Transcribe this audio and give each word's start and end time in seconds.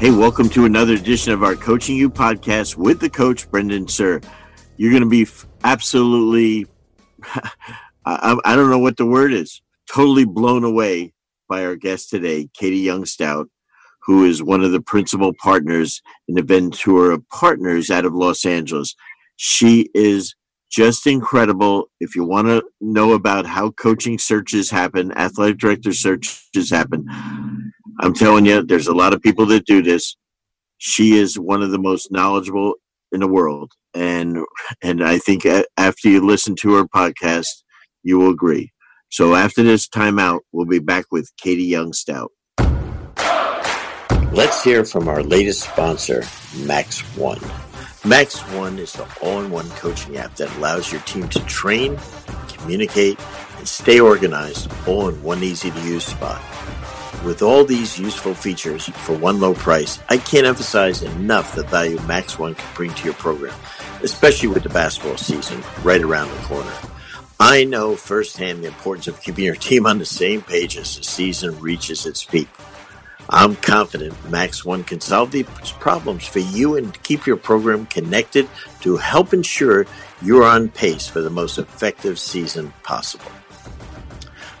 Hey, 0.00 0.10
welcome 0.10 0.48
to 0.48 0.64
another 0.64 0.94
edition 0.94 1.34
of 1.34 1.42
our 1.42 1.54
Coaching 1.54 1.94
U 1.96 2.08
podcast 2.08 2.74
with 2.76 3.00
the 3.00 3.10
coach, 3.10 3.50
Brendan 3.50 3.84
Suhr. 3.84 4.24
You're 4.78 4.92
going 4.92 5.02
to 5.02 5.08
be 5.10 5.26
absolutely, 5.62 6.66
I, 8.06 8.34
I 8.42 8.56
don't 8.56 8.70
know 8.70 8.78
what 8.78 8.96
the 8.96 9.04
word 9.04 9.34
is, 9.34 9.60
totally 9.92 10.24
blown 10.24 10.64
away 10.64 11.12
by 11.50 11.66
our 11.66 11.76
guest 11.76 12.08
today, 12.08 12.48
Katie 12.54 12.78
Young 12.78 13.04
Stout, 13.04 13.50
who 14.06 14.24
is 14.24 14.42
one 14.42 14.64
of 14.64 14.72
the 14.72 14.80
principal 14.80 15.34
partners 15.34 16.00
in 16.28 16.34
the 16.34 16.42
Ventura 16.42 17.18
Partners 17.30 17.90
out 17.90 18.06
of 18.06 18.14
Los 18.14 18.46
Angeles. 18.46 18.94
She 19.36 19.90
is 19.92 20.34
just 20.70 21.06
incredible. 21.06 21.90
If 22.00 22.16
you 22.16 22.24
want 22.24 22.46
to 22.46 22.64
know 22.80 23.12
about 23.12 23.44
how 23.44 23.72
coaching 23.72 24.18
searches 24.18 24.70
happen, 24.70 25.12
athletic 25.12 25.58
director 25.58 25.92
searches 25.92 26.70
happen, 26.70 27.06
I'm 28.02 28.14
telling 28.14 28.46
you, 28.46 28.62
there's 28.62 28.86
a 28.86 28.94
lot 28.94 29.12
of 29.12 29.20
people 29.20 29.44
that 29.46 29.66
do 29.66 29.82
this. 29.82 30.16
She 30.78 31.18
is 31.18 31.38
one 31.38 31.62
of 31.62 31.70
the 31.70 31.78
most 31.78 32.10
knowledgeable 32.10 32.76
in 33.12 33.20
the 33.20 33.28
world, 33.28 33.72
and 33.92 34.38
and 34.82 35.04
I 35.04 35.18
think 35.18 35.44
after 35.76 36.08
you 36.08 36.24
listen 36.24 36.56
to 36.62 36.76
her 36.76 36.84
podcast, 36.84 37.62
you 38.02 38.18
will 38.18 38.30
agree. 38.30 38.72
So 39.10 39.34
after 39.34 39.62
this 39.62 39.86
timeout, 39.86 40.40
we'll 40.50 40.64
be 40.64 40.78
back 40.78 41.04
with 41.10 41.30
Katie 41.36 41.64
Young 41.64 41.92
Stout. 41.92 42.32
Let's 44.32 44.64
hear 44.64 44.84
from 44.86 45.06
our 45.08 45.22
latest 45.22 45.64
sponsor, 45.64 46.24
Max 46.56 47.00
One. 47.18 47.40
Max 48.02 48.40
One 48.52 48.78
is 48.78 48.94
the 48.94 49.06
all-in-one 49.20 49.68
coaching 49.70 50.16
app 50.16 50.36
that 50.36 50.56
allows 50.56 50.90
your 50.90 51.02
team 51.02 51.28
to 51.28 51.40
train, 51.40 51.98
communicate, 52.48 53.18
and 53.58 53.68
stay 53.68 54.00
organized 54.00 54.72
all 54.86 55.08
in 55.08 55.22
one 55.22 55.42
easy-to-use 55.42 56.06
spot. 56.06 56.40
With 57.24 57.42
all 57.42 57.66
these 57.66 57.98
useful 57.98 58.32
features 58.32 58.88
for 58.88 59.14
one 59.14 59.40
low 59.40 59.52
price, 59.52 59.98
I 60.08 60.16
can't 60.16 60.46
emphasize 60.46 61.02
enough 61.02 61.54
the 61.54 61.64
value 61.64 62.00
Max 62.06 62.38
One 62.38 62.54
can 62.54 62.74
bring 62.74 62.94
to 62.94 63.04
your 63.04 63.12
program, 63.14 63.54
especially 64.02 64.48
with 64.48 64.62
the 64.62 64.70
basketball 64.70 65.18
season 65.18 65.62
right 65.82 66.00
around 66.00 66.30
the 66.30 66.42
corner. 66.44 66.72
I 67.38 67.64
know 67.64 67.94
firsthand 67.94 68.64
the 68.64 68.68
importance 68.68 69.06
of 69.06 69.20
keeping 69.20 69.44
your 69.44 69.54
team 69.54 69.84
on 69.84 69.98
the 69.98 70.06
same 70.06 70.40
page 70.40 70.78
as 70.78 70.96
the 70.96 71.02
season 71.04 71.60
reaches 71.60 72.06
its 72.06 72.24
peak. 72.24 72.48
I'm 73.28 73.54
confident 73.56 74.30
Max 74.30 74.64
One 74.64 74.82
can 74.82 75.02
solve 75.02 75.30
these 75.30 75.46
problems 75.78 76.26
for 76.26 76.38
you 76.38 76.78
and 76.78 77.02
keep 77.02 77.26
your 77.26 77.36
program 77.36 77.84
connected 77.84 78.48
to 78.80 78.96
help 78.96 79.34
ensure 79.34 79.86
you're 80.22 80.44
on 80.44 80.70
pace 80.70 81.06
for 81.06 81.20
the 81.20 81.28
most 81.28 81.58
effective 81.58 82.18
season 82.18 82.72
possible. 82.82 83.30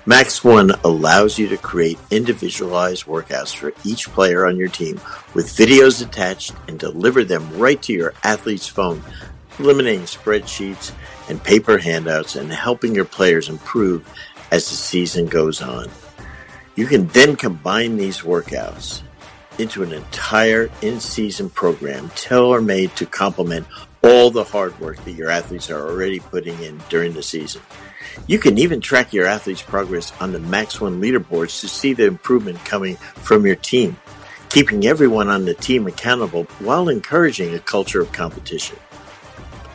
Max 0.06 0.42
One 0.42 0.70
allows 0.82 1.38
you 1.38 1.48
to 1.48 1.58
create 1.58 1.98
individualized 2.10 3.04
workouts 3.04 3.54
for 3.54 3.74
each 3.84 4.08
player 4.08 4.46
on 4.46 4.56
your 4.56 4.68
team 4.68 4.98
with 5.34 5.46
videos 5.46 6.02
attached 6.02 6.54
and 6.68 6.78
deliver 6.78 7.22
them 7.22 7.58
right 7.58 7.80
to 7.82 7.92
your 7.92 8.14
athlete's 8.24 8.66
phone, 8.66 9.02
eliminating 9.58 10.06
spreadsheets 10.06 10.92
and 11.28 11.44
paper 11.44 11.76
handouts 11.76 12.34
and 12.34 12.50
helping 12.50 12.94
your 12.94 13.04
players 13.04 13.50
improve 13.50 14.08
as 14.50 14.70
the 14.70 14.74
season 14.74 15.26
goes 15.26 15.60
on. 15.60 15.86
You 16.76 16.86
can 16.86 17.06
then 17.08 17.36
combine 17.36 17.98
these 17.98 18.20
workouts 18.20 19.02
into 19.58 19.82
an 19.82 19.92
entire 19.92 20.70
in-season 20.80 21.50
program 21.50 22.10
tailor-made 22.14 22.96
to 22.96 23.04
complement 23.04 23.66
all 24.02 24.30
the 24.30 24.44
hard 24.44 24.80
work 24.80 24.96
that 25.04 25.12
your 25.12 25.28
athletes 25.28 25.68
are 25.68 25.90
already 25.90 26.20
putting 26.20 26.58
in 26.62 26.80
during 26.88 27.12
the 27.12 27.22
season. 27.22 27.60
You 28.26 28.38
can 28.38 28.58
even 28.58 28.80
track 28.80 29.12
your 29.12 29.26
athletes' 29.26 29.62
progress 29.62 30.12
on 30.20 30.32
the 30.32 30.40
Max 30.40 30.80
One 30.80 31.00
leaderboards 31.00 31.60
to 31.60 31.68
see 31.68 31.92
the 31.92 32.06
improvement 32.06 32.64
coming 32.64 32.96
from 32.96 33.46
your 33.46 33.56
team, 33.56 33.96
keeping 34.48 34.86
everyone 34.86 35.28
on 35.28 35.44
the 35.44 35.54
team 35.54 35.86
accountable 35.86 36.44
while 36.60 36.88
encouraging 36.88 37.54
a 37.54 37.58
culture 37.58 38.00
of 38.00 38.12
competition. 38.12 38.78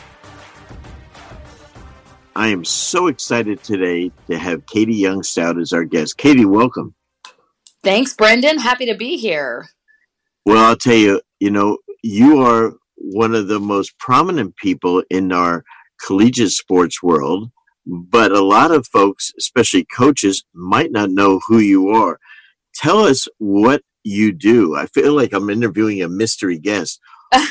I 2.34 2.48
am 2.48 2.64
so 2.64 3.06
excited 3.06 3.62
today 3.62 4.12
to 4.28 4.38
have 4.38 4.66
Katie 4.66 4.94
Young 4.94 5.22
Stout 5.22 5.58
as 5.58 5.72
our 5.72 5.84
guest. 5.84 6.18
Katie, 6.18 6.44
welcome. 6.44 6.94
Thanks, 7.82 8.12
Brendan. 8.14 8.58
Happy 8.58 8.86
to 8.86 8.94
be 8.94 9.16
here. 9.16 9.68
Well, 10.44 10.62
I'll 10.62 10.76
tell 10.76 10.94
you, 10.94 11.22
you 11.40 11.50
know, 11.50 11.78
you 12.02 12.40
are 12.40 12.74
one 12.96 13.34
of 13.34 13.48
the 13.48 13.60
most 13.60 13.98
prominent 13.98 14.54
people 14.56 15.02
in 15.08 15.32
our 15.32 15.64
collegiate 16.04 16.50
sports 16.50 17.02
world, 17.02 17.50
but 17.86 18.32
a 18.32 18.42
lot 18.42 18.70
of 18.70 18.86
folks, 18.86 19.32
especially 19.38 19.84
coaches, 19.84 20.44
might 20.52 20.92
not 20.92 21.10
know 21.10 21.40
who 21.46 21.58
you 21.58 21.88
are. 21.88 22.18
Tell 22.74 22.98
us 23.00 23.26
what 23.38 23.82
you 24.06 24.32
do. 24.32 24.76
I 24.76 24.86
feel 24.86 25.14
like 25.14 25.32
I'm 25.32 25.50
interviewing 25.50 26.00
a 26.00 26.08
mystery 26.08 26.58
guest. 26.58 27.00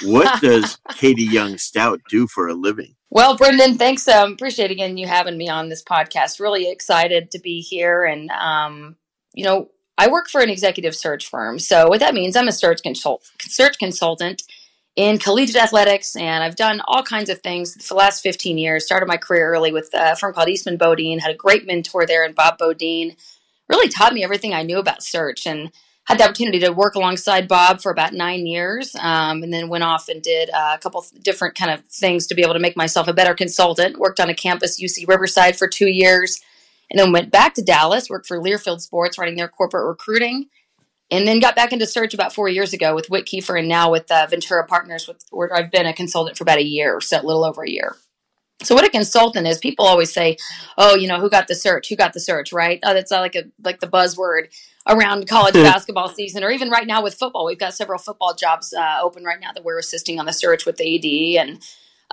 what 0.04 0.42
does 0.42 0.78
Katie 0.92 1.24
Young 1.24 1.58
Stout 1.58 2.00
do 2.10 2.28
for 2.28 2.48
a 2.48 2.54
living? 2.54 2.96
Well, 3.10 3.36
Brendan, 3.36 3.78
thanks. 3.78 4.08
Um, 4.08 4.34
appreciate 4.34 4.72
again 4.72 4.98
you 4.98 5.06
having 5.06 5.38
me 5.38 5.50
on 5.50 5.70
this 5.70 5.84
podcast. 5.84 6.40
Really 6.40 6.72
excited 6.72 7.32
to 7.32 7.40
be 7.40 7.60
here, 7.60 8.04
and 8.04 8.30
um, 8.32 8.96
you 9.34 9.44
know, 9.44 9.70
I 9.98 10.08
work 10.08 10.30
for 10.30 10.42
an 10.42 10.50
executive 10.50 10.96
search 10.96 11.28
firm. 11.28 11.60
So 11.60 11.88
what 11.88 12.00
that 12.00 12.14
means, 12.14 12.36
I'm 12.36 12.48
a 12.48 12.54
search 12.54 12.82
consult 12.82 13.30
search 13.40 13.78
consultant 13.78 14.44
in 14.96 15.18
collegiate 15.18 15.62
athletics, 15.62 16.16
and 16.16 16.42
I've 16.44 16.56
done 16.56 16.82
all 16.88 17.04
kinds 17.04 17.30
of 17.30 17.42
things 17.42 17.74
for 17.86 17.94
the 17.94 18.00
last 18.00 18.22
15 18.22 18.58
years. 18.58 18.86
Started 18.86 19.08
my 19.08 19.18
career 19.18 19.50
early 19.50 19.74
with 19.74 19.90
a 19.94 20.16
firm 20.16 20.34
called 20.34 20.50
Eastman 20.50 20.78
Beaudine. 20.78 21.20
Had 21.20 21.32
a 21.32 21.38
great 21.38 21.68
mentor 21.68 22.06
there, 22.06 22.24
and 22.24 22.34
Bob 22.34 22.58
Beaudine 22.58 23.18
really 23.68 23.90
taught 23.90 24.14
me 24.14 24.24
everything 24.24 24.54
I 24.54 24.64
knew 24.64 24.80
about 24.80 25.04
search 25.04 25.46
and 25.46 25.72
had 26.06 26.20
the 26.20 26.24
opportunity 26.24 26.60
to 26.60 26.72
work 26.72 26.96
alongside 26.96 27.48
Bob 27.48 27.82
for 27.82 27.92
about 27.92 28.14
nine 28.14 28.46
years, 28.46 28.96
um, 29.00 29.42
and 29.42 29.52
then 29.52 29.70
went 29.70 29.84
off 29.84 30.08
and 30.08 30.22
did 30.22 30.50
uh, 30.52 30.74
a 30.76 30.78
couple 30.78 31.04
different 31.22 31.56
kind 31.56 31.72
of 31.72 31.84
things 31.86 32.28
to 32.28 32.36
be 32.36 32.44
able 32.44 32.54
to 32.54 32.60
make 32.60 32.78
myself 32.78 33.08
a 33.08 33.14
better 33.14 33.34
consultant. 33.34 33.98
Worked 33.98 34.20
on 34.20 34.30
a 34.30 34.36
campus 34.36 34.80
UC 34.80 35.08
Riverside 35.08 35.58
for 35.58 35.68
two 35.68 35.88
years, 35.88 36.42
and 36.92 37.00
then 37.00 37.12
went 37.12 37.32
back 37.32 37.56
to 37.56 37.64
Dallas. 37.64 38.10
Worked 38.10 38.28
for 38.28 38.40
Learfield 38.40 38.82
Sports, 38.82 39.18
running 39.18 39.36
their 39.36 39.48
corporate 39.48 39.88
recruiting, 39.88 40.46
and 41.10 41.28
then 41.28 41.40
got 41.40 41.56
back 41.56 41.74
into 41.74 41.88
search 41.88 42.14
about 42.14 42.34
four 42.34 42.50
years 42.50 42.72
ago 42.72 42.94
with 42.94 43.10
WittKieffer, 43.10 43.58
and 43.58 43.68
now 43.68 43.90
with 43.90 44.10
uh, 44.12 44.28
Ventura 44.30 44.66
Partners, 44.66 45.08
with, 45.08 45.26
where 45.32 45.52
I've 45.56 45.72
been 45.72 45.88
a 45.88 45.94
consultant 45.94 46.38
for 46.38 46.44
about 46.44 46.60
a 46.60 46.64
year, 46.64 47.02
so 47.02 47.20
a 47.20 47.24
little 47.24 47.44
over 47.44 47.64
a 47.64 47.70
year. 47.70 47.96
So 48.62 48.76
what 48.76 48.86
a 48.86 48.90
consultant 48.90 49.48
is, 49.48 49.58
people 49.58 49.86
always 49.86 50.14
say, 50.14 50.38
"Oh, 50.78 50.94
you 50.94 51.08
know, 51.08 51.20
who 51.20 51.32
got 51.32 51.48
the 51.48 51.56
search? 51.56 51.90
Who 51.90 51.96
got 51.96 52.14
the 52.14 52.20
search?" 52.20 52.54
Right? 52.54 52.80
Oh, 52.84 52.94
that's 52.94 53.10
like 53.10 53.36
a 53.36 53.46
like 53.64 53.80
the 53.80 53.88
buzzword 53.88 54.50
around 54.88 55.28
college 55.28 55.54
basketball 55.54 56.10
season, 56.10 56.44
or 56.44 56.52
even 56.52 56.70
right 56.70 56.88
now 56.88 57.04
with 57.04 57.16
football. 57.16 57.46
We've 57.46 57.60
got 57.60 57.74
several 57.74 58.00
football 58.00 58.34
jobs 58.36 58.74
uh, 58.74 59.00
open 59.02 59.24
right 59.24 59.40
now 59.40 59.52
that 59.54 59.64
we're 59.64 59.80
assisting 59.80 60.20
on 60.20 60.26
the 60.26 60.34
search 60.34 60.66
with 60.66 60.78
the 60.78 61.38
AD, 61.38 61.48
and 61.48 61.62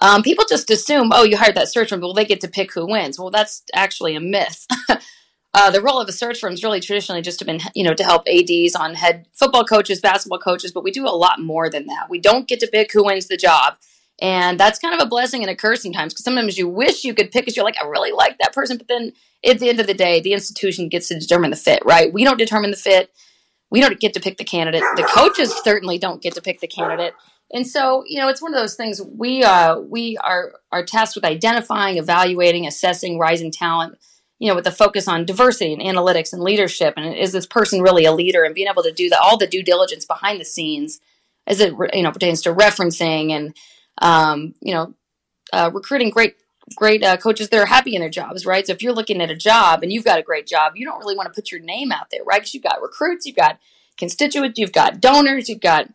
um, 0.00 0.22
people 0.22 0.44
just 0.48 0.70
assume, 0.70 1.10
"Oh, 1.12 1.24
you 1.24 1.36
hired 1.36 1.56
that 1.56 1.68
search 1.68 1.90
firm, 1.90 2.00
well, 2.00 2.14
they 2.14 2.24
get 2.24 2.40
to 2.42 2.48
pick 2.48 2.72
who 2.72 2.86
wins." 2.86 3.18
Well, 3.18 3.30
that's 3.30 3.62
actually 3.74 4.16
a 4.16 4.20
myth. 4.20 4.66
uh, 5.54 5.70
the 5.70 5.82
role 5.82 6.00
of 6.00 6.08
a 6.08 6.12
search 6.12 6.40
firm 6.40 6.52
is 6.52 6.64
really 6.64 6.80
traditionally 6.80 7.22
just 7.22 7.38
to 7.40 7.44
been, 7.44 7.60
you 7.74 7.84
know, 7.84 7.94
to 7.94 8.04
help 8.04 8.26
ads 8.26 8.74
on 8.74 8.94
head 8.94 9.26
football 9.32 9.64
coaches, 9.64 10.00
basketball 10.00 10.38
coaches, 10.38 10.72
but 10.72 10.84
we 10.84 10.90
do 10.90 11.06
a 11.06 11.10
lot 11.10 11.40
more 11.40 11.68
than 11.68 11.86
that. 11.86 12.08
We 12.08 12.18
don't 12.18 12.48
get 12.48 12.60
to 12.60 12.66
pick 12.66 12.92
who 12.92 13.04
wins 13.04 13.26
the 13.26 13.36
job 13.36 13.76
and 14.22 14.58
that's 14.58 14.78
kind 14.78 14.94
of 14.94 15.04
a 15.04 15.08
blessing 15.08 15.42
and 15.42 15.50
a 15.50 15.56
curse 15.56 15.82
sometimes 15.82 16.14
because 16.14 16.24
sometimes 16.24 16.56
you 16.56 16.68
wish 16.68 17.02
you 17.02 17.12
could 17.12 17.32
pick 17.32 17.42
because 17.42 17.56
you're 17.56 17.64
like, 17.64 17.82
I 17.82 17.86
really 17.86 18.12
like 18.12 18.38
that 18.38 18.54
person. 18.54 18.76
But 18.78 18.86
then 18.86 19.12
at 19.44 19.58
the 19.58 19.68
end 19.68 19.80
of 19.80 19.88
the 19.88 19.94
day, 19.94 20.20
the 20.20 20.32
institution 20.32 20.88
gets 20.88 21.08
to 21.08 21.18
determine 21.18 21.50
the 21.50 21.56
fit, 21.56 21.82
right? 21.84 22.12
We 22.12 22.22
don't 22.22 22.38
determine 22.38 22.70
the 22.70 22.76
fit. 22.76 23.10
We 23.68 23.80
don't 23.80 23.98
get 23.98 24.14
to 24.14 24.20
pick 24.20 24.38
the 24.38 24.44
candidate. 24.44 24.84
The 24.94 25.10
coaches 25.12 25.52
certainly 25.64 25.98
don't 25.98 26.22
get 26.22 26.34
to 26.36 26.40
pick 26.40 26.60
the 26.60 26.68
candidate. 26.68 27.14
And 27.52 27.66
so, 27.66 28.04
you 28.06 28.20
know, 28.20 28.28
it's 28.28 28.40
one 28.40 28.54
of 28.54 28.60
those 28.60 28.76
things 28.76 29.02
we 29.02 29.42
uh, 29.42 29.80
we 29.80 30.16
are 30.18 30.52
are 30.70 30.84
tasked 30.84 31.16
with 31.16 31.24
identifying, 31.24 31.98
evaluating, 31.98 32.64
assessing 32.64 33.18
rising 33.18 33.50
talent. 33.50 33.98
You 34.38 34.48
know, 34.48 34.54
with 34.54 34.64
the 34.64 34.72
focus 34.72 35.08
on 35.08 35.24
diversity 35.24 35.72
and 35.72 35.82
analytics 35.82 36.32
and 36.32 36.42
leadership, 36.42 36.94
and 36.96 37.14
is 37.14 37.32
this 37.32 37.46
person 37.46 37.82
really 37.82 38.04
a 38.04 38.12
leader? 38.12 38.44
And 38.44 38.54
being 38.54 38.68
able 38.68 38.82
to 38.82 38.92
do 38.92 39.08
the, 39.08 39.20
all 39.20 39.36
the 39.36 39.46
due 39.46 39.62
diligence 39.62 40.04
behind 40.04 40.40
the 40.40 40.44
scenes, 40.44 41.00
as 41.46 41.60
it 41.60 41.74
you 41.92 42.02
know 42.02 42.12
pertains 42.12 42.42
to 42.42 42.54
referencing 42.54 43.32
and 43.32 43.54
um, 43.98 44.54
you 44.60 44.72
know 44.72 44.94
uh, 45.52 45.70
recruiting 45.72 46.10
great 46.10 46.36
great 46.76 47.02
uh, 47.02 47.16
coaches 47.16 47.48
that 47.48 47.58
are 47.58 47.66
happy 47.66 47.94
in 47.94 48.00
their 48.00 48.10
jobs, 48.10 48.46
right? 48.46 48.66
So 48.66 48.72
if 48.72 48.82
you're 48.82 48.92
looking 48.92 49.20
at 49.20 49.30
a 49.30 49.36
job 49.36 49.82
and 49.82 49.92
you've 49.92 50.04
got 50.04 50.18
a 50.18 50.22
great 50.22 50.46
job, 50.46 50.72
you 50.76 50.86
don't 50.86 50.98
really 50.98 51.16
want 51.16 51.26
to 51.26 51.34
put 51.34 51.50
your 51.50 51.60
name 51.60 51.92
out 51.92 52.06
there, 52.10 52.22
right? 52.24 52.40
Because 52.40 52.54
you've 52.54 52.62
got 52.62 52.80
recruits, 52.80 53.26
you've 53.26 53.36
got 53.36 53.58
constituents, 53.98 54.58
you've 54.58 54.72
got 54.72 55.00
donors, 55.00 55.48
you've 55.48 55.60
got 55.60 55.88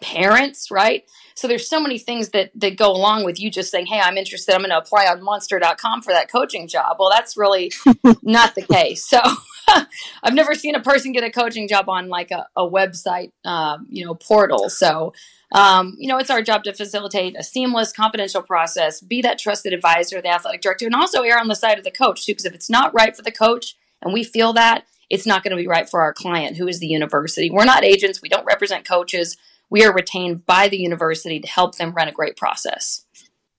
parents, 0.00 0.70
right? 0.70 1.04
So 1.34 1.48
there's 1.48 1.68
so 1.68 1.80
many 1.80 1.98
things 1.98 2.30
that 2.30 2.50
that 2.54 2.76
go 2.76 2.90
along 2.90 3.24
with 3.24 3.40
you 3.40 3.50
just 3.50 3.70
saying, 3.70 3.86
"Hey, 3.86 4.00
I'm 4.00 4.16
interested. 4.16 4.54
I'm 4.54 4.60
going 4.60 4.70
to 4.70 4.78
apply 4.78 5.06
on 5.06 5.22
monster.com 5.22 6.02
for 6.02 6.12
that 6.12 6.30
coaching 6.30 6.68
job." 6.68 6.96
Well, 6.98 7.10
that's 7.10 7.36
really 7.36 7.72
not 8.22 8.54
the 8.54 8.62
case. 8.62 9.06
So 9.08 9.20
I've 10.22 10.34
never 10.34 10.54
seen 10.54 10.74
a 10.74 10.80
person 10.80 11.12
get 11.12 11.24
a 11.24 11.30
coaching 11.30 11.68
job 11.68 11.88
on 11.88 12.08
like 12.08 12.30
a, 12.30 12.46
a 12.56 12.62
website, 12.62 13.32
um, 13.44 13.86
you 13.88 14.04
know, 14.04 14.14
portal. 14.14 14.68
So 14.68 15.12
um, 15.52 15.94
you 15.98 16.08
know, 16.08 16.18
it's 16.18 16.30
our 16.30 16.42
job 16.42 16.64
to 16.64 16.72
facilitate 16.72 17.36
a 17.38 17.44
seamless, 17.44 17.92
confidential 17.92 18.42
process, 18.42 19.00
be 19.00 19.22
that 19.22 19.38
trusted 19.38 19.72
advisor, 19.72 20.20
the 20.20 20.28
athletic 20.28 20.62
director, 20.62 20.86
and 20.86 20.94
also 20.94 21.22
err 21.22 21.38
on 21.38 21.48
the 21.48 21.54
side 21.54 21.78
of 21.78 21.84
the 21.84 21.92
coach 21.92 22.26
too. 22.26 22.32
Because 22.32 22.44
if 22.44 22.54
it's 22.54 22.70
not 22.70 22.92
right 22.92 23.14
for 23.16 23.22
the 23.22 23.30
coach, 23.30 23.76
and 24.02 24.12
we 24.12 24.24
feel 24.24 24.52
that, 24.54 24.84
it's 25.10 25.26
not 25.26 25.44
going 25.44 25.50
to 25.52 25.62
be 25.62 25.68
right 25.68 25.88
for 25.88 26.00
our 26.00 26.12
client, 26.12 26.56
who 26.56 26.66
is 26.66 26.80
the 26.80 26.88
university. 26.88 27.50
We're 27.50 27.64
not 27.64 27.84
agents. 27.84 28.20
We 28.20 28.28
don't 28.28 28.46
represent 28.46 28.88
coaches 28.88 29.36
we 29.70 29.84
are 29.84 29.92
retained 29.92 30.46
by 30.46 30.68
the 30.68 30.76
university 30.76 31.40
to 31.40 31.48
help 31.48 31.76
them 31.76 31.92
run 31.92 32.08
a 32.08 32.12
great 32.12 32.36
process. 32.36 33.04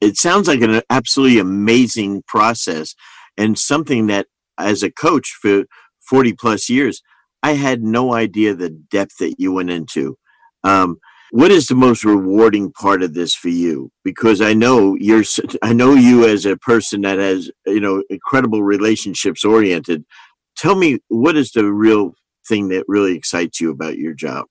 It 0.01 0.17
sounds 0.17 0.47
like 0.47 0.61
an 0.61 0.81
absolutely 0.89 1.39
amazing 1.39 2.23
process 2.27 2.95
and 3.37 3.57
something 3.57 4.07
that, 4.07 4.27
as 4.57 4.83
a 4.83 4.89
coach 4.89 5.37
for 5.41 5.65
40 6.09 6.33
plus 6.33 6.69
years, 6.69 7.01
I 7.43 7.53
had 7.53 7.83
no 7.83 8.13
idea 8.13 8.53
the 8.53 8.69
depth 8.69 9.17
that 9.19 9.35
you 9.37 9.53
went 9.53 9.69
into. 9.69 10.17
Um, 10.63 10.97
what 11.31 11.51
is 11.51 11.67
the 11.67 11.75
most 11.75 12.03
rewarding 12.03 12.71
part 12.71 13.03
of 13.03 13.13
this 13.13 13.35
for 13.35 13.49
you? 13.49 13.91
Because 14.03 14.41
I 14.41 14.53
know 14.53 14.95
you're, 14.99 15.23
I 15.61 15.73
know 15.73 15.93
you 15.93 16.25
as 16.27 16.45
a 16.45 16.57
person 16.57 17.01
that 17.01 17.19
has, 17.19 17.51
you 17.65 17.79
know, 17.79 18.03
incredible 18.09 18.63
relationships 18.63 19.43
oriented. 19.43 20.05
Tell 20.55 20.75
me, 20.75 20.99
what 21.09 21.35
is 21.35 21.51
the 21.51 21.65
real 21.71 22.13
thing 22.47 22.69
that 22.69 22.85
really 22.87 23.15
excites 23.15 23.59
you 23.59 23.71
about 23.71 23.97
your 23.97 24.13
job? 24.13 24.45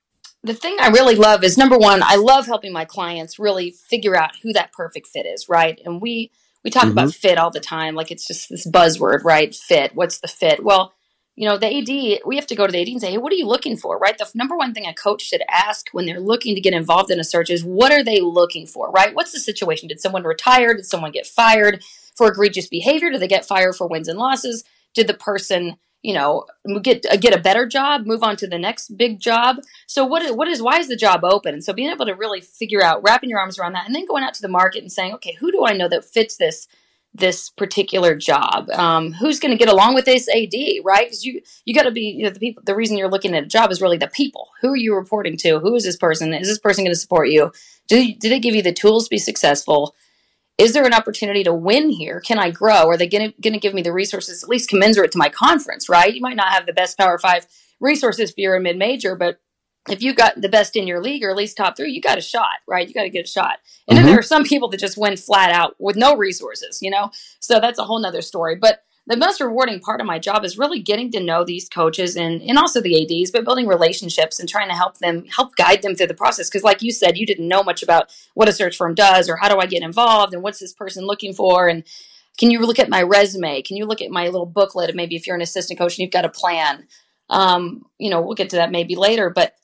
the 0.45 0.55
thing 0.55 0.77
I 0.79 0.89
really 0.89 1.17
love 1.17 1.43
is 1.43 1.57
number 1.57 1.79
one, 1.79 2.03
I 2.03 2.17
love 2.17 2.45
helping 2.45 2.73
my 2.73 2.85
clients 2.85 3.39
really 3.39 3.71
figure 3.71 4.15
out 4.15 4.37
who 4.43 4.53
that 4.53 4.73
perfect 4.73 5.09
fit 5.09 5.25
is, 5.25 5.49
right? 5.49 5.81
And 5.85 6.03
we 6.03 6.31
we 6.63 6.71
talk 6.71 6.85
mm-hmm. 6.85 6.93
about 6.93 7.15
fit 7.15 7.39
all 7.39 7.51
the 7.51 7.61
time, 7.61 7.95
like 7.95 8.11
it's 8.11 8.27
just 8.27 8.51
this 8.51 8.67
buzzword, 8.67 9.25
right? 9.25 9.55
Fit. 9.55 9.95
What's 9.95 10.21
the 10.21 10.29
fit? 10.29 10.63
Well, 10.63 10.93
you 11.37 11.49
know, 11.49 11.59
the 11.59 11.67
AD, 11.67 12.21
we 12.25 12.37
have 12.37 12.47
to 12.47 12.55
go 12.55 12.67
to 12.67 12.73
the 12.73 12.81
AD 12.81 12.89
and 12.89 13.01
say, 13.01 13.11
hey, 13.13 13.19
what 13.19 13.33
are 13.33 13.37
you 13.37 13.47
looking 13.47 13.77
for, 13.77 13.99
right? 13.99 14.17
The 14.17 14.31
number 14.35 14.57
one 14.57 14.73
thing 14.73 14.87
a 14.87 14.95
coach 14.95 15.23
should 15.23 15.43
ask 15.49 15.89
when 15.91 16.07
they're 16.07 16.21
looking 16.21 16.55
to 16.55 16.61
get 16.61 16.75
involved 16.75 17.11
in 17.11 17.19
a 17.19 17.25
search 17.25 17.51
is, 17.51 17.65
what 17.65 17.93
are 17.93 18.05
they 18.05 18.21
looking 18.21 18.67
for, 18.67 18.91
right? 18.91 19.15
What's 19.15 19.33
the 19.33 19.41
situation? 19.41 19.89
Did 19.89 20.01
someone 20.01 20.23
retire? 20.23 20.75
Did 20.75 20.87
someone 20.87 21.11
get 21.11 21.27
fired 21.27 21.83
for 22.15 22.29
egregious 22.29 22.69
behavior? 22.69 23.11
Did 23.11 23.21
they 23.21 23.29
get 23.29 23.45
fired 23.45 23.75
for 23.75 23.89
wins 23.89 24.09
and 24.09 24.19
losses? 24.19 24.63
Did 24.95 25.09
the 25.09 25.15
person 25.15 25.77
you 26.05 26.13
know 26.13 26.45
get 26.83 27.05
uh, 27.11 27.17
get 27.17 27.35
a 27.35 27.41
better 27.41 27.67
job 27.67 28.05
move 28.05 28.23
on 28.23 28.37
to 28.37 28.47
the 28.47 28.59
next 28.59 28.97
big 28.99 29.19
job 29.19 29.57
so 29.87 30.05
what 30.05 30.23
is, 30.23 30.33
what 30.33 30.47
is 30.47 30.61
why 30.61 30.79
is 30.79 30.87
the 30.87 30.97
job 30.97 31.25
open 31.25 31.55
and 31.55 31.65
so 31.65 31.73
being 31.73 31.91
able 31.91 32.05
to 32.05 32.13
really 32.13 32.43
figure 32.43 32.83
out 32.83 33.03
wrapping 33.03 33.31
your 33.31 33.39
arms 33.39 33.59
around 33.59 33.73
that 33.73 33.87
and 33.87 33.95
then 33.95 34.05
going 34.05 34.23
out 34.23 34.35
to 34.35 34.43
the 34.43 34.49
market 34.49 34.83
and 34.83 34.93
saying 34.93 35.15
okay 35.15 35.33
who 35.41 35.51
do 35.51 35.65
i 35.65 35.73
know 35.73 35.89
that 35.89 36.05
fits 36.05 36.37
this 36.37 36.69
this 37.15 37.49
particular 37.51 38.17
job. 38.17 38.69
Um, 38.71 39.13
who's 39.13 39.39
going 39.39 39.53
to 39.53 39.59
get 39.59 39.73
along 39.73 39.95
with 39.95 40.05
this 40.05 40.29
ad 40.29 40.53
right? 40.85 41.07
Because 41.07 41.25
you 41.25 41.41
you 41.65 41.75
got 41.75 41.85
to 41.85 41.93
be 41.93 42.03
you 42.03 42.25
know 42.25 42.31
the 42.31 42.41
people 42.41 42.63
the 42.67 42.75
reason 42.75 42.99
you're 42.99 43.11
looking 43.11 43.35
at 43.35 43.45
a 43.45 43.47
job 43.47 43.71
is 43.71 43.81
really 43.81 43.97
the 43.97 44.09
people. 44.09 44.49
Who 44.61 44.71
are 44.71 44.77
you 44.77 44.95
reporting 44.95 45.37
to? 45.39 45.61
Who 45.61 45.75
is 45.75 45.85
this 45.85 45.97
person? 45.97 46.35
Is 46.35 46.49
this 46.49 46.59
person 46.59 46.85
going 46.85 46.95
to 46.95 46.99
support 46.99 47.29
you? 47.29 47.53
Do, 47.89 48.15
do 48.15 48.29
they 48.29 48.41
give 48.41 48.55
you 48.55 48.63
the 48.63 48.73
tools 48.73 49.05
to 49.05 49.11
be 49.11 49.19
successful? 49.19 49.95
Is 50.57 50.73
there 50.73 50.87
an 50.87 50.95
opportunity 50.95 51.45
to 51.45 51.53
win 51.53 51.91
here? 51.91 52.21
Can 52.21 52.39
I 52.39 52.51
grow? 52.51 52.89
Are 52.89 52.97
they 52.97 53.09
going 53.09 53.33
to 53.33 53.59
give 53.59 53.75
me 53.75 53.83
the 53.83 53.93
resources 53.93 54.43
at 54.43 54.49
least 54.49 54.69
commensurate 54.69 55.13
to 55.13 55.19
my 55.19 55.29
conference, 55.29 55.89
right? 55.89 56.15
You 56.15 56.21
might 56.21 56.37
not 56.37 56.53
have 56.53 56.67
the 56.67 56.73
best 56.73 56.97
Power 56.97 57.19
Five 57.19 57.47
resources 57.81 58.31
if 58.31 58.39
you're 58.39 58.57
a 58.57 58.61
mid 58.61 58.79
major, 58.79 59.17
but 59.17 59.41
if 59.89 60.03
you 60.03 60.15
got 60.15 60.41
the 60.41 60.49
best 60.49 60.77
in 60.77 60.87
your 60.87 61.01
league 61.01 61.23
or 61.23 61.31
at 61.31 61.37
least 61.37 61.57
top 61.57 61.77
three, 61.77 61.93
you 61.93 62.01
got 62.01 62.19
a 62.19 62.23
shot, 62.23 62.61
right? 62.67 62.89
You 62.89 62.95
got 62.95 63.03
to 63.03 63.11
get 63.11 63.27
a 63.27 63.31
shot. 63.31 63.59
And 63.87 63.97
mm-hmm. 63.97 64.07
then 64.07 64.07
there 64.07 64.19
are 64.19 64.23
some 64.23 64.45
people 64.45 64.69
that 64.71 64.81
just 64.81 64.97
win 64.97 65.17
flat 65.17 65.53
out 65.53 65.77
with 65.79 65.97
no 65.97 66.17
resources, 66.17 66.81
you 66.81 66.91
know? 66.91 67.11
So 67.41 67.61
that's 67.61 67.79
a 67.79 67.85
whole 67.85 68.01
nother 68.01 68.23
story. 68.23 68.57
But 68.57 68.83
the 69.07 69.17
most 69.19 69.41
rewarding 69.41 69.81
part 69.81 70.01
of 70.01 70.07
my 70.07 70.19
job 70.19 70.45
is 70.45 70.57
really 70.57 70.81
getting 70.81 71.11
to 71.13 71.21
know 71.21 71.45
these 71.45 71.69
coaches 71.69 72.17
and, 72.17 72.41
and 72.41 72.57
also 72.57 72.81
the 72.81 73.21
ADs, 73.21 73.31
but 73.31 73.45
building 73.45 73.67
relationships 73.67 74.41
and 74.41 74.49
trying 74.49 74.69
to 74.69 74.75
help 74.75 74.99
them, 74.99 75.27
help 75.27 75.55
guide 75.57 75.83
them 75.83 75.95
through 75.95 76.07
the 76.07 76.15
process. 76.15 76.49
Because, 76.49 76.63
like 76.63 76.81
you 76.81 76.91
said, 76.91 77.19
you 77.19 77.27
didn't 77.27 77.47
know 77.47 77.63
much 77.63 77.83
about 77.83 78.11
what 78.33 78.49
a 78.49 78.53
search 78.53 78.79
firm 78.79 78.95
does 78.95 79.29
or 79.29 79.37
how 79.37 79.51
do 79.51 79.61
I 79.61 79.67
get 79.67 79.83
involved 79.83 80.33
and 80.33 80.43
what's 80.43 80.59
this 80.59 80.73
person 80.73 81.05
looking 81.05 81.35
for. 81.35 81.69
And 81.69 81.85
can 82.39 82.51
you 82.51 82.61
look 82.61 82.79
at 82.79 82.89
my 82.89 83.03
resume? 83.03 83.61
Can 83.61 83.77
you 83.77 83.85
look 83.85 84.01
at 84.01 84.11
my 84.11 84.25
little 84.25 84.47
booklet? 84.47 84.89
And 84.89 84.97
maybe 84.97 85.17
if 85.17 85.27
you're 85.27 85.37
an 85.37 85.43
assistant 85.43 85.79
coach 85.79 85.99
and 85.99 85.99
you've 85.99 86.11
got 86.11 86.25
a 86.25 86.31
plan, 86.31 86.87
um, 87.29 87.85
you 87.99 88.09
know, 88.09 88.23
we'll 88.23 88.35
get 88.35 88.51
to 88.51 88.57
that 88.57 88.73
maybe 88.73 88.97
later. 88.97 89.29
But 89.29 89.55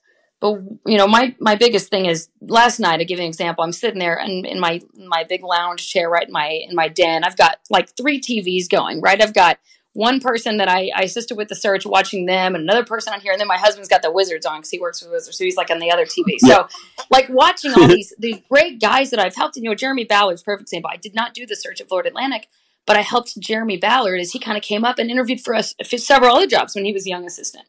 but 0.41 0.55
you 0.87 0.99
know 0.99 1.07
my 1.07 1.35
my 1.39 1.55
biggest 1.55 1.89
thing 1.91 2.07
is 2.07 2.29
last 2.41 2.81
night 2.81 3.01
I 3.01 3.05
give 3.05 3.19
you 3.19 3.25
an 3.25 3.29
example 3.29 3.63
i'm 3.63 3.73
sitting 3.73 3.99
there 3.99 4.19
in, 4.19 4.45
in 4.45 4.59
my 4.59 4.81
my 4.97 5.25
big 5.25 5.45
lounge 5.45 5.89
chair 5.89 6.09
right 6.11 6.27
in 6.27 6.33
my 6.33 6.49
in 6.69 6.75
my 6.75 6.89
den. 6.89 7.25
I've 7.25 7.37
got 7.37 7.59
like 7.69 7.97
three 7.97 8.21
tvs 8.21 8.69
going 8.69 9.01
right? 9.01 9.23
I've 9.23 9.35
got 9.35 9.59
one 9.93 10.21
person 10.21 10.59
that 10.59 10.69
I, 10.69 10.91
I 10.95 11.03
assisted 11.03 11.37
with 11.37 11.49
the 11.49 11.57
search 11.57 11.85
watching 11.85 12.27
them 12.27 12.55
and 12.55 12.63
another 12.63 12.85
person 12.85 13.13
on 13.13 13.21
here 13.21 13.33
and 13.33 13.41
then 13.41 13.49
my 13.49 13.59
husband's 13.59 13.89
got 13.89 14.03
the 14.03 14.11
wizards 14.11 14.47
on 14.47 14.59
because 14.59 14.71
he 14.71 14.79
works 14.79 15.01
for 15.01 15.11
wizards 15.11 15.37
so 15.37 15.45
he's 15.45 15.57
like 15.57 15.71
on 15.71 15.81
the 15.81 15.91
other 15.91 16.07
tv 16.07 16.39
so 16.39 16.69
like 17.11 17.29
watching 17.29 17.73
all 17.73 17.89
these 17.89 18.15
these 18.19 18.39
great 18.49 18.81
guys 18.81 19.11
that 19.11 19.19
i've 19.19 19.35
helped 19.35 19.57
and 19.57 19.65
you 19.65 19.71
know 19.71 19.75
jeremy 19.75 20.05
ballard's 20.05 20.43
perfect 20.43 20.69
example. 20.69 20.91
I 20.93 20.97
did 20.97 21.15
not 21.15 21.35
do 21.35 21.45
the 21.45 21.57
search 21.57 21.81
at 21.81 21.89
florida 21.89 22.11
atlantic 22.11 22.47
but 22.87 22.97
i 22.97 23.01
helped 23.01 23.39
jeremy 23.41 23.77
ballard 23.77 24.21
as 24.21 24.31
he 24.31 24.39
kind 24.39 24.57
of 24.57 24.63
came 24.63 24.85
up 24.85 24.99
and 24.99 25.11
interviewed 25.11 25.41
for 25.41 25.55
us 25.55 25.75
for 25.85 25.99
several 25.99 26.37
other 26.37 26.47
jobs 26.47 26.75
when 26.75 26.85
he 26.85 26.93
was 26.93 27.07
a 27.07 27.11
young 27.11 27.27
assistant 27.27 27.67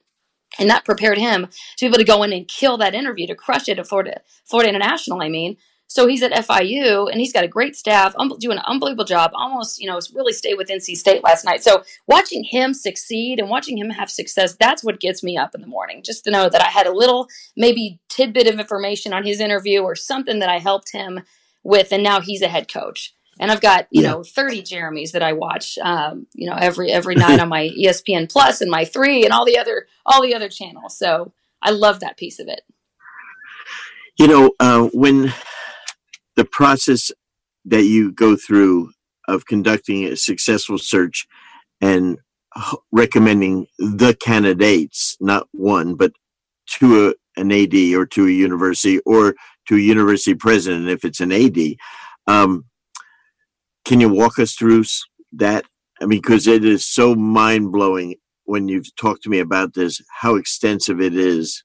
and 0.60 0.70
that 0.70 0.86
prepared 0.86 1.18
him 1.18 1.48
to 1.78 1.86
be 1.86 1.88
able 1.88 1.98
to 1.98 2.04
go 2.04 2.24
in 2.24 2.34
and 2.34 2.48
kill 2.48 2.78
that 2.78 2.96
interview 2.96 3.28
to 3.28 3.36
crush 3.36 3.68
it 3.70 3.80
at 3.80 3.88
Florida, 3.88 4.22
Florida 4.46 4.70
International. 4.70 5.22
I 5.22 5.30
mean, 5.30 5.58
so 5.88 6.08
he's 6.08 6.24
at 6.24 6.32
FIU 6.32 7.12
and 7.12 7.20
he's 7.20 7.34
got 7.34 7.44
a 7.44 7.50
great 7.50 7.76
staff, 7.76 8.14
um, 8.18 8.32
doing 8.40 8.58
an 8.58 8.64
unbelievable 8.66 9.04
job. 9.04 9.32
Almost, 9.34 9.78
you 9.82 9.88
know, 9.88 10.00
really 10.14 10.32
stayed 10.32 10.56
with 10.56 10.70
NC 10.70 10.96
State 10.96 11.22
last 11.22 11.44
night. 11.44 11.62
So 11.62 11.84
watching 12.08 12.46
him 12.46 12.74
succeed 12.74 13.40
and 13.40 13.50
watching 13.50 13.78
him 13.78 13.90
have 13.90 14.10
success, 14.10 14.56
that's 14.58 14.86
what 14.86 15.02
gets 15.02 15.22
me 15.22 15.38
up 15.38 15.54
in 15.54 15.60
the 15.60 15.68
morning. 15.68 16.02
Just 16.02 16.24
to 16.24 16.32
know 16.32 16.48
that 16.48 16.62
I 16.62 16.70
had 16.70 16.88
a 16.88 16.94
little 16.94 17.28
maybe 17.58 18.00
tidbit 18.08 18.48
of 18.48 18.58
information 18.58 19.12
on 19.12 19.26
his 19.26 19.42
interview 19.42 19.82
or 19.82 19.96
something 19.96 20.40
that 20.40 20.50
I 20.50 20.60
helped 20.60 20.94
him 20.94 21.22
with, 21.62 21.92
and 21.92 22.04
now 22.04 22.22
he's 22.22 22.42
a 22.42 22.48
head 22.48 22.72
coach 22.72 23.14
and 23.42 23.52
I've 23.52 23.60
got 23.60 23.88
you 23.90 24.04
yeah. 24.04 24.12
know 24.12 24.24
30 24.24 24.62
Jeremys 24.62 25.12
that 25.12 25.24
I 25.24 25.34
watch 25.34 25.78
um, 25.80 26.28
you 26.34 26.50
know 26.50 26.56
every 26.56 26.92
every 26.92 27.16
night 27.16 27.40
on 27.40 27.50
my 27.50 27.68
ESPN 27.78 28.32
Plus 28.32 28.62
and 28.62 28.72
my 28.72 28.86
three 28.86 29.26
and 29.26 29.34
all 29.34 29.46
the 29.46 29.58
other 29.58 29.88
all 30.06 30.22
the 30.22 30.36
other 30.36 30.48
channels. 30.48 30.98
So 30.98 31.34
I 31.62 31.72
love 31.72 32.00
that 32.00 32.18
piece 32.18 32.40
of 32.40 32.48
it. 32.48 32.62
You 34.18 34.28
know 34.28 34.52
uh, 34.60 34.90
when 34.94 35.34
the 36.38 36.46
process 36.46 37.12
that 37.66 37.84
you 37.84 38.12
go 38.12 38.36
through 38.38 38.92
of 39.28 39.46
conducting 39.46 40.06
a 40.06 40.16
successful 40.16 40.78
search 40.78 41.28
and 41.80 42.18
recommending 42.92 43.68
the 43.78 44.16
candidates, 44.22 45.16
not 45.20 45.48
one, 45.52 45.96
but 45.96 46.12
to 46.80 47.10
a, 47.10 47.40
an 47.40 47.52
AD 47.52 47.74
or 47.96 48.06
to 48.06 48.28
a 48.28 48.32
university 48.32 49.00
or 49.06 49.36
to 49.68 49.76
a 49.76 49.80
university 49.80 50.36
president 50.36 50.90
if 50.90 51.06
it's 51.06 51.20
an 51.20 51.32
AD. 51.32 51.58
Um, 52.28 52.66
can 53.86 54.00
you 54.00 54.10
walk 54.10 54.40
us 54.40 54.54
through 54.54 54.84
that? 55.34 55.66
I 56.02 56.06
mean, 56.06 56.22
because 56.22 56.48
it 56.48 56.66
is 56.66 56.86
so 56.86 57.16
mind 57.16 57.72
blowing 57.72 58.16
when 58.46 58.68
you've 58.68 58.94
talked 58.96 59.24
to 59.24 59.30
me 59.30 59.40
about 59.40 59.74
this, 59.74 60.02
how 60.22 60.36
extensive 60.36 61.00
it 61.00 61.16
is. 61.16 61.64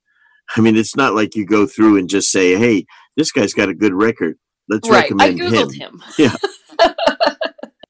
I 0.56 0.60
mean, 0.60 0.76
it's 0.76 0.96
not 0.96 1.14
like 1.14 1.34
you 1.34 1.44
go 1.44 1.66
through 1.66 1.98
and 1.98 2.08
just 2.08 2.30
say, 2.30 2.56
"Hey, 2.56 2.86
this 3.16 3.32
guy's 3.32 3.54
got 3.54 3.68
a 3.68 3.74
good 3.74 3.94
record. 3.94 4.38
Let's 4.68 4.88
right. 4.88 5.02
recommend 5.02 5.40
I 5.40 5.44
googled 5.44 5.74
him." 5.74 6.00
him. 6.00 6.02
Yeah. 6.18 6.34
I 6.78 7.34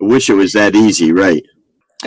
wish 0.00 0.30
it 0.30 0.34
was 0.34 0.52
that 0.52 0.74
easy, 0.74 1.12
right? 1.12 1.42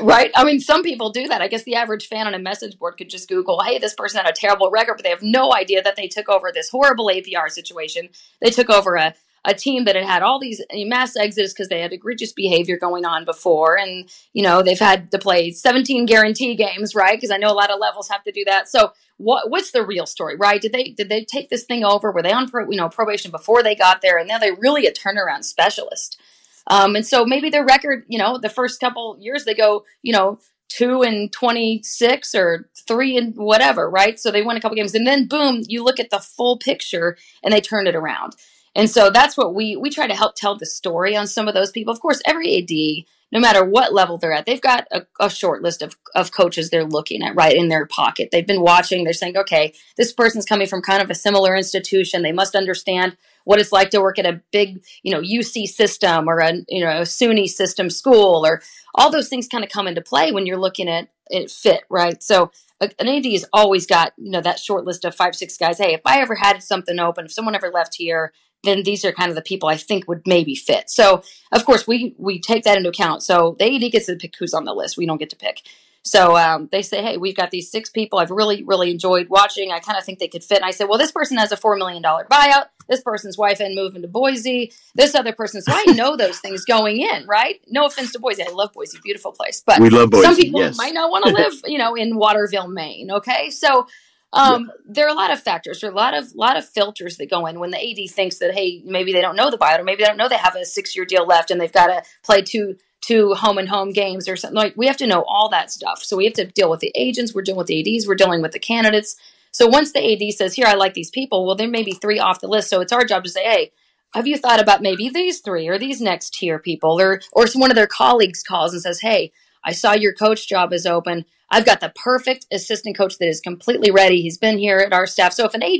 Right. 0.01 0.31
I 0.35 0.43
mean, 0.43 0.59
some 0.59 0.83
people 0.83 1.11
do 1.11 1.27
that. 1.27 1.41
I 1.41 1.47
guess 1.47 1.63
the 1.63 1.75
average 1.75 2.07
fan 2.07 2.27
on 2.27 2.33
a 2.33 2.39
message 2.39 2.77
board 2.77 2.97
could 2.97 3.09
just 3.09 3.27
Google, 3.27 3.61
hey, 3.63 3.79
this 3.79 3.95
person 3.95 4.21
had 4.21 4.29
a 4.29 4.33
terrible 4.33 4.69
record, 4.69 4.95
but 4.95 5.03
they 5.03 5.09
have 5.09 5.23
no 5.23 5.53
idea 5.53 5.81
that 5.81 5.95
they 5.95 6.07
took 6.07 6.29
over 6.29 6.51
this 6.53 6.69
horrible 6.69 7.07
APR 7.07 7.49
situation. 7.49 8.09
They 8.41 8.51
took 8.51 8.69
over 8.69 8.95
a 8.95 9.15
a 9.45 9.53
team 9.53 9.85
that 9.85 9.95
had 9.95 10.05
had 10.05 10.21
all 10.21 10.39
these 10.39 10.61
mass 10.73 11.15
exits 11.15 11.53
because 11.53 11.69
they 11.69 11.81
had 11.81 11.93
egregious 11.93 12.33
behavior 12.33 12.77
going 12.77 13.05
on 13.05 13.25
before 13.25 13.77
and 13.77 14.09
you 14.33 14.43
know 14.43 14.61
they've 14.61 14.79
had 14.79 15.11
to 15.11 15.17
play 15.17 15.51
17 15.51 16.05
guarantee 16.05 16.55
games 16.55 16.93
right 16.93 17.17
because 17.17 17.31
i 17.31 17.37
know 17.37 17.51
a 17.51 17.53
lot 17.53 17.71
of 17.71 17.79
levels 17.79 18.09
have 18.09 18.23
to 18.23 18.31
do 18.31 18.43
that 18.45 18.67
so 18.67 18.91
what 19.19 19.49
what's 19.49 19.71
the 19.71 19.85
real 19.85 20.05
story, 20.05 20.37
right? 20.37 20.61
Did 20.61 20.71
they 20.71 20.85
did 20.85 21.09
they 21.09 21.25
take 21.25 21.49
this 21.49 21.65
thing 21.65 21.83
over? 21.83 22.11
Were 22.11 22.23
they 22.23 22.31
on 22.31 22.49
pro, 22.49 22.69
you 22.69 22.77
know 22.77 22.87
probation 22.89 23.31
before 23.31 23.61
they 23.61 23.75
got 23.75 24.01
there, 24.01 24.17
and 24.17 24.27
now 24.27 24.39
they 24.39 24.51
really 24.51 24.87
a 24.87 24.93
turnaround 24.93 25.43
specialist? 25.43 26.19
Um, 26.67 26.95
and 26.95 27.05
so 27.05 27.25
maybe 27.25 27.49
their 27.49 27.65
record, 27.65 28.05
you 28.07 28.17
know, 28.17 28.37
the 28.37 28.49
first 28.49 28.79
couple 28.79 29.17
years 29.19 29.43
they 29.43 29.55
go, 29.55 29.85
you 30.03 30.13
know, 30.13 30.39
two 30.69 31.01
and 31.01 31.31
26 31.33 32.35
or 32.35 32.69
three 32.87 33.17
and 33.17 33.35
whatever, 33.35 33.89
right? 33.89 34.19
So 34.19 34.31
they 34.31 34.43
win 34.43 34.55
a 34.55 34.61
couple 34.61 34.75
games 34.75 34.93
and 34.93 35.05
then 35.05 35.27
boom, 35.27 35.63
you 35.67 35.83
look 35.83 35.99
at 35.99 36.11
the 36.11 36.19
full 36.19 36.57
picture 36.57 37.17
and 37.43 37.51
they 37.51 37.59
turn 37.59 37.87
it 37.87 37.95
around. 37.95 38.35
And 38.75 38.89
so 38.89 39.09
that's 39.09 39.37
what 39.37 39.55
we 39.55 39.75
we 39.75 39.89
try 39.89 40.07
to 40.07 40.15
help 40.15 40.35
tell 40.35 40.57
the 40.57 40.65
story 40.65 41.15
on 41.15 41.27
some 41.27 41.47
of 41.47 41.53
those 41.53 41.71
people. 41.71 41.93
Of 41.93 41.99
course, 41.99 42.21
every 42.25 42.55
AD, 42.57 43.05
no 43.31 43.39
matter 43.39 43.63
what 43.63 43.93
level 43.93 44.17
they're 44.17 44.33
at, 44.33 44.45
they've 44.45 44.61
got 44.61 44.87
a, 44.91 45.05
a, 45.19 45.29
short 45.29 45.61
list 45.61 45.81
of, 45.81 45.95
of 46.15 46.31
coaches 46.31 46.69
they're 46.69 46.85
looking 46.85 47.21
at 47.21 47.35
right 47.35 47.55
in 47.55 47.67
their 47.67 47.85
pocket. 47.85 48.29
They've 48.31 48.45
been 48.45 48.61
watching, 48.61 49.03
they're 49.03 49.13
saying, 49.13 49.37
okay, 49.37 49.73
this 49.97 50.11
person's 50.11 50.45
coming 50.45 50.67
from 50.67 50.81
kind 50.81 51.01
of 51.01 51.09
a 51.09 51.15
similar 51.15 51.55
institution. 51.55 52.23
They 52.23 52.31
must 52.31 52.55
understand 52.55 53.17
what 53.43 53.59
it's 53.59 53.71
like 53.71 53.89
to 53.91 54.01
work 54.01 54.19
at 54.19 54.25
a 54.25 54.41
big, 54.51 54.83
you 55.03 55.11
know, 55.11 55.21
UC 55.21 55.67
system 55.67 56.27
or 56.27 56.39
a 56.39 56.53
you 56.67 56.83
know 56.83 56.89
a 56.89 57.01
SUNY 57.01 57.47
system 57.47 57.89
school 57.89 58.45
or 58.45 58.61
all 58.95 59.11
those 59.11 59.29
things 59.29 59.47
kind 59.47 59.63
of 59.63 59.69
come 59.69 59.87
into 59.87 60.01
play 60.01 60.31
when 60.31 60.45
you're 60.45 60.59
looking 60.59 60.89
at 60.89 61.09
it 61.27 61.51
fit, 61.51 61.83
right? 61.89 62.21
So 62.21 62.51
an 62.81 63.07
AD 63.07 63.25
has 63.25 63.45
always 63.51 63.85
got 63.85 64.13
you 64.17 64.31
know 64.31 64.41
that 64.41 64.59
short 64.59 64.85
list 64.85 65.05
of 65.05 65.15
five 65.15 65.35
six 65.35 65.57
guys. 65.57 65.77
Hey, 65.77 65.93
if 65.93 66.01
I 66.05 66.21
ever 66.21 66.35
had 66.35 66.63
something 66.63 66.99
open, 66.99 67.25
if 67.25 67.33
someone 67.33 67.55
ever 67.55 67.69
left 67.69 67.95
here, 67.95 68.33
then 68.63 68.83
these 68.83 69.05
are 69.05 69.11
kind 69.11 69.29
of 69.29 69.35
the 69.35 69.41
people 69.41 69.69
I 69.69 69.77
think 69.77 70.07
would 70.07 70.21
maybe 70.25 70.55
fit. 70.55 70.89
So 70.89 71.23
of 71.51 71.65
course 71.65 71.87
we 71.87 72.15
we 72.17 72.39
take 72.39 72.63
that 72.63 72.77
into 72.77 72.89
account. 72.89 73.23
So 73.23 73.55
the 73.59 73.65
AD 73.65 73.91
gets 73.91 74.07
to 74.07 74.15
pick 74.15 74.35
who's 74.37 74.53
on 74.53 74.65
the 74.65 74.73
list. 74.73 74.97
We 74.97 75.05
don't 75.05 75.17
get 75.17 75.29
to 75.31 75.35
pick. 75.35 75.61
So 76.03 76.37
um, 76.37 76.69
they 76.71 76.81
say, 76.81 77.03
hey, 77.03 77.17
we've 77.17 77.35
got 77.35 77.51
these 77.51 77.69
six 77.69 77.89
people 77.89 78.19
I've 78.19 78.31
really, 78.31 78.63
really 78.63 78.89
enjoyed 78.89 79.27
watching. 79.29 79.71
I 79.71 79.79
kind 79.79 79.97
of 79.97 80.03
think 80.03 80.19
they 80.19 80.27
could 80.27 80.43
fit. 80.43 80.57
And 80.57 80.65
I 80.65 80.71
said, 80.71 80.85
well, 80.85 80.97
this 80.97 81.11
person 81.11 81.37
has 81.37 81.51
a 81.51 81.57
$4 81.57 81.77
million 81.77 82.01
buyout. 82.01 82.65
This 82.87 83.01
person's 83.01 83.37
wife 83.37 83.59
and 83.59 83.75
moving 83.75 84.01
to 84.01 84.07
Boise. 84.07 84.71
This 84.95 85.13
other 85.13 85.33
person. 85.33 85.61
So 85.61 85.71
I 85.73 85.83
know 85.93 86.15
those 86.15 86.39
things 86.39 86.65
going 86.65 87.01
in, 87.01 87.27
right? 87.27 87.61
No 87.67 87.85
offense 87.85 88.13
to 88.13 88.19
Boise. 88.19 88.43
I 88.43 88.49
love 88.51 88.73
Boise. 88.73 88.97
Beautiful 89.03 89.31
place. 89.31 89.61
But 89.63 89.79
we 89.79 89.89
love 89.89 90.09
Boise, 90.09 90.23
some 90.23 90.35
people 90.35 90.61
yes. 90.61 90.77
might 90.77 90.93
not 90.93 91.11
want 91.11 91.25
to 91.25 91.31
live, 91.33 91.53
you 91.65 91.77
know, 91.77 91.95
in 91.95 92.15
Waterville, 92.15 92.69
Maine. 92.69 93.11
Okay. 93.11 93.49
So 93.51 93.87
um, 94.31 94.63
yeah. 94.63 94.73
there 94.85 95.05
are 95.07 95.09
a 95.09 95.15
lot 95.15 95.31
of 95.31 95.41
factors. 95.41 95.81
There 95.81 95.89
are 95.89 95.93
a 95.93 95.95
lot 95.95 96.13
of 96.13 96.35
lot 96.35 96.57
of 96.57 96.67
filters 96.67 97.17
that 97.17 97.29
go 97.29 97.45
in. 97.47 97.59
When 97.59 97.71
the 97.71 97.77
AD 97.77 98.09
thinks 98.11 98.37
that 98.39 98.53
hey, 98.53 98.81
maybe 98.85 99.11
they 99.11 99.21
don't 99.21 99.35
know 99.35 99.49
the 99.49 99.57
buyout, 99.57 99.79
or 99.79 99.83
maybe 99.83 100.03
they 100.03 100.07
don't 100.07 100.17
know 100.17 100.29
they 100.29 100.37
have 100.37 100.55
a 100.55 100.65
six 100.65 100.95
year 100.95 101.05
deal 101.05 101.25
left 101.25 101.51
and 101.51 101.59
they've 101.59 101.71
got 101.71 101.87
to 101.87 102.03
play 102.23 102.41
two 102.41 102.77
to 103.01 103.33
home 103.33 103.57
and 103.57 103.69
home 103.69 103.91
games 103.91 104.27
or 104.27 104.35
something 104.35 104.57
like 104.57 104.73
we 104.75 104.85
have 104.85 104.97
to 104.97 105.07
know 105.07 105.23
all 105.27 105.49
that 105.49 105.71
stuff. 105.71 106.03
So 106.03 106.17
we 106.17 106.25
have 106.25 106.33
to 106.33 106.45
deal 106.45 106.69
with 106.69 106.79
the 106.79 106.91
agents 106.95 107.33
we're 107.33 107.41
dealing 107.41 107.57
with 107.57 107.67
the 107.67 107.95
ads 107.95 108.07
we're 108.07 108.15
dealing 108.15 108.41
with 108.41 108.51
the 108.51 108.59
candidates. 108.59 109.15
So 109.51 109.67
once 109.67 109.93
the 109.93 110.13
ad 110.13 110.33
says 110.33 110.53
here 110.53 110.67
i 110.67 110.75
like 110.75 110.93
these 110.93 111.09
people 111.09 111.45
well 111.45 111.55
there 111.55 111.67
may 111.67 111.83
be 111.83 111.93
three 111.93 112.19
off 112.19 112.41
the 112.41 112.47
list. 112.47 112.69
So 112.69 112.81
it's 112.81 112.93
our 112.93 113.05
job 113.05 113.23
to 113.23 113.29
say 113.29 113.43
hey 113.43 113.71
have 114.13 114.27
you 114.27 114.37
thought 114.37 114.59
about 114.59 114.81
maybe 114.81 115.09
these 115.09 115.39
three 115.39 115.67
or 115.67 115.77
these 115.77 116.01
next 116.01 116.33
tier 116.33 116.57
people? 116.59 116.99
Or 116.99 117.21
or 117.31 117.47
one 117.53 117.71
of 117.71 117.75
their 117.75 117.87
colleagues 117.87 118.43
calls 118.43 118.73
and 118.73 118.81
says 118.81 118.99
hey 118.99 119.31
i 119.63 119.71
saw 119.71 119.93
your 119.93 120.13
coach 120.13 120.47
job 120.47 120.73
is 120.73 120.85
open 120.85 121.25
i've 121.51 121.65
got 121.65 121.79
the 121.79 121.91
perfect 121.95 122.45
assistant 122.51 122.97
coach 122.97 123.17
that 123.17 123.27
is 123.27 123.39
completely 123.39 123.91
ready 123.91 124.21
he's 124.21 124.37
been 124.37 124.57
here 124.57 124.77
at 124.77 124.93
our 124.93 125.07
staff 125.07 125.33
so 125.33 125.45
if 125.45 125.53
an 125.53 125.63
ad 125.63 125.79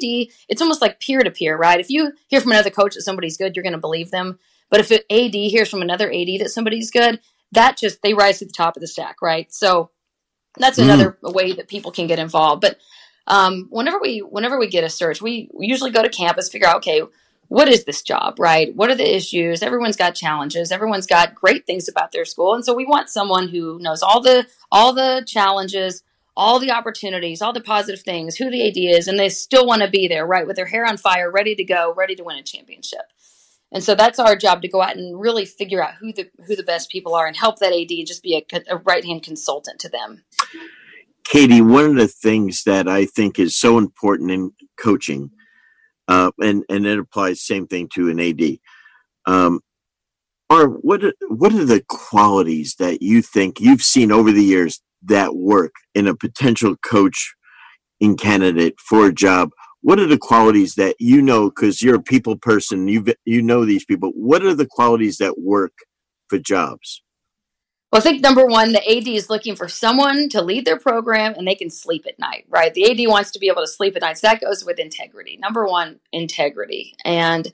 it's 0.50 0.62
almost 0.62 0.82
like 0.82 1.00
peer 1.00 1.22
to 1.22 1.32
peer 1.32 1.58
right 1.58 1.80
if 1.80 1.90
you 1.90 2.12
hear 2.28 2.42
from 2.42 2.52
another 2.52 2.70
coach 2.70 2.96
that 2.96 3.02
somebody's 3.02 3.38
good 3.38 3.56
you're 3.56 3.64
going 3.64 3.74
to 3.74 3.80
believe 3.80 4.12
them 4.12 4.40
but 4.70 4.80
if 4.80 4.92
an 4.92 5.00
AD 5.10 5.34
hears 5.34 5.70
from 5.70 5.82
another 5.82 6.12
AD 6.12 6.28
that 6.40 6.52
somebody's 6.52 6.92
good, 6.92 7.20
that 7.52 7.78
just 7.78 8.02
they 8.02 8.14
rise 8.14 8.40
to 8.40 8.46
the 8.46 8.54
top 8.56 8.78
of 8.78 8.82
the 8.82 8.88
stack, 8.88 9.22
right? 9.22 9.52
So 9.52 9.90
that's 10.58 10.78
mm. 10.78 10.84
another 10.84 11.18
way 11.24 11.54
that 11.54 11.68
people 11.68 11.92
can 11.92 12.08
get 12.08 12.20
involved. 12.20 12.62
But 12.62 12.78
um, 13.28 13.68
whenever 13.70 14.00
we 14.00 14.20
whenever 14.20 14.60
we 14.60 14.68
get 14.68 14.84
a 14.84 14.90
search, 14.90 15.22
we, 15.22 15.50
we 15.54 15.68
usually 15.68 15.92
go 15.92 16.04
to 16.04 16.10
campus, 16.10 16.50
figure 16.50 16.68
out 16.68 16.78
okay, 16.78 17.02
what 17.50 17.68
is 17.68 17.84
this 17.84 18.02
job, 18.02 18.40
right? 18.40 18.74
What 18.76 18.90
are 18.90 18.96
the 18.96 19.16
issues? 19.16 19.62
Everyone's 19.62 19.98
got 19.98 20.16
challenges. 20.16 20.72
Everyone's 20.72 21.08
got 21.08 21.36
great 21.36 21.66
things 21.66 21.90
about 21.90 22.12
their 22.12 22.26
school, 22.26 22.54
and 22.54 22.64
so 22.64 22.74
we 22.74 22.86
want 22.86 23.10
someone 23.10 23.50
who 23.50 23.80
knows 23.80 24.02
all 24.02 24.22
the 24.22 24.48
all 24.72 24.94
the 24.94 25.24
challenges, 25.26 26.04
all 26.38 26.60
the 26.60 26.72
opportunities, 26.72 27.42
all 27.42 27.52
the 27.52 27.60
positive 27.60 28.02
things, 28.02 28.38
who 28.38 28.50
the 28.50 28.68
AD 28.68 28.78
is, 28.78 29.08
and 29.08 29.20
they 29.20 29.30
still 29.30 29.66
want 29.66 29.82
to 29.82 29.90
be 29.90 30.08
there, 30.08 30.26
right, 30.26 30.48
with 30.48 30.56
their 30.56 30.68
hair 30.68 30.86
on 30.86 30.98
fire, 30.98 31.30
ready 31.30 31.56
to 31.56 31.64
go, 31.64 31.94
ready 31.98 32.16
to 32.16 32.24
win 32.24 32.38
a 32.38 32.44
championship. 32.44 33.02
And 33.72 33.84
so 33.84 33.94
that's 33.94 34.20
our 34.20 34.36
job 34.36 34.62
to 34.62 34.68
go 34.68 34.82
out 34.82 34.96
and 34.96 35.20
really 35.20 35.46
figure 35.46 35.84
out 35.84 35.96
who 35.96 36.14
the 36.14 36.30
who 36.46 36.56
the 36.56 36.64
best 36.64 36.90
people 36.90 37.16
are 37.16 37.28
and 37.28 37.36
help 37.36 37.60
that 37.60 37.74
AD 37.74 38.06
just 38.06 38.24
be 38.24 38.36
a, 38.36 38.62
a 38.70 38.78
right 38.78 39.04
hand 39.04 39.24
consultant 39.24 39.80
to 39.80 39.90
them. 39.90 40.24
Katie, 41.24 41.62
one 41.62 41.86
of 41.86 41.96
the 41.96 42.08
things 42.08 42.64
that 42.64 42.88
I 42.88 43.06
think 43.06 43.38
is 43.38 43.56
so 43.56 43.78
important 43.78 44.32
in 44.32 44.52
coaching, 44.78 45.30
uh, 46.10 46.32
and 46.42 46.66
and 46.70 46.86
it 46.86 47.00
applies 47.00 47.42
same 47.42 47.68
thing 47.68 47.88
to 47.94 48.10
an 48.10 48.20
AD, 48.20 48.58
um, 49.28 49.62
are 50.50 50.68
what 50.68 51.02
what 51.30 51.54
are 51.54 51.66
the 51.66 51.84
qualities 51.88 52.76
that 52.80 53.02
you 53.02 53.22
think 53.22 53.62
you've 53.62 53.84
seen 53.84 54.12
over 54.12 54.32
the 54.32 54.44
years 54.44 54.82
that 55.04 55.36
work 55.36 55.74
in 55.94 56.08
a 56.08 56.16
potential 56.16 56.76
coach 56.78 57.36
in 58.00 58.18
candidate 58.18 58.74
for 58.80 59.06
a 59.06 59.14
job? 59.14 59.52
What 59.82 60.00
are 60.00 60.08
the 60.08 60.18
qualities 60.18 60.74
that 60.76 60.96
you 61.00 61.22
know 61.22 61.50
because 61.50 61.82
you're 61.82 61.96
a 61.96 62.02
people 62.02 62.36
person 62.36 62.88
you 62.88 63.06
you 63.26 63.44
know 63.44 63.64
these 63.64 63.86
people. 63.86 64.12
What 64.16 64.44
are 64.44 64.56
the 64.56 64.68
qualities 64.68 65.20
that 65.20 65.40
work 65.40 65.74
for 66.28 66.40
jobs 66.40 67.04
well 67.92 68.02
i 68.02 68.04
think 68.04 68.22
number 68.22 68.46
one 68.46 68.72
the 68.72 68.98
ad 68.98 69.08
is 69.08 69.30
looking 69.30 69.56
for 69.56 69.68
someone 69.68 70.30
to 70.30 70.42
lead 70.42 70.66
their 70.66 70.80
program 70.80 71.34
and 71.36 71.48
they 71.48 71.56
can 71.56 71.70
sleep 71.70 72.06
at 72.08 72.20
night 72.20 72.46
right? 72.50 72.74
The 72.74 72.90
ad 72.90 73.10
wants 73.10 73.32
to 73.32 73.40
be 73.40 73.48
able 73.48 73.62
to 73.62 73.68
sleep 73.68 73.96
at 73.96 74.02
night. 74.02 74.18
So 74.18 74.28
that 74.28 74.42
goes 74.42 74.66
with 74.66 74.80
integrity. 74.80 75.38
Number 75.38 75.66
one 75.66 76.00
integrity. 76.12 76.96
And 77.06 77.52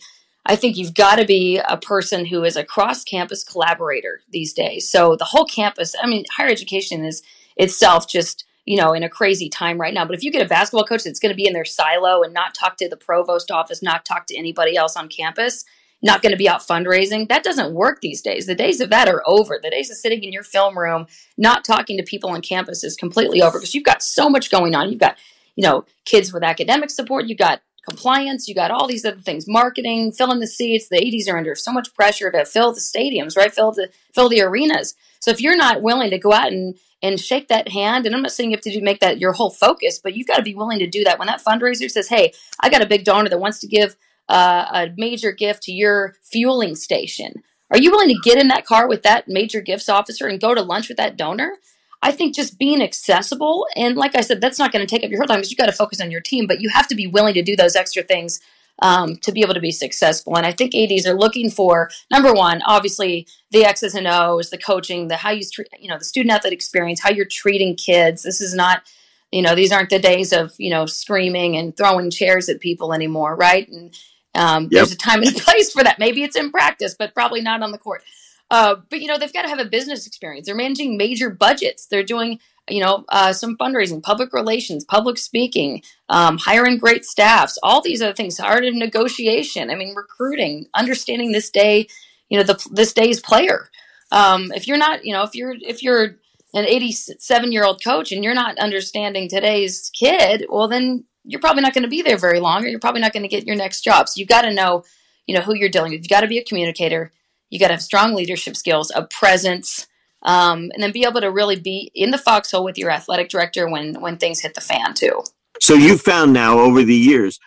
i 0.48 0.56
think 0.56 0.78
you've 0.78 0.94
got 0.94 1.16
to 1.18 1.26
be 1.26 1.60
a 1.68 1.78
person 1.78 2.26
who 2.26 2.44
is 2.44 2.56
a 2.56 2.64
cross 2.64 3.04
campus 3.04 3.44
collaborator 3.44 4.22
these 4.30 4.54
days. 4.54 4.90
So 4.90 5.16
the 5.16 5.26
whole 5.26 5.46
campus 5.46 5.96
i 6.02 6.08
mean 6.08 6.26
higher 6.36 6.50
education 6.50 7.04
is 7.06 7.22
itself 7.58 8.08
just 8.08 8.46
you 8.66 8.78
know, 8.78 8.94
in 8.94 9.04
a 9.04 9.10
crazy 9.10 9.48
time 9.48 9.80
right 9.80 9.94
now. 9.94 10.06
But 10.06 10.16
if 10.16 10.24
you 10.24 10.32
get 10.32 10.42
a 10.42 10.50
basketball 10.50 10.86
coach 10.86 11.04
that's 11.04 11.20
going 11.20 11.32
to 11.32 11.36
be 11.36 11.46
in 11.46 11.54
their 11.54 11.66
silo 11.66 12.24
and 12.24 12.34
not 12.34 12.56
talk 12.56 12.78
to 12.78 12.90
the 12.90 12.98
provost 12.98 13.52
office, 13.52 13.84
not 13.84 14.06
talk 14.06 14.26
to 14.28 14.38
anybody 14.38 14.76
else 14.76 14.98
on 14.98 15.08
campus, 15.08 15.66
not 16.06 16.22
going 16.22 16.32
to 16.32 16.38
be 16.38 16.48
out 16.48 16.62
fundraising, 16.62 17.28
that 17.30 17.44
doesn't 17.44 17.74
work 17.74 18.00
these 18.00 18.22
days. 18.22 18.46
The 18.46 18.54
days 18.54 18.80
of 18.80 18.92
that 18.92 19.10
are 19.10 19.24
over. 19.26 19.60
The 19.62 19.72
days 19.72 19.90
of 19.90 19.98
sitting 19.98 20.24
in 20.24 20.32
your 20.32 20.44
film 20.44 20.78
room, 20.78 21.08
not 21.36 21.66
talking 21.66 21.98
to 21.98 22.04
people 22.04 22.30
on 22.30 22.42
campus 22.42 22.84
is 22.84 22.96
completely 22.96 23.42
over 23.42 23.58
because 23.58 23.74
you've 23.74 23.84
got 23.84 24.04
so 24.04 24.30
much 24.30 24.52
going 24.52 24.76
on. 24.76 24.92
You've 24.92 25.00
got, 25.00 25.18
you 25.56 25.64
know, 25.64 25.84
kids 26.06 26.32
with 26.32 26.44
academic 26.44 26.92
support, 26.92 27.26
you've 27.26 27.40
got 27.40 27.62
compliance, 27.90 28.48
you 28.48 28.54
got 28.54 28.70
all 28.70 28.88
these 28.88 29.04
other 29.04 29.20
things, 29.20 29.46
marketing, 29.48 30.12
filling 30.12 30.40
the 30.40 30.48
seats. 30.48 30.90
The 30.90 30.98
80s 30.98 31.28
are 31.28 31.38
under 31.38 31.56
so 31.56 31.72
much 31.72 31.92
pressure 31.96 32.32
to 32.32 32.46
fill 32.46 32.72
the 32.72 32.80
stadiums, 32.80 33.36
right? 33.36 33.54
Fill 33.54 33.72
the 33.72 33.90
fill 34.14 34.30
the 34.30 34.42
arenas. 34.42 34.94
So 35.20 35.32
if 35.32 35.42
you're 35.42 35.58
not 35.58 35.82
willing 35.82 36.12
to 36.12 36.20
go 36.20 36.32
out 36.32 36.52
and 36.52 36.76
and 37.02 37.20
shake 37.20 37.50
that 37.50 37.68
hand. 37.68 38.06
And 38.06 38.16
I'm 38.16 38.22
not 38.22 38.32
saying 38.32 38.50
you 38.50 38.58
have 38.58 38.64
to 38.64 38.72
do, 38.72 38.82
make 38.82 39.02
that 39.02 39.20
your 39.20 39.34
whole 39.34 39.52
focus, 39.52 40.00
but 40.02 40.16
you've 40.16 40.28
got 40.28 40.38
to 40.38 40.44
be 40.44 40.56
willing 40.56 40.80
to 40.80 40.88
do 40.88 41.04
that. 41.04 41.20
When 41.20 41.28
that 41.28 41.44
fundraiser 41.44 41.92
says, 41.92 42.08
"Hey, 42.08 42.34
I 42.62 42.70
got 42.70 42.82
a 42.82 42.88
big 42.88 43.04
donor 43.04 43.30
that 43.30 43.40
wants 43.40 43.60
to 43.60 43.68
give 43.68 43.96
uh, 44.30 44.66
a 44.74 44.88
major 44.98 45.32
gift 45.32 45.64
to 45.64 45.72
your 45.72 46.16
fueling 46.22 46.76
station," 46.76 47.44
are 47.72 47.80
you 47.80 47.92
willing 47.92 48.10
to 48.10 48.22
get 48.24 48.38
in 48.38 48.48
that 48.50 48.66
car 48.66 48.88
with 48.88 49.04
that 49.04 49.28
major 49.28 49.62
gifts 49.62 49.90
officer 49.90 50.28
and 50.28 50.40
go 50.40 50.54
to 50.54 50.62
lunch 50.62 50.88
with 50.88 50.98
that 50.98 51.18
donor? 51.18 51.58
I 52.02 52.12
think 52.12 52.36
just 52.36 52.60
being 52.60 52.84
accessible 52.84 53.66
and 53.76 53.98
like 53.98 54.16
I 54.16 54.22
said, 54.22 54.40
that's 54.40 54.60
not 54.60 54.72
going 54.72 54.86
to 54.86 54.90
take 54.90 55.04
up 55.04 55.10
your 55.10 55.20
whole 55.20 55.28
time 55.28 55.38
because 55.38 55.50
you 55.50 55.58
got 55.58 55.66
to 55.66 55.72
focus 55.72 56.00
on 56.00 56.12
your 56.12 56.22
team, 56.22 56.46
but 56.46 56.62
you 56.62 56.70
have 56.70 56.88
to 56.90 56.96
be 56.96 57.08
willing 57.08 57.34
to 57.34 57.42
do 57.42 57.56
those 57.56 57.76
extra 57.76 58.04
things 58.04 58.40
um, 58.82 59.16
to 59.18 59.32
be 59.32 59.42
able 59.42 59.54
to 59.54 59.60
be 59.60 59.72
successful. 59.72 60.38
And 60.38 60.46
I 60.46 60.52
think 60.52 60.76
ADs 60.76 61.08
are 61.08 61.18
looking 61.18 61.50
for 61.50 61.90
number 62.12 62.34
one, 62.34 62.62
obviously 62.66 63.28
the 63.52 63.66
X's 63.66 63.96
and 63.96 64.08
O's, 64.08 64.50
the 64.50 64.58
coaching, 64.58 65.08
the 65.08 65.16
how 65.16 65.32
you 65.32 65.44
treat, 65.52 65.68
you 65.80 65.90
know, 65.90 65.98
the 65.98 66.06
student 66.06 66.34
athlete 66.34 66.54
experience, 66.54 67.00
how 67.00 67.10
you're 67.10 67.26
treating 67.26 67.76
kids. 67.76 68.24
This 68.24 68.42
is 68.42 68.54
not, 68.54 68.84
you 69.32 69.42
know, 69.42 69.56
these 69.56 69.72
aren't 69.72 69.90
the 69.90 70.00
days 70.00 70.34
of 70.34 70.54
you 70.58 70.70
know 70.70 70.86
screaming 70.86 71.56
and 71.56 71.76
throwing 71.76 72.12
chairs 72.12 72.50
at 72.50 72.60
people 72.60 72.94
anymore, 72.94 73.36
right? 73.36 73.68
And 73.70 73.98
um, 74.36 74.64
yep. 74.64 74.72
there's 74.72 74.92
a 74.92 74.98
time 74.98 75.22
and 75.22 75.36
a 75.36 75.40
place 75.44 75.72
for 75.72 75.84
that. 75.84 76.00
Maybe 76.00 76.24
it's 76.24 76.36
in 76.36 76.52
practice, 76.52 76.96
but 76.98 77.14
probably 77.14 77.42
not 77.42 77.62
on 77.62 77.72
the 77.72 77.78
court. 77.78 78.04
Uh, 78.52 78.76
but 78.90 79.02
you 79.02 79.08
know, 79.08 79.18
they've 79.18 79.34
got 79.34 79.44
to 79.44 79.50
have 79.50 79.60
a 79.60 79.66
business 79.66 80.06
experience. 80.06 80.46
They're 80.46 80.56
managing 80.56 80.98
major 80.98 81.30
budgets. 81.30 81.88
They're 81.88 82.04
doing 82.04 82.40
you 82.70 82.84
know, 82.84 83.06
uh, 83.10 83.32
some 83.34 83.58
fundraising, 83.58 84.02
public 84.02 84.34
relations, 84.34 84.84
public 84.86 85.18
speaking, 85.18 85.84
um, 86.10 86.38
hiring 86.38 86.78
great 86.78 87.06
staffs, 87.06 87.60
all 87.62 87.82
these 87.82 88.02
other 88.02 88.14
things, 88.14 88.40
art 88.40 88.66
of 88.66 88.74
negotiation. 88.74 89.70
I 89.70 89.76
mean, 89.76 89.94
recruiting, 89.96 90.68
understanding 90.74 91.32
this 91.32 91.50
day, 91.50 91.88
you 92.30 92.38
know, 92.38 92.44
the 92.44 92.68
this 92.72 92.94
day's 92.94 93.20
player. 93.20 93.70
Um, 94.12 94.52
if 94.54 94.68
you're 94.68 94.78
not, 94.78 95.06
you 95.06 95.14
know, 95.14 95.24
if 95.24 95.36
you're 95.36 95.56
if 95.62 95.84
you're 95.84 96.16
an 96.54 96.66
87 96.66 97.52
year 97.52 97.66
old 97.66 97.84
coach 97.84 98.12
and 98.12 98.24
you're 98.24 98.34
not 98.34 98.58
understanding 98.58 99.30
today's 99.30 99.92
kid, 99.94 100.46
well, 100.50 100.68
then 100.68 101.04
you're 101.26 101.42
probably 101.42 101.62
not 101.62 101.74
going 101.74 101.84
to 101.84 101.90
be 101.90 102.02
there 102.02 102.18
very 102.18 102.40
long, 102.40 102.64
or 102.64 102.68
you're 102.68 102.80
probably 102.80 103.02
not 103.02 103.14
going 103.14 103.24
to 103.24 103.30
get 103.30 103.46
your 103.46 103.56
next 103.56 103.82
job. 103.82 104.10
So 104.10 104.20
you've 104.20 104.30
got 104.30 104.42
to 104.42 104.54
know, 104.54 104.84
you 105.26 105.36
know, 105.36 105.42
who 105.42 105.56
you're 105.56 105.70
dealing 105.70 105.92
with. 105.92 106.02
You've 106.02 106.10
got 106.10 106.22
to 106.22 106.28
be 106.28 106.38
a 106.38 106.44
communicator. 106.44 107.12
You 107.50 107.60
got 107.60 107.68
to 107.68 107.74
have 107.74 107.82
strong 107.82 108.14
leadership 108.14 108.56
skills, 108.56 108.92
a 108.96 109.04
presence 109.04 109.88
um, 110.26 110.72
and 110.74 110.82
then 110.82 110.92
be 110.92 111.06
able 111.06 111.22
to 111.22 111.32
really 111.32 111.56
be 111.56 111.92
in 111.94 112.12
the 112.12 112.18
foxhole 112.18 112.64
with 112.64 112.78
your 112.78 112.90
athletic 112.90 113.30
director 113.30 113.70
when 113.70 114.02
when 114.02 114.18
things 114.18 114.42
hit 114.42 114.56
the 114.56 114.62
fan 114.62 114.94
too. 114.94 115.24
So 115.62 115.76
you 115.76 115.98
found 115.98 116.34
now 116.34 116.60
over 116.60 116.84
the 116.84 116.96
years, 116.96 117.40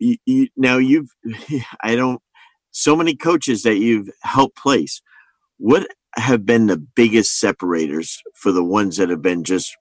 you, 0.00 0.16
you, 0.24 0.48
now 0.56 0.78
you've, 0.78 1.10
I 1.82 1.94
don't, 1.94 2.20
so 2.72 2.96
many 2.96 3.14
coaches 3.14 3.62
that 3.62 3.76
you've 3.76 4.08
helped 4.22 4.56
place. 4.56 5.00
What 5.58 5.86
have 6.16 6.44
been 6.44 6.66
the 6.66 6.78
biggest 6.78 7.38
separators 7.38 8.20
for 8.34 8.50
the 8.50 8.64
ones 8.64 8.96
that 8.96 9.10
have 9.10 9.22
been 9.22 9.44
just 9.44 9.76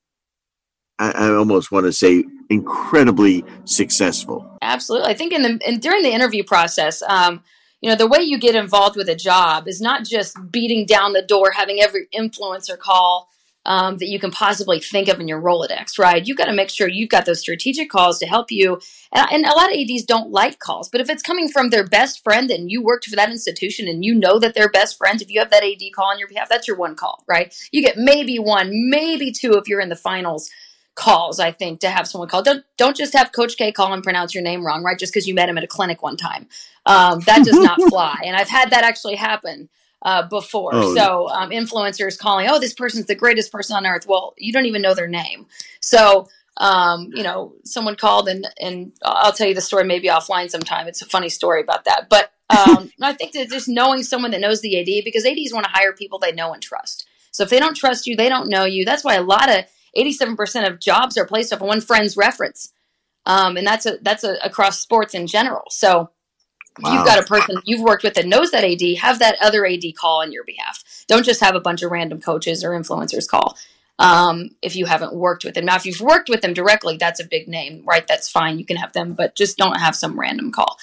I, 1.03 1.27
I, 1.27 1.35
almost 1.35 1.71
want 1.71 1.85
to 1.85 1.91
say 1.91 2.23
incredibly 2.49 3.43
successful. 3.65 4.57
Absolutely, 4.61 5.09
I 5.09 5.13
think 5.13 5.33
in 5.33 5.41
the 5.41 5.59
in, 5.67 5.79
during 5.79 6.03
the 6.03 6.11
interview 6.11 6.43
process, 6.43 7.01
um, 7.03 7.43
you 7.81 7.89
know, 7.89 7.95
the 7.95 8.07
way 8.07 8.21
you 8.21 8.37
get 8.37 8.55
involved 8.55 8.95
with 8.95 9.09
a 9.09 9.15
job 9.15 9.67
is 9.67 9.81
not 9.81 10.05
just 10.05 10.37
beating 10.51 10.85
down 10.85 11.13
the 11.13 11.21
door, 11.21 11.51
having 11.51 11.81
every 11.81 12.07
influencer 12.13 12.77
call 12.77 13.29
um, 13.65 13.97
that 13.97 14.07
you 14.07 14.19
can 14.19 14.31
possibly 14.31 14.79
think 14.79 15.07
of 15.07 15.19
in 15.19 15.27
your 15.27 15.41
Rolodex, 15.41 15.97
right? 15.97 16.25
You've 16.25 16.37
got 16.37 16.45
to 16.45 16.53
make 16.53 16.69
sure 16.69 16.87
you've 16.87 17.09
got 17.09 17.25
those 17.25 17.39
strategic 17.39 17.89
calls 17.89 18.19
to 18.19 18.25
help 18.25 18.51
you. 18.51 18.79
And, 19.13 19.27
and, 19.31 19.45
a 19.45 19.55
lot 19.55 19.71
of 19.71 19.77
ADs 19.77 20.03
don't 20.03 20.31
like 20.31 20.59
calls, 20.59 20.89
but 20.89 21.01
if 21.01 21.09
it's 21.09 21.21
coming 21.21 21.47
from 21.47 21.69
their 21.69 21.85
best 21.85 22.23
friend 22.23 22.51
and 22.51 22.69
you 22.69 22.83
worked 22.83 23.05
for 23.05 23.15
that 23.15 23.31
institution 23.31 23.87
and 23.87 24.03
you 24.03 24.15
know 24.15 24.37
that 24.39 24.53
they're 24.53 24.69
best 24.69 24.97
friends, 24.97 25.21
if 25.21 25.29
you 25.29 25.39
have 25.39 25.49
that 25.51 25.63
AD 25.63 25.81
call 25.95 26.11
on 26.11 26.19
your 26.19 26.27
behalf, 26.27 26.49
that's 26.49 26.67
your 26.67 26.77
one 26.77 26.95
call, 26.95 27.23
right? 27.27 27.55
You 27.71 27.81
get 27.81 27.97
maybe 27.97 28.37
one, 28.37 28.89
maybe 28.89 29.31
two 29.31 29.53
if 29.53 29.67
you're 29.67 29.81
in 29.81 29.89
the 29.89 29.95
finals 29.95 30.49
calls, 30.95 31.39
I 31.39 31.51
think, 31.51 31.79
to 31.81 31.89
have 31.89 32.07
someone 32.07 32.27
call. 32.27 32.43
Don't 32.43 32.63
don't 32.77 32.95
just 32.95 33.13
have 33.13 33.31
Coach 33.31 33.57
K 33.57 33.71
call 33.71 33.93
and 33.93 34.03
pronounce 34.03 34.33
your 34.33 34.43
name 34.43 34.65
wrong, 34.65 34.83
right? 34.83 34.97
Just 34.97 35.13
because 35.13 35.27
you 35.27 35.33
met 35.33 35.49
him 35.49 35.57
at 35.57 35.63
a 35.63 35.67
clinic 35.67 36.03
one 36.03 36.17
time. 36.17 36.47
Um, 36.85 37.19
that 37.21 37.43
does 37.43 37.59
not 37.59 37.81
fly. 37.89 38.21
And 38.25 38.35
I've 38.35 38.49
had 38.49 38.71
that 38.71 38.83
actually 38.83 39.15
happen 39.15 39.69
uh, 40.01 40.27
before. 40.27 40.71
Oh, 40.73 40.95
so 40.95 41.29
um, 41.29 41.49
influencers 41.49 42.17
calling, 42.17 42.47
oh, 42.49 42.59
this 42.59 42.73
person's 42.73 43.05
the 43.05 43.15
greatest 43.15 43.51
person 43.51 43.75
on 43.75 43.85
earth. 43.85 44.05
Well, 44.07 44.33
you 44.37 44.53
don't 44.53 44.65
even 44.65 44.81
know 44.81 44.93
their 44.93 45.07
name. 45.07 45.47
So 45.79 46.27
um, 46.57 47.09
you 47.13 47.23
know, 47.23 47.55
someone 47.65 47.95
called 47.95 48.27
and 48.29 48.47
and 48.59 48.91
I'll 49.03 49.33
tell 49.33 49.47
you 49.47 49.55
the 49.55 49.61
story 49.61 49.85
maybe 49.85 50.07
offline 50.07 50.49
sometime. 50.49 50.87
It's 50.87 51.01
a 51.01 51.05
funny 51.05 51.29
story 51.29 51.61
about 51.61 51.85
that. 51.85 52.09
But 52.09 52.31
um, 52.49 52.91
I 53.01 53.13
think 53.13 53.33
that 53.33 53.49
just 53.49 53.67
knowing 53.67 54.03
someone 54.03 54.31
that 54.31 54.41
knows 54.41 54.61
the 54.61 54.79
AD 54.79 55.03
because 55.03 55.25
ADs 55.25 55.53
want 55.53 55.65
to 55.65 55.71
hire 55.71 55.93
people 55.93 56.19
they 56.19 56.31
know 56.31 56.53
and 56.53 56.61
trust. 56.61 57.07
So 57.31 57.43
if 57.43 57.49
they 57.49 57.59
don't 57.59 57.75
trust 57.75 58.05
you, 58.05 58.15
they 58.15 58.29
don't 58.29 58.49
know 58.49 58.65
you. 58.65 58.85
That's 58.85 59.03
why 59.03 59.15
a 59.15 59.23
lot 59.23 59.49
of 59.49 59.65
87% 59.97 60.67
of 60.67 60.79
jobs 60.79 61.17
are 61.17 61.25
placed 61.25 61.53
off 61.53 61.61
of 61.61 61.67
one 61.67 61.81
friend's 61.81 62.17
reference. 62.17 62.73
Um, 63.25 63.55
and 63.57 63.65
that's 63.65 63.85
a, 63.85 63.97
that's 64.01 64.23
a, 64.23 64.35
across 64.43 64.79
sports 64.79 65.13
in 65.13 65.27
general. 65.27 65.63
So 65.69 66.09
Wow. 66.81 66.93
You've 66.93 67.05
got 67.05 67.19
a 67.19 67.27
person 67.27 67.61
you've 67.65 67.81
worked 67.81 68.03
with 68.03 68.15
that 68.15 68.25
knows 68.25 68.51
that 68.51 68.63
AD, 68.63 68.97
have 68.97 69.19
that 69.19 69.37
other 69.39 69.65
AD 69.65 69.83
call 69.95 70.21
on 70.21 70.31
your 70.31 70.43
behalf. 70.43 70.83
Don't 71.07 71.25
just 71.25 71.41
have 71.41 71.55
a 71.55 71.59
bunch 71.59 71.83
of 71.83 71.91
random 71.91 72.19
coaches 72.19 72.63
or 72.63 72.71
influencers 72.71 73.27
call 73.27 73.57
um, 73.99 74.49
if 74.61 74.75
you 74.75 74.85
haven't 74.85 75.13
worked 75.13 75.45
with 75.45 75.53
them. 75.53 75.65
Now, 75.65 75.75
if 75.75 75.85
you've 75.85 76.01
worked 76.01 76.29
with 76.29 76.41
them 76.41 76.53
directly, 76.53 76.97
that's 76.97 77.19
a 77.19 77.25
big 77.25 77.47
name, 77.47 77.83
right? 77.85 78.07
That's 78.07 78.29
fine. 78.29 78.57
You 78.57 78.65
can 78.65 78.77
have 78.77 78.93
them, 78.93 79.13
but 79.13 79.35
just 79.35 79.57
don't 79.57 79.79
have 79.79 79.95
some 79.95 80.19
random 80.19 80.51
call. 80.51 80.79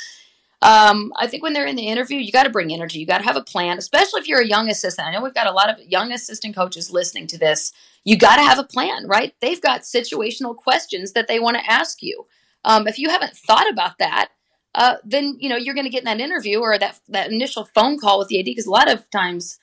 Um, 0.62 1.12
I 1.16 1.26
think 1.26 1.42
when 1.42 1.54
they're 1.54 1.66
in 1.66 1.76
the 1.76 1.86
interview, 1.86 2.18
you 2.18 2.32
got 2.32 2.42
to 2.42 2.50
bring 2.50 2.72
energy. 2.72 2.98
You 2.98 3.06
got 3.06 3.18
to 3.18 3.24
have 3.24 3.36
a 3.36 3.42
plan, 3.42 3.78
especially 3.78 4.20
if 4.20 4.28
you're 4.28 4.42
a 4.42 4.46
young 4.46 4.68
assistant. 4.68 5.08
I 5.08 5.12
know 5.12 5.22
we've 5.22 5.34
got 5.34 5.46
a 5.46 5.52
lot 5.52 5.70
of 5.70 5.80
young 5.86 6.12
assistant 6.12 6.54
coaches 6.54 6.90
listening 6.90 7.26
to 7.28 7.38
this. 7.38 7.72
You 8.04 8.18
got 8.18 8.36
to 8.36 8.42
have 8.42 8.58
a 8.58 8.64
plan, 8.64 9.06
right? 9.06 9.34
They've 9.40 9.60
got 9.60 9.82
situational 9.82 10.54
questions 10.54 11.12
that 11.12 11.28
they 11.28 11.40
want 11.40 11.56
to 11.56 11.70
ask 11.70 12.02
you. 12.02 12.26
Um, 12.64 12.86
if 12.86 12.98
you 12.98 13.08
haven't 13.08 13.36
thought 13.36 13.70
about 13.70 13.98
that, 13.98 14.30
uh, 14.74 14.96
then 15.04 15.36
you 15.40 15.48
know 15.48 15.56
you're 15.56 15.74
going 15.74 15.86
to 15.86 15.90
get 15.90 16.00
in 16.00 16.04
that 16.04 16.20
interview 16.20 16.60
or 16.60 16.78
that 16.78 17.00
that 17.08 17.32
initial 17.32 17.64
phone 17.74 17.98
call 17.98 18.18
with 18.18 18.28
the 18.28 18.38
AD 18.38 18.44
because 18.44 18.66
a 18.66 18.70
lot 18.70 18.90
of 18.90 19.08
times 19.10 19.58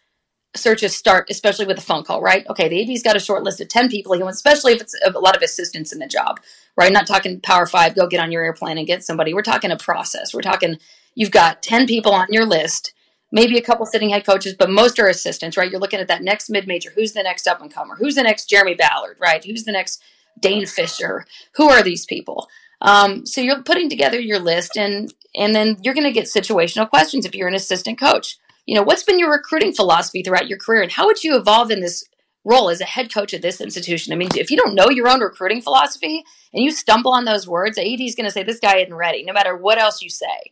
searches 0.58 0.96
start 0.96 1.28
especially 1.30 1.66
with 1.66 1.78
a 1.78 1.82
phone 1.82 2.04
call, 2.04 2.22
right? 2.22 2.46
Okay, 2.50 2.68
the 2.68 2.82
AD's 2.82 3.04
got 3.04 3.16
a 3.16 3.20
short 3.20 3.44
list 3.44 3.62
of 3.62 3.68
ten 3.68 3.90
people 3.90 4.14
he 4.14 4.24
wants, 4.24 4.38
especially 4.38 4.74
if 4.74 4.82
it's 4.82 4.96
a 5.06 5.12
lot 5.20 5.36
of 5.36 5.42
assistants 5.42 5.94
in 5.94 6.00
the 6.00 6.08
job, 6.08 6.40
right? 6.76 6.92
Not 6.92 7.08
talking 7.08 7.40
Power 7.42 7.66
Five, 7.66 7.96
go 7.96 8.08
get 8.08 8.20
on 8.20 8.32
your 8.32 8.44
airplane 8.44 8.78
and 8.78 8.88
get 8.88 9.04
somebody. 9.04 9.34
We're 9.34 9.42
talking 9.42 9.72
a 9.72 9.78
process. 9.78 10.34
We're 10.34 10.42
talking 10.42 10.78
you've 11.16 11.32
got 11.32 11.62
ten 11.62 11.88
people 11.88 12.14
on 12.14 12.28
your 12.30 12.46
list. 12.46 12.94
Maybe 13.32 13.58
a 13.58 13.62
couple 13.62 13.86
sitting 13.86 14.10
head 14.10 14.26
coaches, 14.26 14.56
but 14.58 14.70
most 14.70 15.00
are 15.00 15.08
assistants, 15.08 15.58
right? 15.58 15.70
You're 15.70 15.82
looking 15.82 16.00
at 16.00 16.08
that 16.08 16.24
next 16.24 16.50
mid 16.50 16.68
major. 16.68 16.92
Who's 16.96 17.14
the 17.14 17.24
next 17.24 17.48
up 17.48 17.62
and 17.62 17.74
comer? 17.74 17.96
Who's 17.96 18.16
the 18.16 18.24
next 18.24 18.50
Jeremy 18.50 18.76
Ballard, 18.76 19.18
right? 19.20 19.44
Who's 19.44 19.66
the 19.66 19.74
next 19.74 20.02
Dane 20.40 20.66
Fischer? 20.66 21.26
Who 21.56 21.70
are 21.70 21.84
these 21.84 22.06
people? 22.06 22.48
Um, 22.82 23.26
so 23.26 23.42
you're 23.42 23.64
putting 23.64 23.90
together 23.90 24.20
your 24.20 24.40
list, 24.40 24.78
and 24.78 25.14
and 25.36 25.54
then 25.54 25.78
you're 25.82 25.94
going 25.94 26.06
to 26.06 26.12
get 26.12 26.26
situational 26.26 26.90
questions 26.90 27.26
if 27.26 27.36
you're 27.36 27.48
an 27.48 27.56
assistant 27.56 28.00
coach. 28.00 28.38
You 28.68 28.76
know, 28.76 28.84
what's 28.84 29.04
been 29.04 29.18
your 29.18 29.32
recruiting 29.32 29.74
philosophy 29.74 30.22
throughout 30.22 30.48
your 30.48 30.60
career, 30.60 30.84
and 30.84 30.92
how 30.92 31.06
would 31.06 31.24
you 31.24 31.38
evolve 31.38 31.72
in 31.72 31.80
this 31.80 32.04
role 32.44 32.70
as 32.70 32.82
a 32.82 32.86
head 32.86 33.12
coach 33.12 33.34
at 33.34 33.42
this 33.42 33.62
institution? 33.62 34.14
I 34.14 34.18
mean, 34.18 34.30
if 34.36 34.52
you 34.52 34.58
don't 34.58 34.76
know 34.76 34.90
your 34.90 35.08
own 35.08 35.22
recruiting 35.22 35.62
philosophy 35.62 36.24
and 36.54 36.64
you 36.64 36.72
stumble 36.72 37.14
on 37.14 37.26
those 37.26 37.48
words, 37.48 37.78
AD 37.78 38.02
is 38.02 38.14
going 38.14 38.26
to 38.26 38.32
say 38.32 38.44
this 38.44 38.60
guy 38.60 38.78
isn't 38.78 38.94
ready, 38.94 39.24
no 39.24 39.34
matter 39.34 39.56
what 39.56 39.80
else 39.80 40.02
you 40.02 40.10
say. 40.10 40.52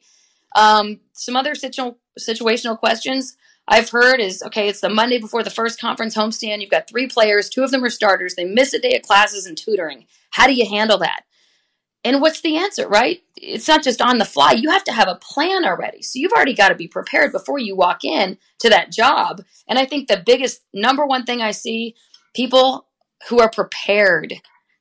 Um, 0.56 1.02
some 1.12 1.36
other 1.36 1.56
situ- 1.56 1.96
situational 2.18 2.80
questions 2.80 3.36
I've 3.68 3.90
heard 3.90 4.22
is 4.22 4.42
okay, 4.44 4.70
it's 4.70 4.80
the 4.80 4.90
Monday 4.90 5.20
before 5.20 5.44
the 5.44 5.50
first 5.50 5.80
conference 5.80 6.16
homestand. 6.16 6.62
You've 6.62 6.72
got 6.72 6.88
three 6.88 7.08
players, 7.08 7.50
two 7.50 7.64
of 7.64 7.72
them 7.72 7.84
are 7.84 7.90
starters. 7.90 8.36
They 8.36 8.46
miss 8.46 8.74
a 8.74 8.80
day 8.80 8.96
of 8.96 9.02
classes 9.02 9.46
and 9.46 9.58
tutoring. 9.58 10.06
How 10.32 10.48
do 10.48 10.54
you 10.54 10.70
handle 10.70 11.00
that? 11.00 11.24
And 12.06 12.22
what's 12.22 12.42
the 12.42 12.56
answer, 12.58 12.88
right? 12.88 13.24
It's 13.36 13.68
not 13.68 13.84
just 13.84 14.00
on 14.00 14.20
the 14.20 14.26
fly. 14.26 14.52
You 14.52 14.70
have 14.70 14.84
to 14.84 14.92
have 14.92 15.08
a 15.08 15.16
plan 15.16 15.66
already. 15.66 16.04
So 16.04 16.20
you've 16.20 16.34
already 16.34 16.54
got 16.54 16.70
to 16.70 16.76
be 16.76 16.88
prepared 16.88 17.32
before 17.32 17.58
you 17.58 17.76
walk 17.76 18.06
in 18.06 18.38
to 18.60 18.70
that 18.70 18.92
job. 18.92 19.42
And 19.68 19.80
I 19.80 19.86
think 19.86 20.08
the 20.08 20.22
biggest 20.24 20.62
number 20.72 21.04
one 21.08 21.26
thing 21.26 21.42
I 21.42 21.50
see 21.50 21.96
people 22.36 22.86
who 23.28 23.40
are 23.40 23.50
prepared 23.50 24.36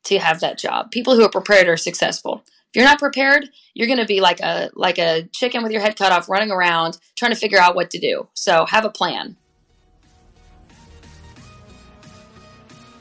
to 0.04 0.18
have 0.18 0.40
that 0.40 0.58
job, 0.58 0.90
people 0.90 1.14
who 1.14 1.24
are 1.24 1.30
prepared 1.30 1.66
are 1.66 1.78
successful. 1.78 2.44
If 2.46 2.76
you're 2.76 2.84
not 2.84 2.98
prepared, 2.98 3.48
you're 3.72 3.86
going 3.86 4.00
to 4.00 4.04
be 4.04 4.20
like 4.20 4.40
a 4.40 4.70
like 4.74 4.98
a 4.98 5.22
chicken 5.32 5.62
with 5.62 5.72
your 5.72 5.80
head 5.80 5.96
cut 5.96 6.12
off 6.12 6.28
running 6.28 6.50
around 6.50 6.98
trying 7.16 7.32
to 7.32 7.38
figure 7.38 7.58
out 7.58 7.74
what 7.74 7.88
to 7.92 7.98
do. 7.98 8.28
So 8.34 8.66
have 8.66 8.84
a 8.84 8.90
plan. 8.90 9.38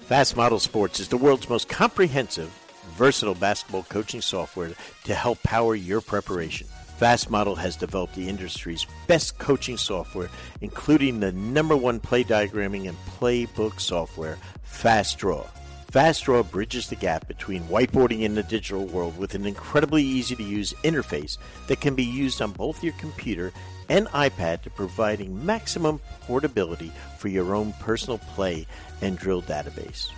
Fast 0.04 0.38
Model 0.38 0.60
Sports 0.60 1.02
is 1.02 1.10
the 1.10 1.18
world's 1.18 1.50
most 1.50 1.68
comprehensive 1.68 2.63
versatile 2.94 3.36
basketball 3.36 3.84
coaching 3.84 4.22
software 4.22 4.72
to 5.04 5.14
help 5.14 5.42
power 5.44 5.76
your 5.76 6.02
preparation. 6.02 6.68
Fast 6.98 7.30
Model 7.30 7.56
has 7.56 7.76
developed 7.76 8.16
the 8.16 8.30
industry's 8.30 8.86
best 9.08 9.38
coaching 9.38 9.78
software, 9.78 10.30
including 10.62 11.20
the 11.20 11.32
number 11.32 11.76
one 11.76 12.00
play 12.00 12.24
diagramming 12.24 12.88
and 12.88 12.98
playbook 13.20 13.80
software, 13.80 14.38
Fast 14.64 15.18
Draw. 15.18 15.44
Fast 15.92 16.24
Draw 16.24 16.44
bridges 16.44 16.88
the 16.88 16.96
gap 16.96 17.28
between 17.28 17.64
whiteboarding 17.64 18.26
and 18.26 18.38
the 18.38 18.44
digital 18.44 18.86
world 18.86 19.18
with 19.18 19.36
an 19.36 19.46
incredibly 19.46 20.02
easy 20.02 20.36
to 20.36 20.44
use 20.44 20.74
interface 20.84 21.38
that 21.68 21.82
can 21.82 21.94
be 21.94 22.04
used 22.04 22.42
on 22.42 22.52
both 22.52 22.84
your 22.84 22.94
computer 22.94 23.52
and 23.90 24.08
iPad 24.08 24.62
to 24.62 24.70
providing 24.70 25.46
maximum 25.46 26.00
portability 26.22 26.92
for 27.18 27.28
your 27.28 27.54
own 27.54 27.74
personal 27.74 28.18
play 28.18 28.66
and 29.02 29.18
drill 29.18 29.42
database. 29.42 30.10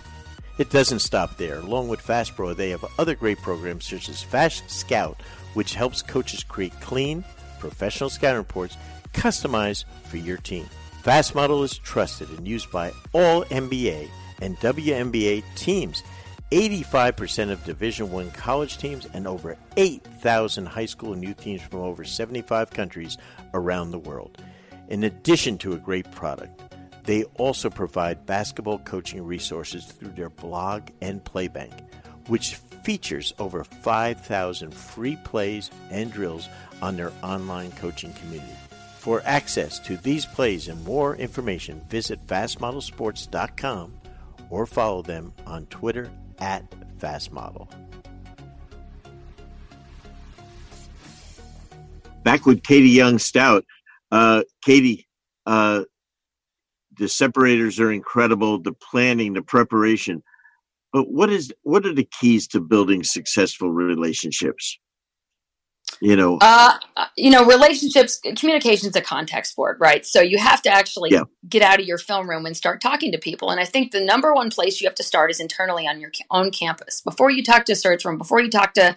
It 0.58 0.70
doesn't 0.70 1.00
stop 1.00 1.36
there. 1.36 1.58
Along 1.58 1.88
with 1.88 2.00
Fast 2.00 2.34
Pro, 2.34 2.54
they 2.54 2.70
have 2.70 2.84
other 2.98 3.14
great 3.14 3.38
programs 3.38 3.86
such 3.86 4.08
as 4.08 4.22
Fast 4.22 4.70
Scout, 4.70 5.20
which 5.52 5.74
helps 5.74 6.00
coaches 6.00 6.42
create 6.42 6.78
clean, 6.80 7.24
professional 7.58 8.08
scouting 8.08 8.38
reports 8.38 8.76
customized 9.12 9.84
for 10.04 10.16
your 10.16 10.38
team. 10.38 10.66
Fast 11.02 11.34
Model 11.34 11.62
is 11.62 11.76
trusted 11.78 12.28
and 12.30 12.48
used 12.48 12.70
by 12.70 12.90
all 13.12 13.44
NBA 13.44 14.08
and 14.40 14.56
WNBA 14.58 15.42
teams, 15.56 16.02
85% 16.50 17.50
of 17.50 17.62
Division 17.64 18.10
1 18.10 18.30
college 18.30 18.78
teams 18.78 19.06
and 19.12 19.26
over 19.26 19.56
8,000 19.76 20.66
high 20.66 20.86
school 20.86 21.12
and 21.12 21.22
youth 21.22 21.40
teams 21.40 21.60
from 21.60 21.80
over 21.80 22.04
75 22.04 22.70
countries 22.70 23.18
around 23.52 23.90
the 23.90 23.98
world. 23.98 24.42
In 24.88 25.04
addition 25.04 25.58
to 25.58 25.72
a 25.72 25.78
great 25.78 26.10
product, 26.12 26.60
they 27.06 27.24
also 27.38 27.70
provide 27.70 28.26
basketball 28.26 28.78
coaching 28.80 29.24
resources 29.24 29.86
through 29.86 30.10
their 30.10 30.28
blog 30.28 30.88
and 31.00 31.24
playbank, 31.24 31.72
which 32.26 32.56
features 32.82 33.32
over 33.38 33.64
5,000 33.64 34.74
free 34.74 35.16
plays 35.24 35.70
and 35.90 36.12
drills 36.12 36.48
on 36.82 36.96
their 36.96 37.12
online 37.22 37.70
coaching 37.72 38.12
community. 38.14 38.52
For 38.98 39.22
access 39.24 39.78
to 39.80 39.96
these 39.96 40.26
plays 40.26 40.66
and 40.66 40.84
more 40.84 41.14
information, 41.16 41.80
visit 41.88 42.24
fastmodelsports.com 42.26 43.92
or 44.50 44.66
follow 44.66 45.02
them 45.02 45.32
on 45.46 45.66
Twitter 45.66 46.10
at 46.40 46.64
fastmodel. 46.98 47.68
Back 52.24 52.46
with 52.46 52.64
Katie 52.64 52.88
Young 52.88 53.18
Stout. 53.18 53.64
Uh, 54.10 54.42
Katie, 54.60 55.06
uh, 55.46 55.84
the 56.98 57.08
separators 57.08 57.78
are 57.80 57.92
incredible 57.92 58.58
the 58.60 58.72
planning 58.72 59.32
the 59.34 59.42
preparation. 59.42 60.22
But 60.92 61.10
what 61.10 61.30
is 61.30 61.52
what 61.62 61.84
are 61.86 61.92
the 61.92 62.08
keys 62.20 62.46
to 62.48 62.60
building 62.60 63.04
successful 63.04 63.70
relationships? 63.70 64.78
You 66.00 66.16
know? 66.16 66.38
Uh, 66.40 66.74
you 67.16 67.30
know 67.30 67.44
relationships 67.44 68.20
communication's 68.36 68.96
a 68.96 69.00
contact 69.00 69.46
sport 69.46 69.78
right? 69.80 70.04
So 70.04 70.20
you 70.20 70.38
have 70.38 70.62
to 70.62 70.70
actually 70.70 71.10
yeah. 71.12 71.22
get 71.48 71.62
out 71.62 71.80
of 71.80 71.86
your 71.86 71.98
film 71.98 72.28
room 72.28 72.46
and 72.46 72.56
start 72.56 72.80
talking 72.80 73.12
to 73.12 73.18
people. 73.18 73.50
And 73.50 73.60
i 73.60 73.64
think 73.64 73.92
the 73.92 74.04
number 74.04 74.34
one 74.34 74.50
place 74.50 74.80
you 74.80 74.88
have 74.88 74.96
to 74.96 75.02
start 75.02 75.30
is 75.30 75.40
internally 75.40 75.86
on 75.86 76.00
your 76.00 76.12
own 76.30 76.50
campus. 76.50 77.00
Before 77.00 77.30
you 77.30 77.42
talk 77.42 77.64
to 77.66 77.76
search 77.76 78.04
room 78.04 78.18
before 78.18 78.40
you 78.40 78.50
talk 78.50 78.74
to 78.74 78.96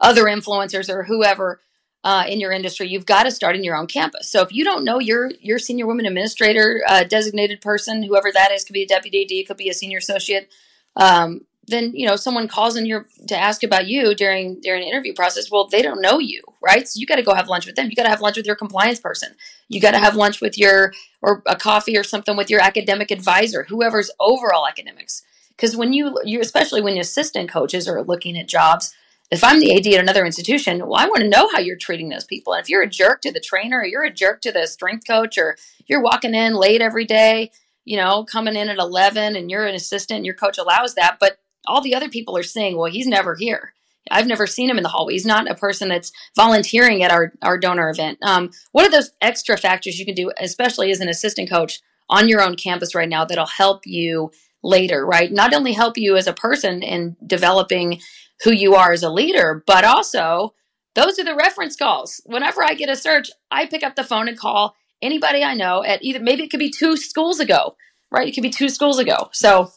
other 0.00 0.24
influencers 0.24 0.88
or 0.88 1.04
whoever 1.04 1.60
uh, 2.06 2.24
in 2.28 2.38
your 2.38 2.52
industry 2.52 2.88
you've 2.88 3.04
got 3.04 3.24
to 3.24 3.32
start 3.32 3.56
in 3.56 3.64
your 3.64 3.76
own 3.76 3.88
campus. 3.88 4.30
So 4.30 4.40
if 4.40 4.52
you 4.52 4.62
don't 4.62 4.84
know 4.84 5.00
your 5.00 5.32
your 5.40 5.58
senior 5.58 5.86
women 5.86 6.06
administrator 6.06 6.82
uh, 6.86 7.02
designated 7.02 7.60
person 7.60 8.04
whoever 8.04 8.30
that 8.32 8.52
is 8.52 8.64
could 8.64 8.74
be 8.74 8.84
a 8.84 8.86
deputy 8.86 9.22
AD, 9.22 9.48
could 9.48 9.56
be 9.56 9.68
a 9.68 9.74
senior 9.74 9.98
associate 9.98 10.48
um, 10.94 11.40
then 11.66 11.92
you 11.94 12.06
know 12.06 12.14
someone 12.14 12.46
calls 12.46 12.76
in 12.76 12.86
your 12.86 13.06
to 13.26 13.36
ask 13.36 13.64
about 13.64 13.88
you 13.88 14.14
during 14.14 14.60
during 14.60 14.82
an 14.82 14.88
interview 14.88 15.12
process 15.14 15.50
well 15.50 15.66
they 15.66 15.82
don't 15.82 16.00
know 16.00 16.20
you 16.20 16.42
right? 16.62 16.88
So 16.88 16.98
you 16.98 17.06
got 17.06 17.16
to 17.16 17.22
go 17.22 17.34
have 17.34 17.48
lunch 17.48 17.66
with 17.66 17.76
them. 17.76 17.88
You 17.90 17.96
got 17.96 18.04
to 18.04 18.08
have 18.08 18.20
lunch 18.20 18.36
with 18.36 18.46
your 18.46 18.56
compliance 18.56 19.00
person. 19.00 19.34
You 19.68 19.80
got 19.80 19.92
to 19.92 19.98
have 19.98 20.16
lunch 20.16 20.40
with 20.40 20.58
your 20.58 20.92
or 21.22 21.42
a 21.46 21.56
coffee 21.56 21.96
or 21.96 22.02
something 22.02 22.36
with 22.36 22.50
your 22.50 22.60
academic 22.60 23.10
advisor 23.10 23.64
whoever's 23.64 24.10
overall 24.20 24.66
academics. 24.66 25.22
Because 25.50 25.76
when 25.76 25.92
you 25.92 26.20
you 26.24 26.40
especially 26.40 26.82
when 26.82 26.98
assistant 26.98 27.50
coaches 27.50 27.88
are 27.88 28.02
looking 28.02 28.38
at 28.38 28.48
jobs 28.48 28.94
if 29.30 29.42
i'm 29.44 29.60
the 29.60 29.76
ad 29.76 29.86
at 29.86 30.00
another 30.00 30.24
institution 30.24 30.78
well 30.78 31.00
i 31.00 31.06
want 31.06 31.20
to 31.20 31.28
know 31.28 31.48
how 31.52 31.58
you're 31.58 31.76
treating 31.76 32.08
those 32.08 32.24
people 32.24 32.52
and 32.52 32.62
if 32.62 32.68
you're 32.68 32.82
a 32.82 32.88
jerk 32.88 33.20
to 33.20 33.32
the 33.32 33.40
trainer 33.40 33.78
or 33.78 33.86
you're 33.86 34.04
a 34.04 34.12
jerk 34.12 34.40
to 34.40 34.52
the 34.52 34.66
strength 34.66 35.06
coach 35.06 35.36
or 35.38 35.56
you're 35.86 36.02
walking 36.02 36.34
in 36.34 36.54
late 36.54 36.80
every 36.80 37.04
day 37.04 37.50
you 37.84 37.96
know 37.96 38.24
coming 38.24 38.56
in 38.56 38.68
at 38.68 38.78
11 38.78 39.36
and 39.36 39.50
you're 39.50 39.66
an 39.66 39.74
assistant 39.74 40.24
your 40.24 40.34
coach 40.34 40.58
allows 40.58 40.94
that 40.94 41.18
but 41.20 41.38
all 41.66 41.80
the 41.80 41.94
other 41.94 42.08
people 42.08 42.36
are 42.36 42.42
saying, 42.42 42.76
well, 42.76 42.90
he's 42.90 43.06
never 43.06 43.34
here. 43.34 43.72
I've 44.10 44.26
never 44.26 44.46
seen 44.46 44.70
him 44.70 44.76
in 44.76 44.84
the 44.84 44.88
hallway. 44.88 45.14
He's 45.14 45.26
not 45.26 45.50
a 45.50 45.54
person 45.54 45.88
that's 45.88 46.12
volunteering 46.36 47.02
at 47.02 47.10
our, 47.10 47.32
our 47.42 47.58
donor 47.58 47.90
event. 47.90 48.18
Um, 48.22 48.50
what 48.70 48.86
are 48.86 48.90
those 48.90 49.10
extra 49.20 49.56
factors 49.56 49.98
you 49.98 50.06
can 50.06 50.14
do, 50.14 50.30
especially 50.38 50.92
as 50.92 51.00
an 51.00 51.08
assistant 51.08 51.50
coach 51.50 51.80
on 52.08 52.28
your 52.28 52.40
own 52.40 52.54
campus 52.54 52.94
right 52.94 53.08
now, 53.08 53.24
that'll 53.24 53.46
help 53.46 53.84
you 53.84 54.30
later, 54.66 55.06
right? 55.06 55.32
Not 55.32 55.54
only 55.54 55.72
help 55.72 55.96
you 55.96 56.16
as 56.16 56.26
a 56.26 56.32
person 56.32 56.82
in 56.82 57.16
developing 57.26 58.00
who 58.44 58.52
you 58.52 58.74
are 58.74 58.92
as 58.92 59.02
a 59.02 59.10
leader, 59.10 59.62
but 59.66 59.84
also 59.84 60.54
those 60.94 61.18
are 61.18 61.24
the 61.24 61.34
reference 61.34 61.76
calls. 61.76 62.20
Whenever 62.26 62.62
I 62.62 62.74
get 62.74 62.88
a 62.88 62.96
search, 62.96 63.30
I 63.50 63.66
pick 63.66 63.82
up 63.82 63.96
the 63.96 64.04
phone 64.04 64.28
and 64.28 64.38
call 64.38 64.74
anybody 65.02 65.42
I 65.42 65.54
know 65.54 65.84
at 65.84 66.02
either, 66.02 66.20
maybe 66.20 66.44
it 66.44 66.50
could 66.50 66.60
be 66.60 66.70
two 66.70 66.96
schools 66.96 67.40
ago, 67.40 67.76
right? 68.10 68.28
It 68.28 68.32
could 68.32 68.42
be 68.42 68.50
two 68.50 68.68
schools 68.68 68.98
ago. 68.98 69.30
So 69.32 69.70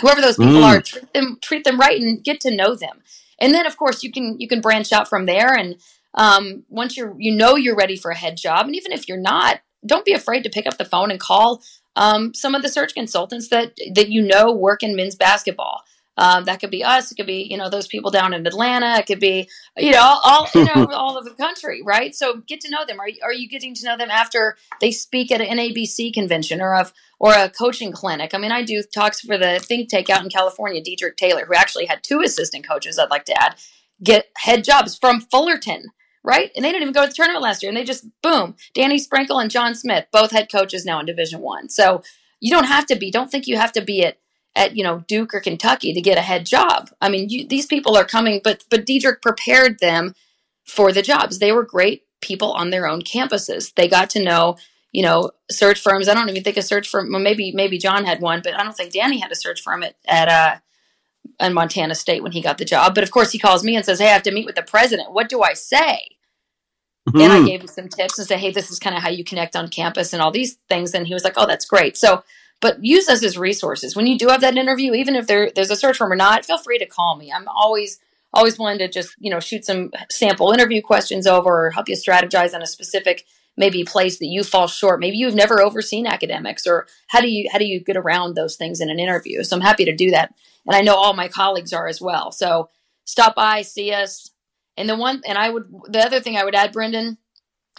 whoever 0.00 0.20
those 0.20 0.36
people 0.36 0.54
mm. 0.54 0.62
are 0.62 0.80
treat 0.80 1.12
them 1.12 1.38
treat 1.40 1.64
them 1.64 1.78
right 1.78 2.00
and 2.00 2.22
get 2.22 2.40
to 2.40 2.54
know 2.54 2.74
them 2.74 3.00
and 3.38 3.54
then 3.54 3.66
of 3.66 3.76
course 3.76 4.02
you 4.02 4.12
can 4.12 4.36
you 4.38 4.48
can 4.48 4.60
branch 4.60 4.92
out 4.92 5.08
from 5.08 5.26
there 5.26 5.54
and 5.54 5.76
um, 6.14 6.64
once 6.68 6.96
you're 6.96 7.14
you 7.18 7.34
know 7.34 7.56
you're 7.56 7.76
ready 7.76 7.96
for 7.96 8.10
a 8.10 8.16
head 8.16 8.36
job 8.36 8.66
and 8.66 8.76
even 8.76 8.92
if 8.92 9.08
you're 9.08 9.20
not 9.20 9.60
don't 9.84 10.04
be 10.04 10.12
afraid 10.12 10.44
to 10.44 10.50
pick 10.50 10.66
up 10.66 10.78
the 10.78 10.84
phone 10.84 11.10
and 11.10 11.20
call 11.20 11.62
um, 11.96 12.34
some 12.34 12.54
of 12.54 12.62
the 12.62 12.68
search 12.68 12.94
consultants 12.94 13.48
that 13.48 13.76
that 13.94 14.10
you 14.10 14.22
know 14.22 14.52
work 14.52 14.82
in 14.82 14.96
men's 14.96 15.14
basketball 15.14 15.82
um, 16.18 16.44
that 16.44 16.60
could 16.60 16.70
be 16.70 16.84
us. 16.84 17.10
It 17.10 17.14
could 17.14 17.26
be 17.26 17.46
you 17.50 17.56
know 17.56 17.70
those 17.70 17.86
people 17.86 18.10
down 18.10 18.34
in 18.34 18.46
Atlanta. 18.46 18.98
It 18.98 19.06
could 19.06 19.20
be 19.20 19.48
you 19.76 19.92
know 19.92 20.18
all 20.22 20.46
you 20.54 20.64
know 20.64 20.86
all 20.92 21.16
of 21.16 21.24
the 21.24 21.32
country, 21.32 21.82
right? 21.82 22.14
So 22.14 22.42
get 22.46 22.60
to 22.62 22.70
know 22.70 22.84
them. 22.86 23.00
Are 23.00 23.08
are 23.22 23.32
you 23.32 23.48
getting 23.48 23.74
to 23.74 23.86
know 23.86 23.96
them 23.96 24.10
after 24.10 24.56
they 24.80 24.90
speak 24.90 25.32
at 25.32 25.40
an 25.40 25.56
NABC 25.58 26.12
convention 26.12 26.60
or 26.60 26.74
of 26.74 26.92
or 27.18 27.32
a 27.32 27.48
coaching 27.48 27.92
clinic? 27.92 28.34
I 28.34 28.38
mean, 28.38 28.52
I 28.52 28.62
do 28.62 28.82
talks 28.82 29.20
for 29.20 29.38
the 29.38 29.58
think 29.58 29.88
tank 29.88 30.10
out 30.10 30.22
in 30.22 30.28
California. 30.28 30.82
Dedrique 30.82 31.16
Taylor, 31.16 31.46
who 31.46 31.54
actually 31.54 31.86
had 31.86 32.02
two 32.02 32.20
assistant 32.20 32.68
coaches, 32.68 32.98
I'd 32.98 33.10
like 33.10 33.24
to 33.26 33.42
add, 33.42 33.56
get 34.02 34.26
head 34.36 34.64
jobs 34.64 34.96
from 34.98 35.20
Fullerton. 35.20 35.86
Right, 36.24 36.52
and 36.54 36.64
they 36.64 36.70
didn't 36.70 36.82
even 36.82 36.94
go 36.94 37.02
to 37.02 37.08
the 37.08 37.14
tournament 37.14 37.42
last 37.42 37.62
year, 37.62 37.70
and 37.70 37.76
they 37.76 37.82
just 37.82 38.06
boom. 38.22 38.54
Danny 38.74 38.96
Sprinkle 38.98 39.40
and 39.40 39.50
John 39.50 39.74
Smith, 39.74 40.06
both 40.12 40.30
head 40.30 40.48
coaches 40.52 40.84
now 40.84 41.00
in 41.00 41.06
Division 41.06 41.40
One. 41.40 41.68
So 41.68 42.02
you 42.38 42.50
don't 42.50 42.66
have 42.66 42.86
to 42.86 42.96
be. 42.96 43.10
Don't 43.10 43.30
think 43.30 43.46
you 43.46 43.56
have 43.56 43.72
to 43.72 43.80
be 43.80 44.04
at 44.04 44.18
at 44.54 44.76
you 44.76 44.84
know 44.84 45.04
Duke 45.08 45.34
or 45.34 45.40
Kentucky 45.40 45.92
to 45.92 46.00
get 46.00 46.18
a 46.18 46.22
head 46.22 46.46
job. 46.46 46.90
I 47.00 47.08
mean, 47.08 47.28
you, 47.28 47.46
these 47.46 47.66
people 47.66 47.96
are 47.96 48.04
coming, 48.04 48.40
but 48.42 48.64
but 48.70 48.86
Dedrique 48.86 49.22
prepared 49.22 49.78
them 49.80 50.14
for 50.64 50.92
the 50.92 51.02
jobs. 51.02 51.38
They 51.38 51.52
were 51.52 51.64
great 51.64 52.04
people 52.20 52.52
on 52.52 52.70
their 52.70 52.86
own 52.86 53.02
campuses. 53.02 53.74
They 53.74 53.88
got 53.88 54.10
to 54.10 54.22
know 54.22 54.56
you 54.92 55.02
know 55.02 55.30
search 55.50 55.80
firms. 55.80 56.08
I 56.08 56.14
don't 56.14 56.28
even 56.28 56.42
think 56.42 56.56
a 56.56 56.62
search 56.62 56.88
firm. 56.88 57.10
Well, 57.10 57.20
maybe 57.20 57.52
maybe 57.52 57.78
John 57.78 58.04
had 58.04 58.20
one, 58.20 58.40
but 58.42 58.54
I 58.54 58.62
don't 58.62 58.76
think 58.76 58.92
Danny 58.92 59.18
had 59.18 59.32
a 59.32 59.36
search 59.36 59.62
firm 59.62 59.82
at 59.82 59.96
at 60.06 60.28
uh, 60.28 60.56
in 61.44 61.54
Montana 61.54 61.94
State 61.94 62.22
when 62.22 62.32
he 62.32 62.42
got 62.42 62.58
the 62.58 62.64
job. 62.64 62.94
But 62.94 63.04
of 63.04 63.10
course, 63.10 63.32
he 63.32 63.38
calls 63.38 63.64
me 63.64 63.76
and 63.76 63.84
says, 63.84 64.00
"Hey, 64.00 64.10
I 64.10 64.12
have 64.12 64.22
to 64.24 64.32
meet 64.32 64.46
with 64.46 64.56
the 64.56 64.62
president. 64.62 65.12
What 65.12 65.28
do 65.28 65.42
I 65.42 65.54
say?" 65.54 66.11
Mm-hmm. 67.08 67.20
And 67.20 67.32
I 67.32 67.44
gave 67.44 67.60
him 67.62 67.66
some 67.66 67.88
tips 67.88 68.18
and 68.18 68.28
said, 68.28 68.38
"Hey, 68.38 68.52
this 68.52 68.70
is 68.70 68.78
kind 68.78 68.96
of 68.96 69.02
how 69.02 69.10
you 69.10 69.24
connect 69.24 69.56
on 69.56 69.68
campus 69.68 70.12
and 70.12 70.22
all 70.22 70.30
these 70.30 70.58
things." 70.68 70.94
And 70.94 71.06
he 71.06 71.14
was 71.14 71.24
like, 71.24 71.34
"Oh, 71.36 71.46
that's 71.46 71.64
great." 71.64 71.96
So 71.96 72.22
but 72.62 72.82
use 72.82 73.08
us 73.08 73.22
as 73.22 73.36
resources 73.36 73.94
when 73.94 74.06
you 74.06 74.16
do 74.16 74.28
have 74.28 74.40
that 74.40 74.56
interview 74.56 74.94
even 74.94 75.14
if 75.14 75.26
there, 75.26 75.50
there's 75.54 75.70
a 75.70 75.76
search 75.76 75.98
firm 75.98 76.10
or 76.10 76.16
not 76.16 76.46
feel 76.46 76.56
free 76.56 76.78
to 76.78 76.86
call 76.86 77.16
me 77.16 77.30
i'm 77.30 77.46
always 77.48 77.98
always 78.32 78.58
willing 78.58 78.78
to 78.78 78.88
just 78.88 79.14
you 79.18 79.30
know 79.30 79.40
shoot 79.40 79.66
some 79.66 79.90
sample 80.10 80.52
interview 80.52 80.80
questions 80.80 81.26
over 81.26 81.66
or 81.66 81.70
help 81.70 81.88
you 81.88 81.96
strategize 81.96 82.54
on 82.54 82.62
a 82.62 82.66
specific 82.66 83.24
maybe 83.58 83.84
place 83.84 84.18
that 84.18 84.26
you 84.26 84.42
fall 84.42 84.66
short 84.66 85.00
maybe 85.00 85.18
you've 85.18 85.34
never 85.34 85.60
overseen 85.60 86.06
academics 86.06 86.66
or 86.66 86.86
how 87.08 87.20
do 87.20 87.28
you 87.28 87.48
how 87.52 87.58
do 87.58 87.66
you 87.66 87.80
get 87.80 87.96
around 87.96 88.34
those 88.34 88.56
things 88.56 88.80
in 88.80 88.88
an 88.88 88.98
interview 88.98 89.42
so 89.42 89.54
i'm 89.54 89.62
happy 89.62 89.84
to 89.84 89.94
do 89.94 90.10
that 90.10 90.32
and 90.66 90.74
i 90.74 90.80
know 90.80 90.94
all 90.94 91.12
my 91.12 91.28
colleagues 91.28 91.72
are 91.74 91.86
as 91.86 92.00
well 92.00 92.32
so 92.32 92.70
stop 93.04 93.34
by 93.34 93.60
see 93.60 93.92
us 93.92 94.30
and 94.76 94.88
the 94.88 94.96
one 94.96 95.22
and 95.26 95.38
i 95.38 95.48
would 95.48 95.64
the 95.88 96.00
other 96.00 96.20
thing 96.20 96.36
i 96.36 96.44
would 96.44 96.54
add 96.54 96.72
brendan 96.72 97.18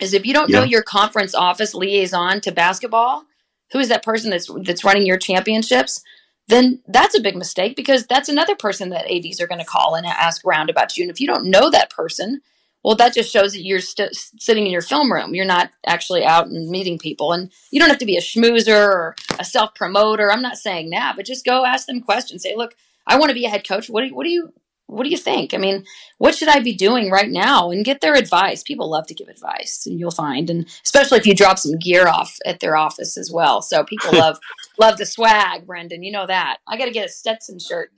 is 0.02 0.14
if 0.14 0.26
you 0.26 0.34
don't 0.34 0.50
yeah. 0.50 0.60
know 0.60 0.66
your 0.66 0.84
conference 0.84 1.36
office 1.36 1.74
liaison 1.74 2.42
to 2.42 2.52
basketball 2.52 3.26
who 3.72 3.80
is 3.80 3.90
that 3.90 4.04
person 4.04 4.30
that's 4.30 4.50
that's 4.64 4.84
running 4.84 5.06
your 5.06 5.18
championships 5.18 6.04
then 6.48 6.82
that's 6.88 7.18
a 7.18 7.22
big 7.22 7.36
mistake 7.36 7.76
because 7.76 8.06
that's 8.06 8.30
another 8.30 8.56
person 8.56 8.90
that 8.90 9.10
ads 9.10 9.40
are 9.40 9.48
going 9.48 9.60
to 9.60 9.66
call 9.66 9.96
and 9.96 10.06
ask 10.06 10.46
around 10.46 10.70
about 10.70 10.98
you. 10.98 11.04
And 11.04 11.12
if 11.12 11.22
you 11.22 11.28
don't 11.28 11.46
know 11.46 11.70
that 11.70 11.90
person 11.90 12.42
well 12.84 12.96
that 12.96 13.14
just 13.14 13.32
shows 13.32 13.54
that 13.54 13.64
you're 13.64 13.80
st- 13.80 14.14
sitting 14.14 14.66
in 14.66 14.72
your 14.72 14.82
film 14.82 15.12
room. 15.12 15.34
You're 15.34 15.46
not 15.46 15.72
actually 15.86 16.26
out 16.26 16.48
and 16.48 16.70
meeting 16.70 17.00
people. 17.00 17.32
And 17.32 17.50
you 17.72 17.80
don't 17.80 17.90
have 17.90 18.00
to 18.00 18.06
be 18.06 18.18
a 18.18 18.22
schmoozer 18.22 18.76
or 18.76 19.16
a 19.40 19.46
self 19.46 19.74
promoter 19.74 20.32
i'm 20.32 20.42
not 20.42 20.58
saying 20.58 20.90
that 20.90 21.16
but 21.16 21.26
just 21.26 21.46
go 21.46 21.66
ask 21.66 21.88
them 21.88 22.02
questions. 22.02 22.44
Say 22.44 22.56
look 22.56 22.76
i 23.08 23.18
want 23.18 23.30
to 23.30 23.36
be 23.36 23.46
a 23.46 23.50
head 23.50 23.68
coach. 23.68 23.90
What 23.90 24.02
do 24.02 24.08
you, 24.08 24.16
what 24.16 24.26
do 24.26 24.30
you 24.30 24.54
what 24.94 25.04
do 25.04 25.10
you 25.10 25.18
think? 25.18 25.54
I 25.54 25.58
mean, 25.58 25.86
what 26.18 26.36
should 26.36 26.48
I 26.48 26.60
be 26.60 26.74
doing 26.74 27.10
right 27.10 27.30
now? 27.30 27.72
And 27.72 27.84
get 27.84 28.02
their 28.02 28.16
advice. 28.16 28.64
People 28.64 28.90
love 28.90 29.08
to 29.08 29.14
give 29.14 29.28
advice, 29.28 29.86
and 29.86 30.00
you'll 30.00 30.12
find, 30.12 30.50
and 30.50 30.68
especially 30.84 31.18
if 31.20 31.26
you 31.26 31.36
drop 31.36 31.60
some 31.60 31.78
gear 31.78 32.08
off 32.08 32.38
at 32.46 32.60
their 32.60 32.76
office 32.76 33.18
as 33.18 33.32
well. 33.32 33.62
So 33.62 33.84
people 33.84 34.12
love 34.14 34.40
love 34.78 34.98
the 34.98 35.06
swag, 35.06 35.66
Brendan. 35.66 36.04
You 36.04 36.12
know 36.12 36.28
that. 36.28 36.58
I 36.68 36.78
got 36.78 36.86
to 36.86 36.92
get 36.92 37.08
a 37.08 37.12
Stetson 37.12 37.60
shirt. 37.60 37.92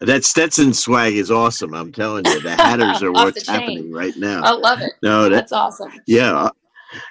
That 0.00 0.24
Stetson 0.24 0.72
swag 0.72 1.14
is 1.14 1.30
awesome. 1.30 1.74
I'm 1.74 1.92
telling 1.92 2.24
you, 2.24 2.40
the 2.40 2.52
Hatters 2.52 3.02
are 3.02 3.12
what's 3.12 3.46
happening 3.46 3.92
right 3.92 4.16
now. 4.16 4.42
I 4.42 4.52
love 4.52 4.80
it. 4.80 4.92
No, 5.02 5.24
that, 5.24 5.30
that's 5.30 5.52
awesome. 5.52 5.92
Yeah, 6.06 6.48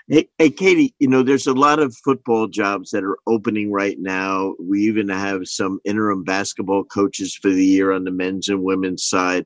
Hey, 0.08 0.28
hey, 0.38 0.50
Katie, 0.50 0.94
you 1.00 1.08
know, 1.08 1.24
there's 1.24 1.48
a 1.48 1.54
lot 1.54 1.80
of 1.80 1.96
football 2.04 2.48
jobs 2.48 2.92
that 2.92 3.04
are 3.04 3.18
opening 3.28 3.72
right 3.72 3.98
now. 4.00 4.56
We 4.60 4.82
even 4.82 5.08
have 5.10 5.48
some 5.48 5.80
interim 5.86 6.24
basketball 6.24 6.84
coaches 6.84 7.34
for 7.36 7.50
the 7.50 7.66
year 7.66 7.92
on 7.92 8.04
the 8.04 8.12
men's 8.12 8.50
and 8.50 8.64
women's 8.64 9.06
side. 9.06 9.46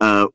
Uh, 0.00 0.28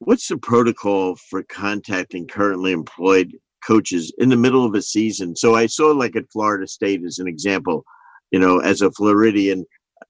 what's 0.00 0.28
the 0.28 0.36
protocol 0.36 1.16
for 1.16 1.42
contacting 1.44 2.26
currently 2.26 2.72
employed 2.72 3.32
coaches 3.66 4.12
in 4.18 4.28
the 4.28 4.36
middle 4.36 4.66
of 4.66 4.74
a 4.74 4.82
season? 4.82 5.34
So 5.36 5.54
I 5.54 5.66
saw, 5.66 5.92
like 5.92 6.16
at 6.16 6.30
Florida 6.30 6.66
State, 6.66 7.02
as 7.04 7.18
an 7.18 7.28
example, 7.28 7.84
you 8.30 8.38
know, 8.38 8.58
as 8.58 8.82
a 8.82 8.92
Floridian, 8.92 9.64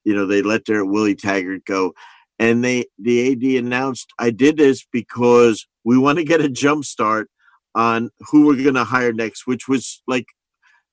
you 0.04 0.14
know, 0.14 0.26
they 0.26 0.42
let 0.42 0.64
their 0.64 0.84
Willie 0.84 1.14
Taggart 1.14 1.64
go. 1.66 1.92
And 2.38 2.64
they 2.64 2.86
the 2.98 3.32
AD 3.32 3.64
announced, 3.64 4.12
I 4.18 4.30
did 4.30 4.56
this 4.56 4.84
because 4.92 5.66
we 5.84 5.96
want 5.96 6.18
to 6.18 6.24
get 6.24 6.40
a 6.40 6.48
jump 6.48 6.84
start 6.84 7.30
on 7.76 8.10
who 8.30 8.46
we're 8.46 8.62
going 8.62 8.74
to 8.74 8.84
hire 8.84 9.12
next, 9.12 9.46
which 9.46 9.68
was 9.68 10.02
like 10.08 10.26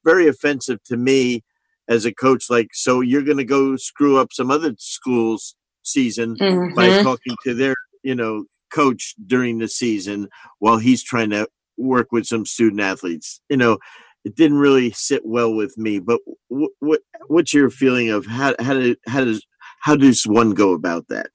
very 0.03 0.27
offensive 0.27 0.83
to 0.83 0.97
me 0.97 1.43
as 1.87 2.05
a 2.05 2.13
coach. 2.13 2.45
Like, 2.49 2.67
so 2.73 3.01
you're 3.01 3.23
going 3.23 3.37
to 3.37 3.45
go 3.45 3.75
screw 3.77 4.17
up 4.17 4.33
some 4.33 4.51
other 4.51 4.75
schools' 4.77 5.55
season 5.83 6.35
mm-hmm. 6.35 6.75
by 6.75 7.01
talking 7.01 7.35
to 7.45 7.53
their, 7.55 7.75
you 8.03 8.13
know, 8.13 8.43
coach 8.71 9.15
during 9.25 9.59
the 9.59 9.67
season 9.67 10.27
while 10.59 10.77
he's 10.77 11.03
trying 11.03 11.29
to 11.29 11.47
work 11.77 12.11
with 12.11 12.25
some 12.25 12.45
student 12.45 12.81
athletes. 12.81 13.39
You 13.49 13.57
know, 13.57 13.77
it 14.25 14.35
didn't 14.35 14.57
really 14.57 14.91
sit 14.91 15.25
well 15.25 15.53
with 15.53 15.77
me. 15.77 15.99
But 15.99 16.19
what 16.49 17.01
what's 17.27 17.53
your 17.53 17.69
feeling 17.69 18.09
of 18.09 18.25
how 18.25 18.55
how, 18.59 18.73
do, 18.73 18.95
how 19.07 19.23
does 19.23 19.45
how 19.79 19.95
does 19.95 20.27
one 20.27 20.51
go 20.51 20.73
about 20.73 21.07
that? 21.09 21.27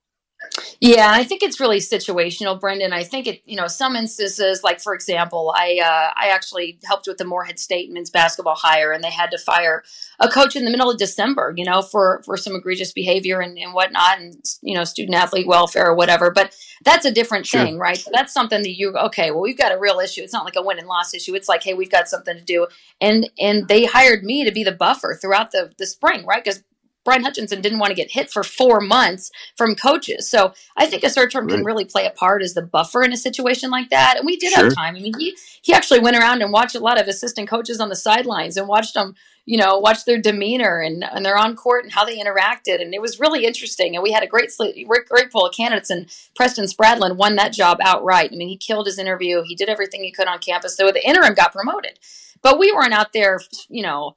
Yeah, 0.80 1.10
I 1.10 1.24
think 1.24 1.42
it's 1.42 1.58
really 1.58 1.78
situational, 1.78 2.58
Brendan. 2.58 2.92
I 2.92 3.02
think 3.02 3.26
it, 3.26 3.42
you 3.44 3.56
know, 3.56 3.66
some 3.66 3.96
instances, 3.96 4.62
like 4.62 4.80
for 4.80 4.94
example, 4.94 5.52
I 5.56 5.80
uh, 5.84 6.12
I 6.16 6.28
actually 6.28 6.78
helped 6.84 7.06
with 7.06 7.18
the 7.18 7.24
Morehead 7.24 7.58
State 7.58 7.90
men's 7.90 8.10
basketball 8.10 8.54
hire, 8.54 8.92
and 8.92 9.02
they 9.02 9.10
had 9.10 9.30
to 9.32 9.38
fire 9.38 9.82
a 10.20 10.28
coach 10.28 10.56
in 10.56 10.64
the 10.64 10.70
middle 10.70 10.90
of 10.90 10.98
December, 10.98 11.52
you 11.56 11.64
know, 11.64 11.82
for 11.82 12.22
for 12.24 12.36
some 12.36 12.54
egregious 12.54 12.92
behavior 12.92 13.40
and, 13.40 13.58
and 13.58 13.74
whatnot, 13.74 14.18
and 14.18 14.36
you 14.62 14.74
know, 14.74 14.84
student 14.84 15.16
athlete 15.16 15.46
welfare 15.46 15.86
or 15.86 15.94
whatever. 15.94 16.30
But 16.30 16.56
that's 16.84 17.04
a 17.04 17.10
different 17.10 17.46
sure. 17.46 17.64
thing, 17.64 17.78
right? 17.78 17.96
So 17.96 18.10
that's 18.12 18.32
something 18.32 18.62
that 18.62 18.78
you 18.78 18.96
okay. 18.96 19.30
Well, 19.30 19.42
we've 19.42 19.58
got 19.58 19.72
a 19.72 19.78
real 19.78 19.98
issue. 19.98 20.22
It's 20.22 20.32
not 20.32 20.44
like 20.44 20.56
a 20.56 20.62
win 20.62 20.78
and 20.78 20.86
loss 20.86 21.12
issue. 21.14 21.34
It's 21.34 21.48
like, 21.48 21.64
hey, 21.64 21.74
we've 21.74 21.90
got 21.90 22.08
something 22.08 22.36
to 22.36 22.44
do, 22.44 22.66
and 23.00 23.28
and 23.38 23.66
they 23.68 23.84
hired 23.84 24.22
me 24.22 24.44
to 24.44 24.52
be 24.52 24.64
the 24.64 24.72
buffer 24.72 25.18
throughout 25.20 25.50
the 25.50 25.72
the 25.78 25.86
spring, 25.86 26.24
right? 26.24 26.42
Because 26.42 26.62
Brian 27.04 27.22
Hutchinson 27.22 27.60
didn't 27.60 27.78
want 27.78 27.90
to 27.90 27.96
get 27.96 28.10
hit 28.10 28.30
for 28.30 28.42
four 28.42 28.80
months 28.80 29.30
from 29.56 29.74
coaches. 29.74 30.28
So 30.28 30.52
I 30.76 30.86
think 30.86 31.04
a 31.04 31.10
search 31.10 31.32
firm 31.32 31.46
right. 31.46 31.56
can 31.56 31.64
really 31.64 31.84
play 31.84 32.06
a 32.06 32.10
part 32.10 32.42
as 32.42 32.54
the 32.54 32.62
buffer 32.62 33.02
in 33.02 33.12
a 33.12 33.16
situation 33.16 33.70
like 33.70 33.90
that. 33.90 34.16
And 34.18 34.26
we 34.26 34.36
did 34.36 34.52
sure. 34.52 34.64
have 34.64 34.74
time. 34.74 34.96
I 34.96 35.00
mean, 35.00 35.14
he 35.18 35.36
he 35.62 35.72
actually 35.72 36.00
went 36.00 36.16
around 36.16 36.42
and 36.42 36.52
watched 36.52 36.74
a 36.74 36.80
lot 36.80 37.00
of 37.00 37.08
assistant 37.08 37.48
coaches 37.48 37.80
on 37.80 37.88
the 37.88 37.96
sidelines 37.96 38.56
and 38.56 38.68
watched 38.68 38.94
them, 38.94 39.14
you 39.46 39.56
know, 39.56 39.78
watch 39.78 40.04
their 40.04 40.20
demeanor 40.20 40.80
and, 40.80 41.04
and 41.04 41.24
they're 41.24 41.38
on 41.38 41.56
court 41.56 41.84
and 41.84 41.92
how 41.92 42.04
they 42.04 42.18
interacted. 42.18 42.80
And 42.80 42.92
it 42.92 43.00
was 43.00 43.18
really 43.18 43.46
interesting. 43.46 43.94
And 43.94 44.02
we 44.02 44.12
had 44.12 44.22
a 44.22 44.26
great 44.26 44.50
great, 44.58 45.08
great 45.08 45.32
pool 45.32 45.46
of 45.46 45.54
candidates. 45.54 45.90
And 45.90 46.14
Preston 46.36 46.66
Spradlin 46.66 47.16
won 47.16 47.36
that 47.36 47.52
job 47.52 47.78
outright. 47.82 48.30
I 48.32 48.36
mean, 48.36 48.48
he 48.48 48.56
killed 48.56 48.86
his 48.86 48.98
interview. 48.98 49.42
He 49.46 49.54
did 49.54 49.68
everything 49.68 50.02
he 50.02 50.12
could 50.12 50.28
on 50.28 50.38
campus. 50.38 50.76
So 50.76 50.90
the 50.90 51.06
interim 51.06 51.34
got 51.34 51.52
promoted. 51.52 51.98
But 52.42 52.58
we 52.58 52.70
weren't 52.72 52.92
out 52.92 53.12
there, 53.12 53.40
you 53.68 53.82
know, 53.82 54.14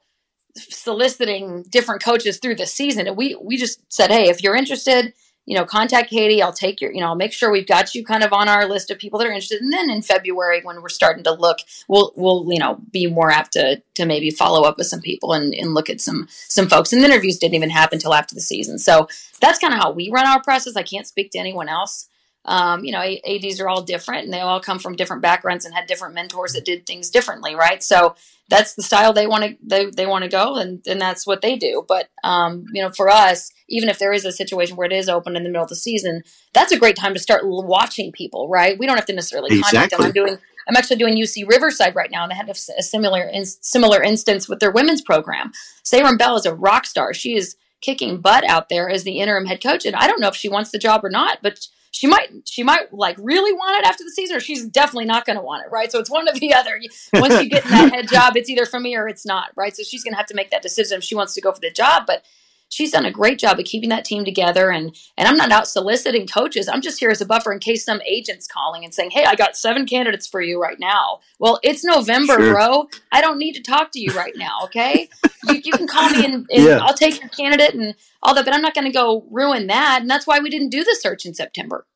soliciting 0.56 1.62
different 1.68 2.02
coaches 2.02 2.38
through 2.38 2.56
the 2.56 2.66
season. 2.66 3.06
And 3.06 3.16
we 3.16 3.34
we 3.36 3.56
just 3.56 3.80
said, 3.92 4.10
hey, 4.10 4.28
if 4.28 4.42
you're 4.42 4.56
interested, 4.56 5.12
you 5.44 5.56
know, 5.56 5.64
contact 5.64 6.10
Katie. 6.10 6.40
I'll 6.40 6.52
take 6.52 6.80
your, 6.80 6.92
you 6.92 7.00
know, 7.00 7.08
I'll 7.08 7.14
make 7.16 7.32
sure 7.32 7.50
we've 7.50 7.66
got 7.66 7.94
you 7.94 8.04
kind 8.04 8.22
of 8.22 8.32
on 8.32 8.48
our 8.48 8.66
list 8.66 8.90
of 8.90 8.98
people 8.98 9.18
that 9.18 9.26
are 9.26 9.32
interested. 9.32 9.60
And 9.60 9.72
then 9.72 9.90
in 9.90 10.02
February, 10.02 10.60
when 10.62 10.80
we're 10.80 10.88
starting 10.88 11.24
to 11.24 11.32
look, 11.32 11.58
we'll 11.88 12.12
we'll 12.16 12.46
you 12.48 12.58
know 12.58 12.80
be 12.92 13.06
more 13.08 13.30
apt 13.30 13.54
to 13.54 13.82
to 13.94 14.06
maybe 14.06 14.30
follow 14.30 14.62
up 14.62 14.78
with 14.78 14.86
some 14.86 15.00
people 15.00 15.32
and, 15.32 15.52
and 15.52 15.74
look 15.74 15.90
at 15.90 16.00
some 16.00 16.28
some 16.30 16.68
folks. 16.68 16.92
And 16.92 17.02
the 17.02 17.06
interviews 17.06 17.38
didn't 17.38 17.56
even 17.56 17.70
happen 17.70 17.96
until 17.96 18.14
after 18.14 18.34
the 18.34 18.40
season. 18.40 18.78
So 18.78 19.08
that's 19.40 19.58
kind 19.58 19.74
of 19.74 19.80
how 19.80 19.90
we 19.90 20.10
run 20.10 20.26
our 20.26 20.42
process. 20.42 20.76
I 20.76 20.84
can't 20.84 21.08
speak 21.08 21.32
to 21.32 21.38
anyone 21.38 21.68
else. 21.68 22.08
Um, 22.44 22.84
you 22.84 22.92
know, 22.92 23.00
ADs 23.00 23.60
are 23.60 23.68
all 23.68 23.82
different 23.82 24.24
and 24.24 24.32
they 24.32 24.40
all 24.40 24.60
come 24.60 24.80
from 24.80 24.96
different 24.96 25.22
backgrounds 25.22 25.64
and 25.64 25.74
had 25.74 25.86
different 25.86 26.14
mentors 26.14 26.54
that 26.54 26.64
did 26.64 26.86
things 26.86 27.08
differently, 27.08 27.54
right? 27.54 27.82
So 27.82 28.16
that's 28.52 28.74
the 28.74 28.82
style 28.82 29.12
they 29.12 29.26
want 29.26 29.44
to 29.44 29.56
they, 29.62 29.86
they 29.86 30.06
want 30.06 30.24
to 30.24 30.30
go 30.30 30.56
and, 30.56 30.82
and 30.86 31.00
that's 31.00 31.26
what 31.26 31.40
they 31.40 31.56
do. 31.56 31.84
But 31.88 32.10
um, 32.22 32.64
you 32.72 32.82
know 32.82 32.90
for 32.90 33.08
us 33.08 33.50
even 33.68 33.88
if 33.88 33.98
there 33.98 34.12
is 34.12 34.24
a 34.24 34.32
situation 34.32 34.76
where 34.76 34.86
it 34.86 34.92
is 34.92 35.08
open 35.08 35.36
in 35.36 35.42
the 35.42 35.48
middle 35.48 35.62
of 35.62 35.68
the 35.68 35.76
season 35.76 36.22
that's 36.52 36.72
a 36.72 36.78
great 36.78 36.96
time 36.96 37.14
to 37.14 37.20
start 37.20 37.42
watching 37.44 38.12
people 38.12 38.48
right? 38.48 38.78
We 38.78 38.86
don't 38.86 38.96
have 38.96 39.06
to 39.06 39.14
necessarily 39.14 39.56
exactly. 39.56 39.78
contact 39.78 39.98
them. 39.98 40.06
I'm 40.06 40.12
doing 40.12 40.38
i'm 40.68 40.76
actually 40.76 40.96
doing 40.96 41.16
uc 41.16 41.48
riverside 41.48 41.96
right 41.96 42.10
now 42.10 42.22
and 42.22 42.30
they 42.30 42.36
had 42.36 42.48
a, 42.48 42.54
a 42.78 42.82
similar 42.82 43.22
in, 43.22 43.44
similar 43.44 44.02
instance 44.02 44.48
with 44.48 44.60
their 44.60 44.70
women's 44.70 45.02
program. 45.02 45.52
Sayram 45.84 46.18
bell 46.18 46.36
is 46.36 46.46
a 46.46 46.54
rock 46.54 46.86
star. 46.86 47.14
She 47.14 47.34
is 47.36 47.56
kicking 47.80 48.20
butt 48.20 48.44
out 48.48 48.68
there 48.68 48.88
as 48.88 49.02
the 49.04 49.18
interim 49.18 49.44
head 49.44 49.62
coach 49.62 49.84
and 49.84 49.96
i 49.96 50.06
don't 50.06 50.20
know 50.20 50.28
if 50.28 50.36
she 50.36 50.48
wants 50.48 50.70
the 50.70 50.78
job 50.78 51.04
or 51.04 51.10
not 51.10 51.38
but 51.42 51.66
she 51.92 52.06
might 52.06 52.30
she 52.46 52.62
might 52.62 52.92
like 52.92 53.16
really 53.18 53.52
want 53.52 53.78
it 53.78 53.86
after 53.86 54.02
the 54.02 54.10
season 54.10 54.36
or 54.36 54.40
she's 54.40 54.66
definitely 54.66 55.04
not 55.04 55.24
going 55.24 55.36
to 55.36 55.42
want 55.42 55.64
it 55.64 55.70
right? 55.70 55.92
So 55.92 56.00
it's 56.00 56.10
one 56.10 56.28
or 56.28 56.32
the 56.32 56.54
other. 56.54 56.80
Once 57.12 57.40
you 57.40 57.48
get 57.48 57.64
in 57.64 57.70
that 57.70 57.92
head 57.92 58.08
job 58.08 58.36
it's 58.36 58.50
either 58.50 58.66
for 58.66 58.80
me 58.80 58.96
or 58.96 59.06
it's 59.08 59.24
not 59.24 59.50
right? 59.54 59.76
So 59.76 59.82
she's 59.84 60.02
going 60.02 60.14
to 60.14 60.16
have 60.16 60.26
to 60.26 60.34
make 60.34 60.50
that 60.50 60.62
decision 60.62 60.98
if 60.98 61.04
she 61.04 61.14
wants 61.14 61.34
to 61.34 61.40
go 61.40 61.52
for 61.52 61.60
the 61.60 61.70
job 61.70 62.04
but 62.06 62.24
she's 62.72 62.90
done 62.90 63.04
a 63.04 63.10
great 63.10 63.38
job 63.38 63.58
of 63.58 63.66
keeping 63.66 63.90
that 63.90 64.04
team 64.04 64.24
together 64.24 64.70
and 64.70 64.96
and 65.18 65.28
i'm 65.28 65.36
not 65.36 65.52
out 65.52 65.68
soliciting 65.68 66.26
coaches 66.26 66.68
i'm 66.68 66.80
just 66.80 66.98
here 66.98 67.10
as 67.10 67.20
a 67.20 67.26
buffer 67.26 67.52
in 67.52 67.58
case 67.58 67.84
some 67.84 68.00
agent's 68.06 68.46
calling 68.46 68.82
and 68.84 68.94
saying 68.94 69.10
hey 69.10 69.24
i 69.24 69.34
got 69.34 69.56
seven 69.56 69.86
candidates 69.86 70.26
for 70.26 70.40
you 70.40 70.60
right 70.60 70.80
now 70.80 71.20
well 71.38 71.60
it's 71.62 71.84
november 71.84 72.34
sure. 72.34 72.54
bro 72.54 72.88
i 73.12 73.20
don't 73.20 73.38
need 73.38 73.52
to 73.52 73.62
talk 73.62 73.92
to 73.92 74.00
you 74.00 74.10
right 74.12 74.34
now 74.36 74.60
okay 74.64 75.08
you, 75.48 75.60
you, 75.64 75.72
can 75.72 75.86
call 75.86 76.08
me 76.10 76.24
and, 76.24 76.34
and 76.50 76.64
yeah. 76.64 76.78
i'll 76.78 76.94
take 76.94 77.20
your 77.20 77.28
candidate 77.28 77.74
and 77.74 77.94
all 78.22 78.34
that 78.34 78.44
but 78.44 78.54
i'm 78.54 78.62
not 78.62 78.74
going 78.74 78.86
to 78.86 78.92
go 78.92 79.26
ruin 79.30 79.66
that 79.66 79.98
and 80.00 80.10
that's 80.10 80.26
why 80.26 80.40
we 80.40 80.50
didn't 80.50 80.70
do 80.70 80.82
the 80.82 80.96
search 80.98 81.26
in 81.26 81.34
september 81.34 81.86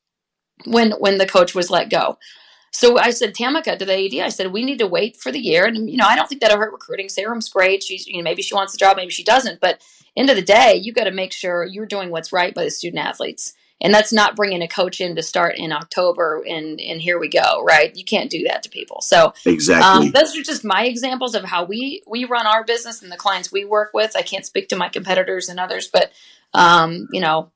when 0.67 0.93
when 0.93 1.19
the 1.19 1.27
coach 1.27 1.55
was 1.55 1.71
let 1.71 1.91
go 1.91 2.19
so 2.77 2.99
I 2.99 3.09
said, 3.09 3.35
Tamica 3.35 3.79
to 3.79 3.87
the 3.87 3.95
AD, 3.95 4.27
I 4.27 4.29
said, 4.29 4.53
we 4.53 4.62
need 4.62 4.79
to 4.81 4.87
wait 4.87 5.17
for 5.17 5.33
the 5.33 5.39
year. 5.39 5.65
And, 5.65 5.89
you 5.89 5.97
know, 5.97 6.05
I 6.07 6.15
don't 6.15 6.29
think 6.29 6.43
that'll 6.43 6.59
hurt 6.59 6.73
recruiting. 6.73 7.07
Sayram's 7.07 7.49
great. 7.49 7.83
She's, 7.83 8.07
you 8.07 8.19
know, 8.19 8.23
maybe 8.23 8.43
she 8.43 8.55
wants 8.55 8.73
the 8.73 8.79
job, 8.79 8.99
maybe 8.99 9.11
she 9.11 9.25
doesn't. 9.25 9.61
But 9.61 9.81
end 10.17 10.31
of 10.31 10.37
the 10.37 10.43
day, 10.43 10.81
you 10.83 10.93
got 10.93 11.05
to 11.05 11.11
make 11.11 11.33
sure 11.33 11.65
you're 11.65 11.87
doing 11.87 12.11
what's 12.11 12.33
right 12.33 12.55
by 12.55 12.65
the 12.65 12.71
student 12.71 13.05
athletes. 13.05 13.55
And 13.81 13.93
that's 13.93 14.13
not 14.13 14.37
bringing 14.37 14.63
a 14.63 14.69
coach 14.69 15.03
in 15.03 15.17
to 15.17 15.23
start 15.23 15.57
in 15.59 15.71
October 15.71 16.43
and 16.49 16.81
and 16.81 16.99
here 16.99 17.19
we 17.19 17.29
go, 17.29 17.63
right? 17.63 17.95
You 17.95 18.05
can't 18.07 18.31
do 18.31 18.45
that 18.45 18.63
to 18.63 18.71
people. 18.71 19.03
So 19.03 19.35
exactly, 19.45 20.07
um, 20.07 20.13
those 20.13 20.35
are 20.35 20.43
just 20.43 20.65
my 20.65 20.87
examples 20.87 21.35
of 21.35 21.45
how 21.45 21.65
we 21.65 22.03
we 22.07 22.25
run 22.25 22.47
our 22.47 22.65
business 22.65 23.03
and 23.03 23.13
the 23.13 23.19
clients 23.19 23.53
we 23.53 23.67
work 23.67 23.91
with. 23.93 24.17
I 24.17 24.23
can't 24.23 24.47
speak 24.47 24.69
to 24.69 24.77
my 24.77 24.89
competitors 24.89 25.51
and 25.51 25.61
others, 25.61 25.89
but 25.89 26.11
um, 26.55 27.07
you 27.13 27.21
know, 27.21 27.53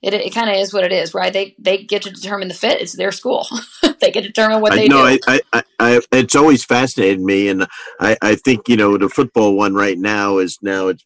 it, 0.00 0.12
it 0.12 0.34
kind 0.34 0.50
of 0.50 0.56
is 0.56 0.72
what 0.74 0.84
it 0.84 0.92
is, 0.92 1.14
right? 1.14 1.32
They 1.32 1.54
they 1.58 1.82
get 1.82 2.02
to 2.02 2.10
determine 2.10 2.48
the 2.48 2.54
fit. 2.54 2.80
It's 2.80 2.92
their 2.92 3.10
school. 3.10 3.46
they 4.00 4.10
get 4.10 4.22
to 4.22 4.28
determine 4.28 4.60
what 4.60 4.74
they 4.74 4.86
no, 4.86 5.08
do. 5.08 5.18
I, 5.26 5.40
I, 5.52 5.62
I, 5.80 6.00
it's 6.12 6.36
always 6.36 6.62
fascinated 6.64 7.20
me, 7.20 7.48
and 7.48 7.66
I, 7.98 8.16
I 8.20 8.34
think 8.34 8.68
you 8.68 8.76
know 8.76 8.98
the 8.98 9.08
football 9.08 9.56
one 9.56 9.74
right 9.74 9.98
now 9.98 10.38
is 10.38 10.58
now 10.62 10.88
it's 10.88 11.04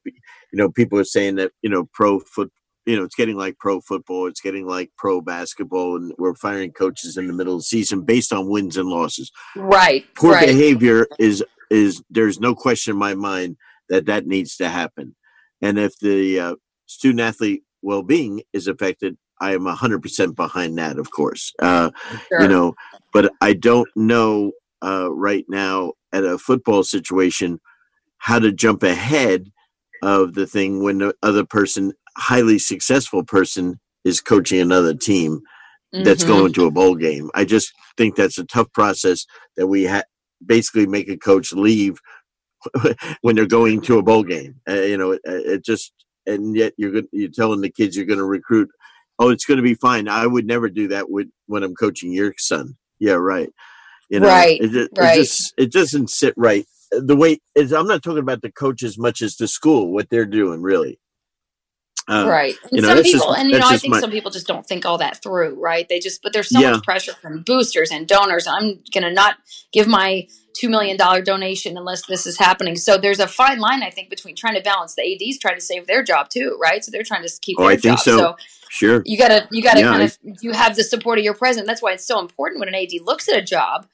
you 0.53 0.59
know, 0.59 0.71
people 0.71 0.99
are 0.99 1.05
saying 1.05 1.37
that, 1.37 1.53
you 1.63 1.71
know, 1.71 1.89
pro 1.93 2.21
foot, 2.21 2.51
you 2.87 2.97
know, 2.97 3.05
it's 3.05 3.15
getting 3.15 3.37
like 3.37 3.59
pro 3.59 3.81
football, 3.81 4.27
it's 4.27 4.41
getting 4.41 4.67
like 4.67 4.91
pro 4.97 5.21
basketball, 5.21 5.97
and 5.97 6.13
we're 6.19 6.35
firing 6.35 6.73
coaches 6.73 7.17
in 7.17 7.27
the 7.27 7.33
middle 7.33 7.55
of 7.55 7.61
the 7.61 7.65
season 7.65 8.03
based 8.03 8.33
on 8.33 8.49
wins 8.49 8.77
and 8.77 8.89
losses. 8.89 9.31
Right. 9.57 10.07
Poor 10.15 10.33
right. 10.33 10.47
behavior 10.47 11.07
is 11.19 11.45
is 11.71 12.03
there's 12.09 12.41
no 12.41 12.55
question 12.55 12.93
in 12.93 12.99
my 12.99 13.15
mind 13.15 13.57
that 13.91 14.07
that 14.07 14.27
needs 14.27 14.57
to 14.57 14.69
happen, 14.69 15.15
and 15.61 15.79
if 15.79 15.99
the 15.99 16.41
uh, 16.41 16.55
student 16.87 17.21
athlete 17.21 17.63
well 17.83 18.03
being 18.03 18.43
is 18.55 18.67
affected, 18.69 19.19
I 19.41 19.53
am 19.53 19.67
hundred 19.67 20.03
percent 20.03 20.35
behind 20.35 20.79
that, 20.79 20.99
of 20.99 21.11
course. 21.11 21.53
Uh, 21.59 21.91
sure. 22.29 22.43
You 22.43 22.49
know, 22.49 22.75
but 23.13 23.31
I 23.43 23.53
don't 23.53 23.89
know 23.97 24.53
uh, 24.83 25.13
right 25.13 25.45
now 25.49 25.93
at 26.13 26.25
a 26.25 26.39
football 26.39 26.83
situation 26.85 27.61
how 28.19 28.39
to 28.39 28.51
jump 28.51 28.83
ahead 28.83 29.51
of 30.03 30.35
the 30.35 30.47
thing 30.47 30.83
when 30.83 30.99
the 30.99 31.15
other 31.23 31.45
person, 31.45 31.93
highly 32.17 32.59
successful 32.59 33.25
person, 33.25 33.81
is 34.05 34.21
coaching 34.21 34.61
another 34.61 34.95
team 34.95 35.41
that's 35.93 36.23
mm-hmm. 36.23 36.33
going 36.33 36.53
to 36.53 36.67
a 36.67 36.71
bowl 36.71 36.95
game. 36.95 37.31
I 37.35 37.45
just 37.45 37.73
think 37.97 38.15
that's 38.15 38.39
a 38.39 38.45
tough 38.45 38.73
process 38.73 39.25
that 39.57 39.67
we 39.67 39.87
ha- 39.87 40.03
basically 40.45 40.87
make 40.87 41.09
a 41.09 41.17
coach 41.17 41.53
leave 41.53 41.99
when 43.23 43.37
they're 43.37 43.47
going 43.47 43.81
to 43.83 43.99
a 43.99 44.03
bowl 44.03 44.23
game. 44.23 44.61
Uh, 44.69 44.75
you 44.75 44.97
know, 44.97 45.13
it, 45.13 45.21
it, 45.25 45.65
just 45.65 45.93
and 46.27 46.57
yet 46.57 46.75
you're 46.77 46.91
good, 46.91 47.07
you're 47.13 47.31
telling 47.31 47.61
the 47.61 47.71
kids 47.71 47.97
you're 47.97 48.07
going 48.07 48.19
to 48.19 48.25
recruit. 48.25 48.69
Oh, 49.19 49.31
it's 49.31 49.47
going 49.47 49.57
to 49.57 49.63
be 49.63 49.75
fine. 49.75 50.09
I 50.09 50.27
would 50.27 50.47
never 50.47 50.69
do 50.69 50.89
that 50.89 51.11
with 51.11 51.29
when 51.47 51.63
I'm 51.63 51.75
coaching 51.75 52.13
your 52.13 52.35
son. 52.39 52.77
Yeah, 52.99 53.15
right. 53.15 53.49
You 54.11 54.21
know, 54.21 54.29
right, 54.29 54.61
it, 54.61 54.75
it, 54.75 54.91
right. 54.97 55.19
It 55.19 55.23
just 55.23 55.55
it 55.57 55.73
doesn't 55.73 56.11
sit 56.11 56.35
right 56.37 56.67
the 56.91 57.17
way 57.17 57.41
is 57.55 57.73
I'm 57.73 57.87
not 57.87 58.03
talking 58.03 58.19
about 58.19 58.43
the 58.43 58.53
coach 58.53 58.83
as 58.83 58.99
much 58.99 59.23
as 59.23 59.37
the 59.37 59.49
school, 59.49 59.93
what 59.93 60.11
they're 60.11 60.27
doing 60.27 60.63
really. 60.63 60.99
Uh, 62.09 62.27
right. 62.27 62.55
And 62.73 62.81
know, 62.81 62.89
some 62.89 63.03
people, 63.03 63.27
just, 63.27 63.39
and 63.39 63.51
you 63.51 63.59
know, 63.59 63.69
I 63.69 63.77
think 63.77 63.93
my, 63.93 64.01
some 64.01 64.11
people 64.11 64.31
just 64.31 64.47
don't 64.47 64.67
think 64.67 64.87
all 64.87 64.97
that 64.97 65.23
through, 65.23 65.61
right? 65.61 65.87
They 65.87 65.99
just, 65.99 66.23
but 66.23 66.33
there's 66.33 66.49
so 66.49 66.59
yeah. 66.59 66.71
much 66.71 66.83
pressure 66.83 67.13
from 67.13 67.43
boosters 67.43 67.91
and 67.91 68.09
donors. 68.09 68.47
I'm 68.47 68.81
going 68.95 69.05
to 69.05 69.13
not 69.13 69.37
give 69.73 69.87
my 69.87 70.27
$2 70.63 70.71
million 70.71 70.97
donation 70.97 71.77
unless 71.77 72.07
this 72.07 72.27
is 72.27 72.39
happening. 72.39 72.77
So 72.77 72.97
there's 72.97 73.21
a 73.21 73.27
fine 73.27 73.59
line, 73.59 73.83
I 73.83 73.91
think, 73.91 74.09
between 74.09 74.37
trying 74.37 74.55
to 74.55 74.63
balance 74.63 74.95
the 74.95 75.03
ADs 75.03 75.39
trying 75.39 75.57
to 75.57 75.61
save 75.61 75.87
their 75.87 76.03
job 76.03 76.31
too, 76.31 76.59
right? 76.61 76.83
So 76.83 76.91
they're 76.91 77.03
trying 77.03 77.27
to 77.27 77.33
keep 77.43 77.59
oh, 77.61 77.65
their 77.65 77.73
I 77.73 77.77
think 77.77 77.99
job. 77.99 78.01
So. 78.01 78.19
so 78.19 78.37
sure. 78.71 79.03
You 79.05 79.19
gotta, 79.19 79.47
you 79.51 79.63
gotta 79.63 79.81
yeah, 79.81 79.91
kind 79.91 80.03
I, 80.03 80.07
of, 80.07 80.19
you 80.41 80.53
have 80.53 80.77
the 80.77 80.85
support 80.85 81.19
of 81.19 81.25
your 81.25 81.35
president. 81.35 81.67
That's 81.67 81.83
why 81.83 81.93
it's 81.93 82.07
so 82.07 82.21
important 82.21 82.59
when 82.59 82.69
an 82.69 82.75
AD 82.75 82.93
looks 83.03 83.29
at 83.29 83.37
a 83.37 83.43
job 83.43 83.87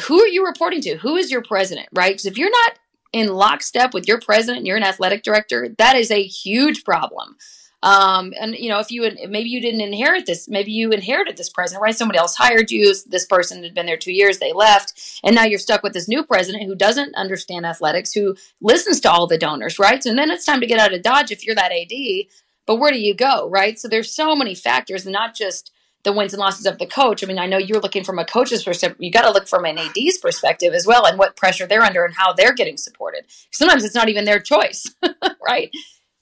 who 0.00 0.20
are 0.22 0.28
you 0.28 0.44
reporting 0.46 0.80
to? 0.82 0.96
Who 0.96 1.16
is 1.16 1.30
your 1.30 1.42
president, 1.42 1.88
right? 1.92 2.12
Because 2.12 2.26
if 2.26 2.38
you're 2.38 2.50
not 2.50 2.78
in 3.12 3.28
lockstep 3.28 3.94
with 3.94 4.06
your 4.06 4.20
president 4.20 4.58
and 4.58 4.66
you're 4.66 4.76
an 4.76 4.82
athletic 4.82 5.22
director, 5.22 5.68
that 5.78 5.96
is 5.96 6.10
a 6.10 6.22
huge 6.22 6.84
problem. 6.84 7.36
Um, 7.82 8.32
and 8.40 8.56
you 8.56 8.68
know, 8.68 8.80
if 8.80 8.90
you 8.90 9.08
maybe 9.28 9.48
you 9.48 9.60
didn't 9.60 9.80
inherit 9.80 10.26
this, 10.26 10.48
maybe 10.48 10.72
you 10.72 10.90
inherited 10.90 11.36
this 11.36 11.48
president, 11.48 11.82
right? 11.82 11.96
Somebody 11.96 12.18
else 12.18 12.34
hired 12.34 12.70
you. 12.70 12.92
This 13.06 13.24
person 13.24 13.62
had 13.62 13.74
been 13.74 13.86
there 13.86 13.96
two 13.96 14.12
years, 14.12 14.38
they 14.38 14.52
left, 14.52 15.20
and 15.22 15.34
now 15.34 15.44
you're 15.44 15.60
stuck 15.60 15.84
with 15.84 15.92
this 15.92 16.08
new 16.08 16.24
president 16.24 16.64
who 16.64 16.74
doesn't 16.74 17.14
understand 17.14 17.66
athletics, 17.66 18.12
who 18.12 18.34
listens 18.60 19.00
to 19.00 19.10
all 19.10 19.28
the 19.28 19.38
donors, 19.38 19.78
right? 19.78 20.02
So 20.02 20.12
then 20.12 20.30
it's 20.30 20.44
time 20.44 20.60
to 20.60 20.66
get 20.66 20.80
out 20.80 20.92
of 20.92 21.02
Dodge 21.02 21.30
if 21.30 21.46
you're 21.46 21.54
that 21.54 21.72
AD. 21.72 22.26
But 22.66 22.76
where 22.76 22.92
do 22.92 22.98
you 22.98 23.14
go, 23.14 23.48
right? 23.48 23.78
So 23.78 23.88
there's 23.88 24.14
so 24.14 24.34
many 24.34 24.54
factors, 24.54 25.06
not 25.06 25.34
just 25.34 25.72
the 26.04 26.12
wins 26.12 26.32
and 26.32 26.40
losses 26.40 26.66
of 26.66 26.78
the 26.78 26.86
coach. 26.86 27.22
I 27.22 27.26
mean, 27.26 27.38
I 27.38 27.46
know 27.46 27.58
you're 27.58 27.80
looking 27.80 28.04
from 28.04 28.18
a 28.18 28.24
coach's 28.24 28.62
perspective. 28.62 28.98
You 29.00 29.10
got 29.10 29.22
to 29.22 29.32
look 29.32 29.48
from 29.48 29.64
an 29.64 29.78
AD's 29.78 30.18
perspective 30.18 30.72
as 30.72 30.86
well, 30.86 31.06
and 31.06 31.18
what 31.18 31.36
pressure 31.36 31.66
they're 31.66 31.82
under 31.82 32.04
and 32.04 32.14
how 32.14 32.32
they're 32.32 32.54
getting 32.54 32.76
supported. 32.76 33.24
Sometimes 33.50 33.84
it's 33.84 33.94
not 33.94 34.08
even 34.08 34.24
their 34.24 34.40
choice, 34.40 34.94
right? 35.46 35.70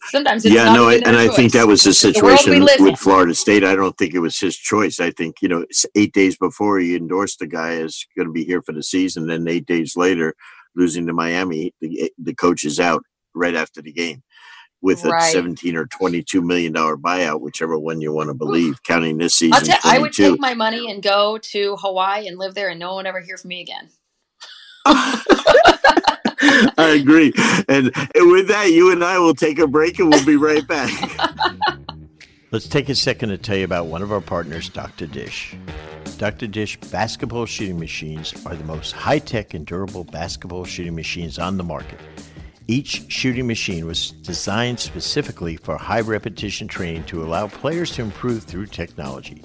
sometimes 0.09 0.45
yeah, 0.45 0.73
no, 0.73 0.89
I, 0.89 0.95
and 1.05 1.17
I 1.17 1.29
think 1.29 1.53
that 1.53 1.67
was 1.67 1.83
the 1.83 1.93
situation 1.93 2.61
the 2.61 2.77
with 2.79 2.99
Florida 2.99 3.35
State. 3.35 3.65
I 3.65 3.75
don't 3.75 3.97
think 3.99 4.15
it 4.15 4.21
was 4.21 4.39
his 4.39 4.57
choice. 4.57 5.01
I 5.01 5.11
think 5.11 5.37
you 5.43 5.49
know, 5.49 5.67
eight 5.95 6.13
days 6.13 6.37
before 6.37 6.79
he 6.79 6.97
endorsed 6.97 7.41
the 7.41 7.47
guy 7.47 7.77
as 7.77 8.05
going 8.17 8.29
to 8.29 8.33
be 8.33 8.45
here 8.45 8.63
for 8.63 8.73
the 8.73 8.83
season, 8.83 9.27
then 9.27 9.49
eight 9.49 9.67
days 9.67 9.97
later, 9.97 10.35
losing 10.75 11.07
to 11.07 11.13
Miami, 11.13 11.75
the 11.81 12.03
eh, 12.03 12.09
the 12.19 12.35
coach 12.35 12.65
is 12.65 12.81
out 12.81 13.03
right 13.35 13.55
after 13.55 13.83
the 13.83 13.93
game 13.93 14.23
with 14.87 15.05
a 15.05 15.11
right. 15.11 15.33
17 15.33 15.77
or 15.77 15.87
22 15.87 16.41
million 16.41 16.73
dollar 16.73 16.97
buyout 16.97 17.41
whichever 17.41 17.77
one 17.77 18.01
you 18.01 18.13
want 18.13 18.29
to 18.29 18.35
believe 18.35 18.81
counting 18.85 19.19
this 19.19 19.35
season 19.35 19.75
i 19.85 19.99
would 19.99 20.13
take 20.13 20.39
my 20.39 20.55
money 20.55 20.89
and 20.91 21.03
go 21.03 21.39
to 21.39 21.75
hawaii 21.77 22.29
and 22.29 22.39
live 22.39 22.55
there 22.55 22.69
and 22.69 22.79
no 22.79 22.95
one 22.95 23.05
ever 23.05 23.21
hear 23.21 23.37
from 23.37 23.49
me 23.49 23.61
again 23.61 23.89
I 26.79 26.97
agree. 27.01 27.33
And, 27.69 27.91
and 28.15 28.31
with 28.31 28.47
that, 28.49 28.71
you 28.71 28.93
and 28.93 29.03
I 29.03 29.19
will 29.19 29.35
take 29.35 29.59
a 29.59 29.67
break 29.67 29.99
and 29.99 30.11
we'll 30.11 30.25
be 30.25 30.37
right 30.37 30.65
back. 30.65 30.93
Let's 32.53 32.69
take 32.69 32.89
a 32.89 32.95
second 32.95 33.31
to 33.31 33.39
tell 33.39 33.57
you 33.57 33.65
about 33.65 33.87
one 33.87 34.03
of 34.03 34.13
our 34.13 34.21
partners, 34.21 34.69
Dr. 34.69 35.09
Dish. 35.09 35.57
Dr. 36.19 36.47
Dish 36.47 36.79
basketball 36.93 37.47
shooting 37.47 37.81
machines 37.81 38.33
are 38.47 38.55
the 38.55 38.65
most 38.65 38.93
high 38.93 39.19
tech 39.19 39.55
and 39.55 39.67
durable 39.67 40.05
basketball 40.05 40.65
shooting 40.65 40.95
machines 40.95 41.39
on 41.39 41.57
the 41.57 41.65
market. 41.65 41.99
Each 42.69 43.05
shooting 43.09 43.47
machine 43.47 43.87
was 43.87 44.11
designed 44.11 44.81
specifically 44.81 45.57
for 45.57 45.77
high 45.77 46.01
repetition 46.01 46.67
training 46.67 47.05
to 47.05 47.23
allow 47.23 47.47
players 47.47 47.93
to 47.93 48.03
improve 48.03 48.43
through 48.43 48.67
technology. 48.67 49.43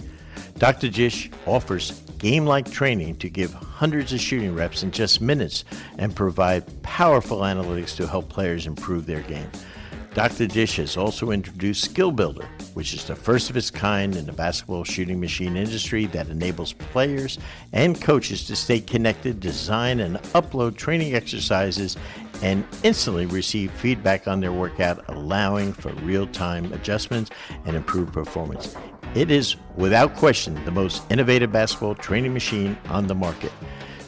Dr. 0.58 0.90
Dish 0.90 1.30
offers 1.46 2.02
game 2.18 2.46
like 2.46 2.70
training 2.72 3.18
to 3.18 3.30
give 3.30 3.54
hundreds 3.54 4.12
of 4.12 4.20
shooting 4.20 4.56
reps 4.56 4.82
in 4.82 4.90
just 4.92 5.22
minutes 5.22 5.66
and 6.00 6.16
provide 6.16 6.64
powerful 6.82 7.40
analytics 7.40 7.96
to 7.98 8.08
help 8.08 8.28
players 8.28 8.66
improve 8.66 9.06
their 9.06 9.22
game. 9.22 9.50
Dr. 10.14 10.46
Dish 10.46 10.76
has 10.76 10.98
also 10.98 11.32
introduced 11.32 11.86
Skill 11.86 12.12
Builder, 12.12 12.46
which 12.74 12.94
is 12.94 13.06
the 13.06 13.16
first 13.16 13.50
of 13.50 13.56
its 13.56 13.72
kind 13.72 14.16
in 14.16 14.26
the 14.26 14.34
basketball 14.34 14.84
shooting 14.84 15.22
machine 15.22 15.56
industry 15.56 16.06
that 16.08 16.28
enables 16.28 16.74
players 16.74 17.38
and 17.72 18.02
coaches 18.02 18.44
to 18.46 18.56
stay 18.56 18.82
connected, 18.82 19.40
design 19.40 20.02
and 20.02 20.18
upload 20.34 20.76
training 20.76 21.16
exercises, 21.16 21.96
and 22.42 22.66
instantly 22.84 23.26
receive 23.26 23.72
feedback 23.72 24.28
on 24.28 24.40
their 24.40 24.52
workout, 24.52 25.04
allowing 25.10 25.74
for 25.74 25.92
real 26.04 26.28
time 26.28 26.72
adjustments 26.74 27.32
and 27.66 27.76
improved 27.76 28.14
performance. 28.14 28.76
It 29.14 29.30
is, 29.30 29.58
without 29.76 30.16
question, 30.16 30.64
the 30.66 30.72
most 30.72 31.04
innovative 31.12 31.52
basketball 31.52 31.96
training 31.96 32.34
machine 32.34 32.78
on 32.90 33.08
the 33.08 33.16
market. 33.16 33.52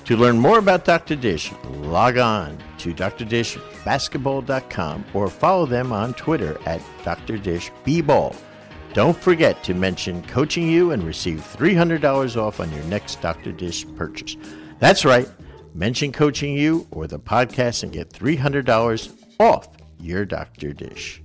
To 0.06 0.16
learn 0.18 0.38
more 0.38 0.60
about 0.60 0.86
Dr. 0.86 1.16
Dish, 1.16 1.52
log 1.70 2.18
on 2.18 2.58
to 2.80 2.94
drdishbasketball.com 2.94 5.06
or 5.14 5.30
follow 5.30 5.66
them 5.66 5.94
on 5.94 6.14
Twitter 6.14 6.58
at 6.66 6.82
Dr. 7.06 7.38
Dish 7.38 7.72
Bball. 7.86 8.36
Don't 8.94 9.18
forget 9.18 9.64
to 9.64 9.74
mention 9.74 10.22
Coaching 10.24 10.70
U 10.70 10.92
and 10.92 11.04
receive 11.04 11.40
$300 11.40 12.38
off 12.38 12.60
on 12.60 12.72
your 12.72 12.84
next 12.84 13.22
Dr. 13.22 13.52
Dish 13.52 13.86
purchase. 13.96 14.38
That's 14.80 15.06
right. 15.06 15.28
Mention 15.76 16.12
Coaching 16.12 16.56
U 16.56 16.88
or 16.92 17.08
the 17.08 17.18
podcast 17.18 17.82
and 17.82 17.92
get 17.92 18.10
$300 18.10 19.12
off 19.40 19.70
your 20.00 20.24
Dr. 20.24 20.72
Dish. 20.72 21.20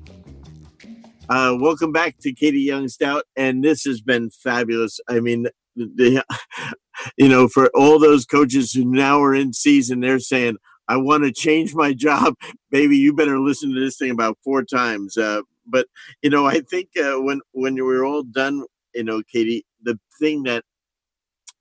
Uh, 1.28 1.54
welcome 1.60 1.92
back 1.92 2.16
to 2.20 2.32
Katie 2.32 2.62
Young 2.62 2.88
Stout, 2.88 3.24
and 3.36 3.62
this 3.62 3.84
has 3.84 4.00
been 4.00 4.30
fabulous. 4.30 5.00
I 5.06 5.20
mean, 5.20 5.48
the, 5.76 6.24
you 7.18 7.28
know, 7.28 7.46
for 7.46 7.68
all 7.74 7.98
those 7.98 8.24
coaches 8.24 8.72
who 8.72 8.86
now 8.86 9.22
are 9.22 9.34
in 9.34 9.52
season, 9.52 10.00
they're 10.00 10.18
saying, 10.18 10.56
"I 10.88 10.96
want 10.96 11.24
to 11.24 11.32
change 11.32 11.74
my 11.74 11.92
job." 11.92 12.34
Baby, 12.70 12.96
you 12.96 13.12
better 13.12 13.38
listen 13.38 13.74
to 13.74 13.80
this 13.80 13.98
thing 13.98 14.10
about 14.10 14.38
four 14.42 14.64
times. 14.64 15.18
Uh, 15.18 15.42
but 15.66 15.86
you 16.22 16.30
know, 16.30 16.46
I 16.46 16.60
think 16.60 16.88
uh, 16.96 17.20
when 17.20 17.42
when 17.52 17.74
we're 17.74 18.06
all 18.06 18.22
done, 18.22 18.64
you 18.94 19.04
know, 19.04 19.22
Katie, 19.30 19.66
the 19.82 20.00
thing 20.18 20.44
that 20.44 20.64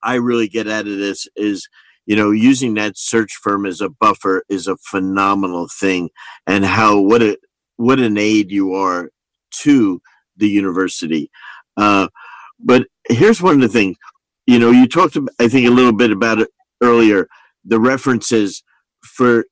I 0.02 0.16
really 0.16 0.48
get 0.48 0.70
out 0.70 0.88
of 0.88 0.98
this 0.98 1.28
is 1.36 1.68
you 2.08 2.16
know 2.16 2.32
using 2.32 2.74
that 2.74 2.98
search 2.98 3.36
firm 3.44 3.68
as 3.68 3.80
a 3.80 3.90
buffer 3.90 4.44
is 4.50 4.68
a 4.68 4.78
phenomenal 4.78 5.68
thing 5.80 6.10
and 6.48 6.66
how 6.66 7.00
what 7.00 7.22
a 7.22 7.38
what 7.76 8.00
an 8.00 8.18
aid 8.18 8.52
you 8.52 8.74
are 8.74 9.12
to 9.52 10.02
the 10.36 10.48
university. 10.48 11.30
Uh, 11.78 12.08
but 12.60 12.88
here's 13.08 13.42
one 13.42 13.56
of 13.56 13.62
the 13.62 13.68
things, 13.68 13.98
you 14.46 14.60
know, 14.60 14.72
you 14.72 14.88
talked, 14.88 15.18
I 15.40 15.48
think, 15.48 15.68
a 15.68 15.72
little 15.72 15.94
bit 15.94 16.12
about 16.12 16.40
it 16.40 16.50
earlier. 16.82 17.28
The 17.66 17.80
references 17.80 18.64
for, 19.04 19.46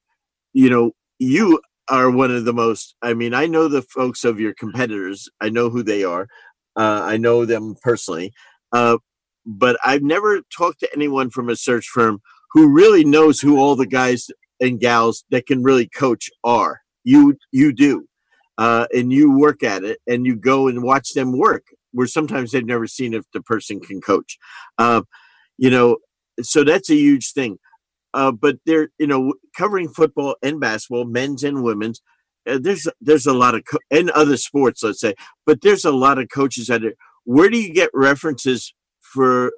you 0.53 0.69
know, 0.69 0.91
you 1.19 1.59
are 1.89 2.09
one 2.09 2.31
of 2.31 2.45
the 2.45 2.53
most. 2.53 2.95
I 3.01 3.13
mean, 3.13 3.33
I 3.33 3.45
know 3.45 3.67
the 3.67 3.83
folks 3.83 4.23
of 4.23 4.39
your 4.39 4.53
competitors. 4.53 5.29
I 5.41 5.49
know 5.49 5.69
who 5.69 5.83
they 5.83 6.03
are. 6.03 6.27
Uh, 6.75 7.01
I 7.03 7.17
know 7.17 7.45
them 7.45 7.75
personally, 7.81 8.33
uh, 8.73 8.97
but 9.45 9.77
I've 9.85 10.01
never 10.01 10.41
talked 10.55 10.81
to 10.81 10.89
anyone 10.93 11.29
from 11.29 11.47
a 11.47 11.55
search 11.55 11.87
firm 11.87 12.19
who 12.55 12.73
really 12.73 13.05
knows 13.05 13.39
who 13.39 13.59
all 13.59 13.75
the 13.75 13.85
guys 13.85 14.31
and 14.59 14.79
gals 14.79 15.25
that 15.29 15.45
can 15.45 15.61
really 15.61 15.87
coach 15.87 16.31
are. 16.43 16.81
You 17.03 17.37
you 17.51 17.71
do 17.71 18.07
uh, 18.57 18.87
and 18.93 19.11
you 19.11 19.37
work 19.37 19.63
at 19.63 19.83
it 19.83 19.99
and 20.07 20.25
you 20.25 20.35
go 20.35 20.67
and 20.67 20.83
watch 20.83 21.13
them 21.13 21.37
work 21.37 21.67
where 21.91 22.07
sometimes 22.07 22.51
they've 22.51 22.65
never 22.65 22.87
seen 22.87 23.13
if 23.13 23.25
the 23.33 23.41
person 23.41 23.79
can 23.79 24.01
coach 24.01 24.37
uh, 24.77 25.01
you 25.57 25.69
know 25.69 25.97
so 26.41 26.63
that's 26.63 26.89
a 26.89 26.95
huge 26.95 27.31
thing 27.33 27.57
uh, 28.13 28.31
but 28.31 28.57
they're 28.65 28.89
you 28.97 29.07
know 29.07 29.33
covering 29.57 29.89
football 29.89 30.35
and 30.41 30.59
basketball 30.59 31.05
men's 31.05 31.43
and 31.43 31.63
women's 31.63 32.01
uh, 32.49 32.59
there's 32.61 32.87
there's 33.01 33.25
a 33.25 33.33
lot 33.33 33.55
of 33.55 33.63
co- 33.65 33.77
and 33.91 34.09
other 34.11 34.37
sports 34.37 34.83
let's 34.83 35.01
say 35.01 35.13
but 35.45 35.61
there's 35.61 35.85
a 35.85 35.91
lot 35.91 36.17
of 36.17 36.29
coaches 36.29 36.69
out 36.69 36.81
there. 36.81 36.93
where 37.23 37.49
do 37.49 37.59
you 37.59 37.73
get 37.73 37.89
references 37.93 38.73
for 38.99 39.53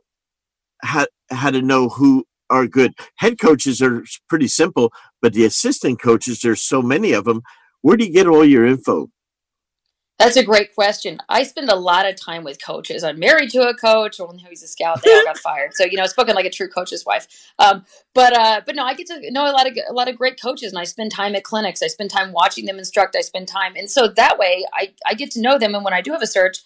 how 0.83 1.05
how 1.31 1.49
to 1.49 1.61
know 1.61 1.89
who 1.89 2.23
are 2.49 2.67
good 2.67 2.93
head 3.15 3.39
coaches 3.39 3.81
are 3.81 4.03
pretty 4.29 4.47
simple 4.47 4.91
but 5.21 5.33
the 5.33 5.45
assistant 5.45 6.01
coaches 6.01 6.39
there's 6.41 6.63
so 6.63 6.81
many 6.81 7.11
of 7.11 7.25
them 7.25 7.41
where 7.81 7.97
do 7.97 8.05
you 8.05 8.11
get 8.11 8.27
all 8.27 8.43
your 8.43 8.65
info? 8.65 9.09
That's 10.19 10.35
a 10.35 10.43
great 10.43 10.73
question. 10.73 11.19
I 11.29 11.43
spend 11.43 11.69
a 11.69 11.75
lot 11.75 12.05
of 12.05 12.19
time 12.19 12.43
with 12.43 12.61
coaches. 12.61 13.03
I'm 13.03 13.19
married 13.19 13.51
to 13.51 13.61
a 13.69 13.75
coach, 13.75 14.19
or 14.19 14.33
he's 14.49 14.63
a 14.63 14.67
scout. 14.67 15.03
They 15.03 15.13
all 15.13 15.23
got 15.23 15.37
fired, 15.49 15.75
so 15.75 15.85
you 15.85 15.95
know, 15.95 16.07
spoken 16.07 16.33
like 16.33 16.45
a 16.45 16.49
true 16.49 16.67
coach's 16.67 17.05
wife. 17.05 17.27
Um, 17.59 17.85
but 18.15 18.35
uh, 18.35 18.61
but 18.65 18.75
no, 18.75 18.83
I 18.83 18.95
get 18.95 19.05
to 19.07 19.31
know 19.31 19.43
a 19.43 19.53
lot 19.53 19.67
of 19.67 19.77
a 19.87 19.93
lot 19.93 20.09
of 20.09 20.17
great 20.17 20.41
coaches, 20.41 20.71
and 20.71 20.79
I 20.79 20.85
spend 20.85 21.11
time 21.11 21.35
at 21.35 21.43
clinics. 21.43 21.83
I 21.83 21.87
spend 21.87 22.09
time 22.09 22.31
watching 22.31 22.65
them 22.65 22.79
instruct. 22.79 23.15
I 23.15 23.21
spend 23.21 23.47
time, 23.47 23.75
and 23.75 23.91
so 23.91 24.07
that 24.07 24.39
way, 24.39 24.65
I 24.73 24.91
I 25.05 25.13
get 25.13 25.29
to 25.31 25.41
know 25.41 25.59
them. 25.59 25.75
And 25.75 25.85
when 25.85 25.93
I 25.93 26.01
do 26.01 26.11
have 26.13 26.23
a 26.23 26.27
search, 26.27 26.57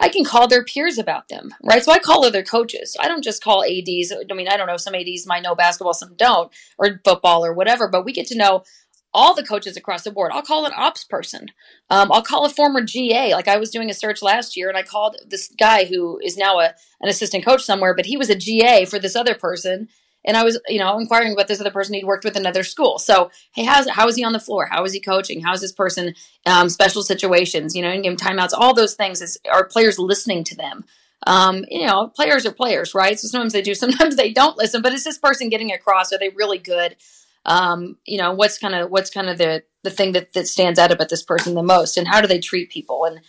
I 0.00 0.08
can 0.08 0.24
call 0.24 0.48
their 0.48 0.64
peers 0.64 0.96
about 0.96 1.28
them, 1.28 1.54
right? 1.62 1.84
So 1.84 1.92
I 1.92 1.98
call 1.98 2.24
other 2.24 2.42
coaches. 2.42 2.96
I 2.98 3.06
don't 3.06 3.22
just 3.22 3.44
call 3.44 3.62
ads. 3.62 4.12
I 4.12 4.34
mean, 4.34 4.48
I 4.48 4.56
don't 4.56 4.66
know. 4.66 4.78
Some 4.78 4.94
ads 4.94 5.26
might 5.26 5.42
know 5.42 5.54
basketball, 5.54 5.92
some 5.92 6.14
don't, 6.16 6.50
or 6.78 7.00
football, 7.04 7.44
or 7.44 7.52
whatever. 7.52 7.86
But 7.86 8.04
we 8.04 8.12
get 8.12 8.26
to 8.28 8.38
know 8.38 8.64
all 9.12 9.34
the 9.34 9.42
coaches 9.42 9.76
across 9.76 10.04
the 10.04 10.10
board. 10.10 10.32
I'll 10.32 10.42
call 10.42 10.64
an 10.64 10.72
ops 10.74 11.04
person. 11.04 11.48
Um, 11.90 12.10
I'll 12.12 12.22
call 12.22 12.46
a 12.46 12.50
former 12.50 12.80
GA. 12.82 13.34
Like 13.34 13.48
I 13.48 13.56
was 13.56 13.70
doing 13.70 13.90
a 13.90 13.94
search 13.94 14.22
last 14.22 14.56
year 14.56 14.68
and 14.68 14.78
I 14.78 14.82
called 14.82 15.16
this 15.26 15.52
guy 15.58 15.84
who 15.84 16.18
is 16.22 16.36
now 16.36 16.60
a, 16.60 16.74
an 17.00 17.08
assistant 17.08 17.44
coach 17.44 17.62
somewhere, 17.62 17.94
but 17.94 18.06
he 18.06 18.16
was 18.16 18.30
a 18.30 18.36
GA 18.36 18.84
for 18.84 18.98
this 18.98 19.16
other 19.16 19.34
person. 19.34 19.88
And 20.24 20.36
I 20.36 20.44
was, 20.44 20.60
you 20.68 20.78
know, 20.78 20.98
inquiring 20.98 21.32
about 21.32 21.48
this 21.48 21.60
other 21.60 21.70
person 21.70 21.94
he'd 21.94 22.04
worked 22.04 22.24
with 22.24 22.36
another 22.36 22.62
school. 22.62 22.98
So, 22.98 23.30
hey, 23.52 23.64
how's 23.64 23.88
how 23.88 24.06
is 24.08 24.16
he 24.16 24.24
on 24.24 24.32
the 24.32 24.40
floor? 24.40 24.66
How 24.70 24.84
is 24.84 24.92
he 24.92 25.00
coaching? 25.00 25.40
How's 25.40 25.60
this 25.60 25.72
person 25.72 26.14
um, 26.46 26.68
special 26.68 27.02
situations? 27.02 27.74
You 27.74 27.82
know, 27.82 27.90
in 27.90 28.02
game 28.02 28.16
timeouts, 28.16 28.52
all 28.52 28.74
those 28.74 28.94
things. 28.94 29.22
Is 29.22 29.38
are 29.50 29.66
players 29.66 29.98
listening 29.98 30.44
to 30.44 30.56
them? 30.56 30.84
Um, 31.26 31.64
you 31.68 31.86
know, 31.86 32.08
players 32.08 32.46
are 32.46 32.52
players, 32.52 32.94
right? 32.94 33.18
So 33.18 33.28
sometimes 33.28 33.52
they 33.52 33.62
do, 33.62 33.74
sometimes 33.74 34.16
they 34.16 34.32
don't 34.32 34.56
listen. 34.56 34.82
But 34.82 34.92
is 34.92 35.04
this 35.04 35.18
person 35.18 35.48
getting 35.48 35.72
across? 35.72 36.12
Are 36.12 36.18
they 36.18 36.30
really 36.30 36.58
good? 36.58 36.96
um, 37.44 37.96
you 38.04 38.18
know 38.18 38.32
what's 38.32 38.58
kind 38.58 38.74
of 38.74 38.90
what's 38.90 39.10
kind 39.10 39.28
of 39.28 39.38
the 39.38 39.62
the 39.82 39.90
thing 39.90 40.12
that 40.12 40.32
that 40.34 40.46
stands 40.46 40.78
out 40.78 40.92
about 40.92 41.08
this 41.08 41.22
person 41.22 41.54
the 41.54 41.62
most 41.62 41.96
and 41.96 42.06
how 42.06 42.20
do 42.20 42.26
they 42.26 42.38
treat 42.38 42.70
people 42.70 43.04
and 43.04 43.20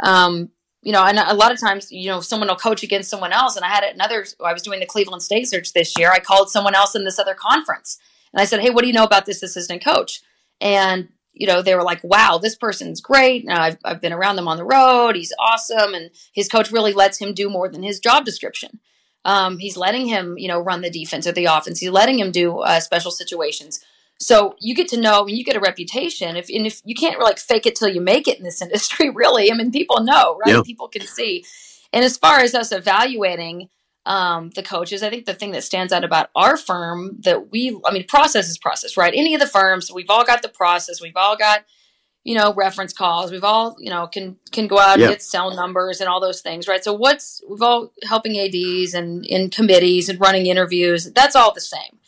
um, 0.00 0.50
you 0.82 0.92
know 0.92 1.04
and 1.04 1.18
a 1.18 1.34
lot 1.34 1.52
of 1.52 1.60
times 1.60 1.90
you 1.90 2.08
know 2.08 2.20
someone 2.20 2.48
will 2.48 2.56
coach 2.56 2.82
against 2.82 3.10
someone 3.10 3.32
else. 3.32 3.56
And 3.56 3.64
i 3.64 3.68
had 3.68 3.84
another 3.84 4.24
i 4.44 4.52
was 4.52 4.62
doing 4.62 4.80
the 4.80 4.86
cleveland 4.86 5.22
state 5.22 5.48
search 5.48 5.72
this 5.72 5.96
year. 5.98 6.10
I 6.10 6.20
called 6.20 6.50
someone 6.50 6.74
else 6.74 6.94
in 6.94 7.04
this 7.04 7.18
other 7.18 7.34
conference. 7.34 7.98
And 8.32 8.40
i 8.40 8.44
said 8.44 8.60
hey 8.60 8.70
what 8.70 8.82
do 8.82 8.88
you 8.88 8.94
know 8.94 9.04
about 9.04 9.26
this 9.26 9.42
assistant 9.42 9.84
coach? 9.84 10.20
And 10.60 11.08
you 11.32 11.46
know 11.46 11.62
they 11.62 11.74
were 11.74 11.82
like 11.82 12.02
wow 12.02 12.38
this 12.38 12.56
person's 12.56 13.00
great. 13.00 13.46
I've, 13.48 13.78
I've 13.84 14.00
been 14.00 14.12
around 14.12 14.36
them 14.36 14.48
on 14.48 14.56
the 14.56 14.64
road. 14.64 15.16
He's 15.16 15.32
awesome. 15.38 15.94
And 15.94 16.10
his 16.32 16.48
coach 16.48 16.70
really 16.70 16.92
lets 16.92 17.18
him 17.18 17.34
do 17.34 17.48
more 17.48 17.68
than 17.68 17.82
his 17.82 18.00
job 18.00 18.24
description. 18.24 18.80
Um, 19.24 19.58
he's 19.58 19.76
letting 19.76 20.06
him, 20.06 20.38
you 20.38 20.48
know, 20.48 20.60
run 20.60 20.80
the 20.80 20.90
defense 20.90 21.26
or 21.26 21.32
the 21.32 21.44
offense. 21.44 21.78
He's 21.78 21.90
letting 21.90 22.18
him 22.18 22.30
do 22.30 22.60
uh, 22.60 22.80
special 22.80 23.10
situations. 23.10 23.84
So 24.20 24.54
you 24.60 24.74
get 24.74 24.88
to 24.88 25.00
know, 25.00 25.22
and 25.22 25.36
you 25.36 25.44
get 25.44 25.56
a 25.56 25.60
reputation. 25.60 26.36
If 26.36 26.48
and 26.50 26.66
if 26.66 26.82
you 26.84 26.94
can't 26.94 27.20
like 27.20 27.38
fake 27.38 27.66
it 27.66 27.74
till 27.74 27.88
you 27.88 28.00
make 28.00 28.28
it 28.28 28.38
in 28.38 28.44
this 28.44 28.62
industry, 28.66 29.10
really. 29.10 29.50
I 29.50 29.54
mean, 29.54 29.72
people 29.72 30.02
know, 30.02 30.38
right? 30.44 30.54
Yeah. 30.54 30.62
People 30.64 30.88
can 30.88 31.06
see. 31.06 31.44
And 31.92 32.04
as 32.04 32.16
far 32.16 32.38
as 32.38 32.54
us 32.54 32.70
evaluating 32.70 33.68
um, 34.06 34.50
the 34.50 34.62
coaches, 34.62 35.02
I 35.02 35.10
think 35.10 35.24
the 35.24 35.34
thing 35.34 35.52
that 35.52 35.64
stands 35.64 35.92
out 35.92 36.04
about 36.04 36.30
our 36.36 36.56
firm 36.56 37.16
that 37.20 37.50
we, 37.50 37.78
I 37.84 37.92
mean, 37.92 38.06
process 38.06 38.48
is 38.48 38.58
process, 38.58 38.96
right? 38.96 39.12
Any 39.14 39.34
of 39.34 39.40
the 39.40 39.46
firms, 39.46 39.90
we've 39.92 40.10
all 40.10 40.24
got 40.24 40.42
the 40.42 40.48
process. 40.48 41.02
We've 41.02 41.16
all 41.16 41.36
got 41.36 41.64
you 42.22 42.34
know, 42.34 42.52
reference 42.54 42.92
calls. 42.92 43.32
We've 43.32 43.44
all, 43.44 43.76
you 43.78 43.88
know, 43.88 44.06
can 44.06 44.36
can 44.52 44.66
go 44.66 44.78
out 44.78 45.00
and 45.00 45.08
get 45.08 45.22
cell 45.22 45.54
numbers 45.54 46.00
and 46.00 46.08
all 46.08 46.20
those 46.20 46.42
things, 46.42 46.68
right? 46.68 46.84
So 46.84 46.92
what's 46.92 47.42
we've 47.48 47.62
all 47.62 47.92
helping 48.02 48.38
ads 48.38 48.94
and 48.94 49.24
in 49.24 49.48
committees 49.48 50.08
and 50.08 50.20
running 50.20 50.46
interviews. 50.46 51.10
That's 51.12 51.34
all 51.34 51.54
the 51.54 51.62
same. 51.62 51.98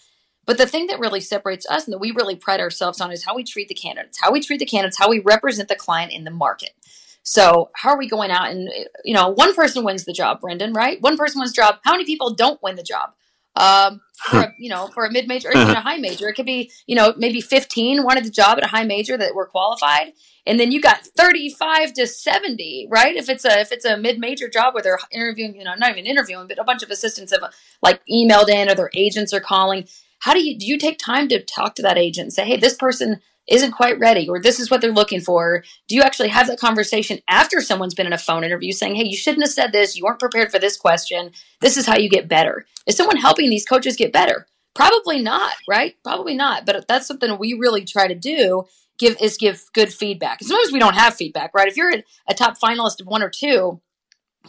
But 0.45 0.59
the 0.59 0.67
thing 0.67 0.89
that 0.89 0.99
really 0.99 1.21
separates 1.21 1.67
us 1.69 1.85
and 1.85 1.93
that 1.93 1.99
we 1.99 2.11
really 2.11 2.35
pride 2.35 2.61
ourselves 2.61 3.01
on 3.01 3.13
is 3.13 3.25
how 3.25 3.37
we 3.37 3.45
treat 3.45 3.69
the 3.69 3.75
candidates, 3.75 4.19
how 4.21 4.33
we 4.33 4.41
treat 4.41 4.59
the 4.59 4.67
candidates, 4.67 4.99
how 4.99 5.09
we 5.09 5.21
represent 5.21 5.69
the 5.69 5.77
client 5.77 6.13
in 6.13 6.25
the 6.25 6.31
market. 6.31 6.71
So 7.23 7.71
how 7.75 7.91
are 7.91 7.99
we 7.99 8.09
going 8.09 8.31
out 8.31 8.51
and 8.51 8.69
you 9.05 9.15
know 9.15 9.29
one 9.29 9.55
person 9.55 9.85
wins 9.85 10.05
the 10.05 10.13
job, 10.13 10.41
Brendan, 10.41 10.73
right? 10.73 11.01
One 11.01 11.17
person 11.17 11.41
wins 11.41 11.53
the 11.53 11.63
job. 11.63 11.77
How 11.85 11.93
many 11.93 12.05
people 12.05 12.35
don't 12.35 12.63
win 12.63 12.77
the 12.77 12.83
job? 12.83 13.11
Um, 13.55 14.01
for 14.15 14.39
a, 14.39 14.55
you 14.59 14.71
know 14.71 14.89
for 14.89 15.05
a 15.05 15.13
mid 15.13 15.29
major 15.29 15.49
or 15.49 15.57
even 15.57 15.77
a 15.77 15.81
high 15.83 15.99
major, 15.99 16.29
it 16.29 16.35
could 16.35 16.47
be 16.47 16.71
you 16.87 16.97
know 16.97 17.15
maybe 17.17 17.41
fifteen 17.41 18.03
wanted 18.03 18.25
the 18.25 18.31
job 18.31 18.59
at 18.59 18.65
a 18.65 18.69
high 18.69 18.85
major 18.85 19.17
that 19.17 19.35
were 19.35 19.47
qualified, 19.47 20.15
and 20.47 20.59
then 20.59 20.73
you 20.73 20.81
got 20.81 21.07
thirty 21.07 21.51
five 21.51 21.93
to 21.95 22.07
seventy, 22.07 22.89
right? 22.91 23.15
If 23.15 23.29
it's 23.29 23.45
a 23.45 23.61
if 23.61 23.71
it's 23.71 23.85
a 23.85 23.97
mid 23.97 24.19
major 24.19 24.49
job 24.49 24.75
where 24.75 24.83
they're 24.83 24.99
interviewing, 25.13 25.55
you 25.55 25.65
know, 25.65 25.75
not 25.77 25.91
even 25.91 26.07
interviewing, 26.07 26.49
but 26.49 26.59
a 26.59 26.65
bunch 26.65 26.83
of 26.83 26.91
assistants 26.91 27.33
have 27.33 27.53
like 27.83 28.01
emailed 28.11 28.49
in 28.49 28.69
or 28.69 28.75
their 28.75 28.91
agents 28.95 29.33
are 29.33 29.41
calling. 29.41 29.87
How 30.23 30.35
do 30.35 30.41
you 30.41 30.57
do? 30.57 30.65
You 30.65 30.79
take 30.79 30.99
time 30.99 31.27
to 31.29 31.43
talk 31.43 31.75
to 31.75 31.83
that 31.83 31.99
agent 31.99 32.27
and 32.27 32.33
say, 32.33 32.45
hey, 32.45 32.57
this 32.57 32.77
person 32.77 33.21
isn't 33.49 33.73
quite 33.73 33.99
ready 33.99 34.29
or 34.29 34.41
this 34.41 34.61
is 34.61 34.71
what 34.71 34.81
they're 34.81 34.93
looking 34.93 35.21
for. 35.21 35.65
Do 35.89 35.97
you 35.97 36.03
actually 36.03 36.29
have 36.29 36.47
that 36.47 36.61
conversation 36.61 37.19
after 37.29 37.61
someone's 37.61 37.93
been 37.93 38.07
in 38.07 38.13
a 38.13 38.19
phone 38.19 38.45
interview 38.45 38.71
saying 38.71 38.95
hey 38.95 39.05
you 39.05 39.17
shouldn't 39.17 39.43
have 39.43 39.53
said 39.53 39.73
this. 39.73 39.97
You 39.97 40.05
weren't 40.05 40.21
prepared 40.21 40.53
for 40.53 40.61
this 40.61 40.77
question. 40.77 41.33
This 41.61 41.77
is 41.77 41.85
how 41.85 41.99
you 41.99 42.09
get 42.09 42.29
better. 42.29 42.67
Is 42.87 42.97
someone 42.97 43.17
helping 43.17 43.51
these 43.51 43.67
coaches 43.67 43.97
get 43.97 44.13
better? 44.13 44.47
Probably 44.75 45.21
not 45.21 45.55
right? 45.69 45.97
Probably 46.05 46.37
not. 46.37 46.67
But 46.67 46.87
that's 46.87 47.09
something 47.09 47.37
we 47.37 47.55
really 47.55 47.85
try 47.85 48.07
to 48.07 48.15
do 48.15 48.67
give 49.01 49.17
is 49.21 49.37
give 49.37 49.65
good 49.73 49.93
feedback. 49.93 50.41
Sometimes 50.41 50.73
we 50.73 50.79
don't 50.79 50.95
have 50.95 51.17
feedback 51.17 51.53
right? 51.53 51.67
If 51.67 51.77
you're 51.77 51.93
a 52.29 52.35
top 52.35 52.61
finalist 52.61 53.01
of 53.01 53.09
one 53.09 53.25
or 53.25 53.29
two 53.29 53.81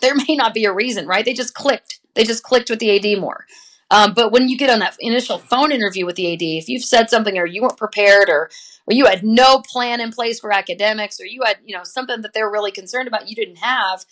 there 0.02 0.14
may 0.14 0.36
not 0.36 0.54
be 0.54 0.66
a 0.66 0.72
reason 0.72 1.08
right? 1.08 1.26
They 1.26 1.34
just 1.34 1.56
clicked. 1.56 2.00
They 2.14 2.26
just 2.26 2.44
clicked 2.44 2.70
with 2.70 2.78
the 2.78 2.96
ad 2.96 3.20
more 3.20 3.48
um, 3.94 4.14
but 4.14 4.32
when 4.32 4.50
you 4.50 4.58
get 4.58 4.70
on 4.70 4.80
that 4.80 4.98
initial 5.00 5.38
phone 5.38 5.72
interview 5.72 6.06
with 6.06 6.16
the 6.16 6.34
ad 6.34 6.42
if 6.42 6.68
you've 6.68 6.84
said 6.84 7.10
something 7.10 7.38
or 7.38 7.46
you 7.46 7.62
weren't 7.62 7.78
prepared 7.78 8.30
or 8.30 8.50
or 8.88 8.94
you 8.94 9.06
had 9.06 9.24
no 9.24 9.62
plan 9.62 10.02
in 10.02 10.12
place 10.12 10.40
for 10.40 10.52
academics 10.52 11.20
or 11.20 11.26
you 11.26 11.42
had 11.46 11.58
you 11.64 11.76
know 11.76 11.84
something 11.84 12.22
that 12.22 12.34
they're 12.34 12.52
really 12.52 12.72
concerned 12.72 13.08
about 13.08 13.30
you 13.30 13.36
didn't 13.36 13.58
have 13.58 14.06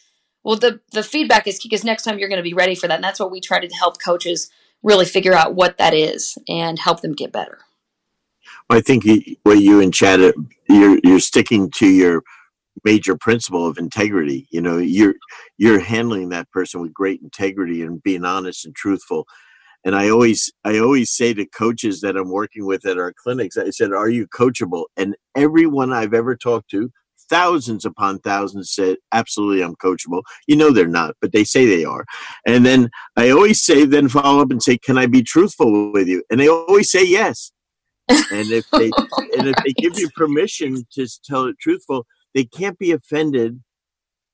well 0.44 0.56
the 0.56 0.80
the 0.92 1.04
feedback 1.04 1.48
is 1.48 1.60
key 1.60 1.70
because 1.70 1.84
next 1.84 2.04
time 2.04 2.20
you're 2.20 2.30
going 2.30 2.38
to 2.38 2.44
be 2.44 2.54
ready 2.54 2.76
for 2.76 2.88
that. 2.88 2.96
And 2.96 3.04
that's 3.04 3.20
what 3.20 3.32
we 3.32 3.42
try 3.42 3.60
to 3.60 3.76
help 3.76 4.02
coaches 4.02 4.50
really 4.84 5.06
figure 5.06 5.34
out 5.34 5.56
what 5.56 5.78
that 5.78 5.94
is 5.94 6.38
and 6.48 6.80
help 6.80 7.02
them 7.02 7.14
get 7.14 7.32
better. 7.32 7.60
I 8.70 8.82
think 8.82 9.04
what 9.44 9.60
you 9.60 9.82
and 9.82 9.94
chad 9.94 10.20
you're 10.70 11.00
you're 11.04 11.20
sticking 11.20 11.70
to 11.72 11.88
your 11.88 12.24
major 12.84 13.16
principle 13.18 13.68
of 13.68 13.78
integrity. 13.78 14.48
You 14.52 14.62
know 14.62 14.78
you're 14.78 15.16
you're 15.58 15.80
handling 15.80 16.30
that 16.30 16.50
person 16.52 16.82
with 16.82 16.94
great 16.94 17.22
integrity 17.22 17.82
and 17.82 18.02
being 18.02 18.26
honest 18.26 18.66
and 18.66 18.76
truthful 18.76 19.28
and 19.86 19.96
i 19.96 20.10
always 20.10 20.52
i 20.64 20.78
always 20.78 21.12
say 21.12 21.34
to 21.34 21.46
coaches 21.48 22.02
that 22.02 22.18
i'm 22.18 22.30
working 22.30 22.66
with 22.66 22.86
at 22.86 22.98
our 22.98 23.14
clinics 23.14 23.58
i 23.58 23.70
said 23.70 23.92
are 23.92 24.10
you 24.10 24.28
coachable? 24.28 24.86
And 24.98 25.16
everyone 25.36 25.94
i've 25.94 26.14
ever 26.14 26.36
talked 26.36 26.70
to 26.72 26.92
thousands 27.30 27.86
upon 27.86 28.20
thousands 28.20 28.74
said 28.74 28.98
absolutely 29.14 29.64
i'm 29.64 29.76
coachable. 29.76 30.22
You 30.48 30.58
know 30.58 30.72
they're 30.72 30.88
not 30.88 31.16
but 31.22 31.32
they 31.32 31.44
say 31.44 31.66
they 31.66 31.86
are. 31.86 32.06
And 32.46 32.66
then 32.66 32.90
i 33.16 33.30
always 33.30 33.64
say 33.64 33.86
then 33.86 34.10
follow 34.10 34.42
up 34.42 34.52
and 34.52 34.62
say 34.62 34.78
can 34.78 34.98
i 34.98 35.06
be 35.06 35.24
truthful 35.24 35.92
with 35.92 36.08
you? 36.08 36.24
And 36.30 36.40
they 36.40 36.48
always 36.48 36.92
say 36.92 37.06
yes. 37.06 37.52
And 38.10 38.52
if 38.52 38.66
they 38.72 38.92
and 39.38 39.48
if 39.48 39.56
they 39.64 39.74
give 39.74 39.98
you 39.98 40.10
permission 40.16 40.86
to 40.94 41.08
tell 41.24 41.46
it 41.46 41.58
truthful 41.60 42.06
they 42.34 42.46
can't 42.46 42.78
be 42.78 42.92
offended 42.92 43.62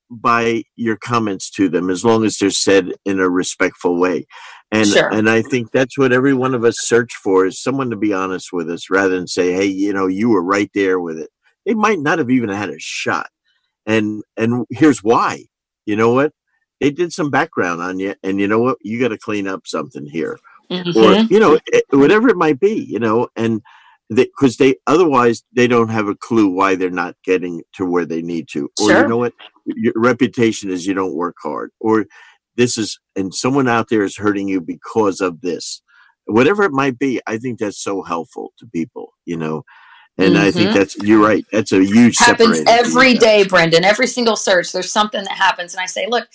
by 0.10 0.64
your 0.76 0.96
comments 0.96 1.50
to 1.52 1.68
them 1.68 1.90
as 1.90 2.06
long 2.06 2.24
as 2.24 2.38
they're 2.38 2.50
said 2.50 2.94
in 3.06 3.20
a 3.20 3.30
respectful 3.30 3.98
way 4.00 4.26
and 4.72 4.88
sure. 4.88 5.14
and 5.14 5.30
i 5.30 5.42
think 5.42 5.72
that's 5.72 5.98
what 5.98 6.12
every 6.12 6.34
one 6.34 6.54
of 6.54 6.64
us 6.64 6.76
search 6.80 7.14
for 7.24 7.46
is 7.46 7.62
someone 7.62 7.90
to 7.90 7.96
be 7.96 8.14
honest 8.14 8.52
with 8.52 8.70
us 8.70 8.90
rather 8.90 9.16
than 9.16 9.28
say 9.28 9.54
hey 9.54 9.66
you 9.66 9.94
know 9.94 10.08
you 10.08 10.30
were 10.30 10.44
right 10.44 10.72
there 10.74 11.00
with 11.00 11.18
it. 11.18 11.30
They 11.66 11.74
might 11.74 12.00
not 12.00 12.20
have 12.20 12.30
even 12.30 12.50
had 12.50 12.70
a 12.70 12.80
shot. 12.80 13.30
And 13.86 14.24
and 14.38 14.66
here's 14.70 15.04
why. 15.04 15.46
You 15.86 15.96
know 15.96 16.14
what? 16.14 16.34
They 16.80 16.92
did 16.92 17.12
some 17.12 17.30
background 17.30 17.82
on 17.82 18.00
you 18.00 18.16
and 18.24 18.40
you 18.40 18.48
know 18.48 18.60
what? 18.60 18.78
You 18.82 19.00
got 19.00 19.10
to 19.10 19.18
clean 19.18 19.48
up 19.48 19.68
something 19.68 20.06
here. 20.06 20.40
Mm-hmm. 20.70 21.00
or 21.00 21.14
you 21.34 21.40
know 21.40 21.58
eh, 21.72 21.80
whatever 21.92 22.28
it 22.28 22.36
might 22.36 22.60
be 22.60 22.86
you 22.90 23.00
know? 23.00 23.30
And 23.38 23.62
because 24.10 24.58
they, 24.58 24.74
they, 24.74 24.80
otherwise 24.86 25.44
they 25.54 25.66
don't 25.68 25.90
have 25.90 26.08
a 26.08 26.16
clue 26.16 26.50
why 26.50 26.76
they're 26.76 26.90
not 26.90 27.16
getting 27.24 27.62
to 27.74 27.86
where 27.86 28.06
they 28.06 28.22
need 28.22 28.48
to. 28.50 28.70
Or 28.82 28.90
sure. 28.90 29.02
you 29.02 29.08
know 29.08 29.18
what? 29.18 29.34
Your 29.66 29.94
reputation 29.96 30.70
is 30.70 30.86
you 30.86 30.94
don't 30.94 31.16
work 31.16 31.36
hard. 31.42 31.72
Or 31.82 32.06
this 32.58 32.78
is 32.78 33.00
and 33.16 33.34
someone 33.34 33.68
out 33.68 33.88
there 33.90 34.04
is 34.04 34.18
hurting 34.18 34.48
you 34.50 34.60
because 34.60 35.22
of 35.22 35.42
this 35.42 35.82
whatever 36.26 36.64
it 36.64 36.72
might 36.72 37.00
be 37.00 37.22
i 37.28 37.38
think 37.38 37.60
that's 37.60 37.82
so 37.82 38.02
helpful 38.02 38.52
to 38.58 38.66
people 38.68 39.14
you 39.26 39.38
know 39.38 39.64
and 40.18 40.34
mm-hmm. 40.34 40.44
i 40.44 40.52
think 40.52 40.70
mm-hmm. 40.70 40.78
that's 40.78 40.98
you're 40.98 41.24
right 41.26 41.46
that's 41.52 41.72
a 41.72 41.84
huge 41.84 42.18
happens 42.18 42.62
every 42.68 43.14
day 43.14 43.46
brendan 43.48 43.86
every 43.86 44.08
single 44.08 44.36
search 44.36 44.72
there's 44.72 44.92
something 44.92 45.24
that 45.24 45.38
happens 45.38 45.74
and 45.74 45.82
i 45.82 45.86
say 45.86 46.06
look 46.10 46.28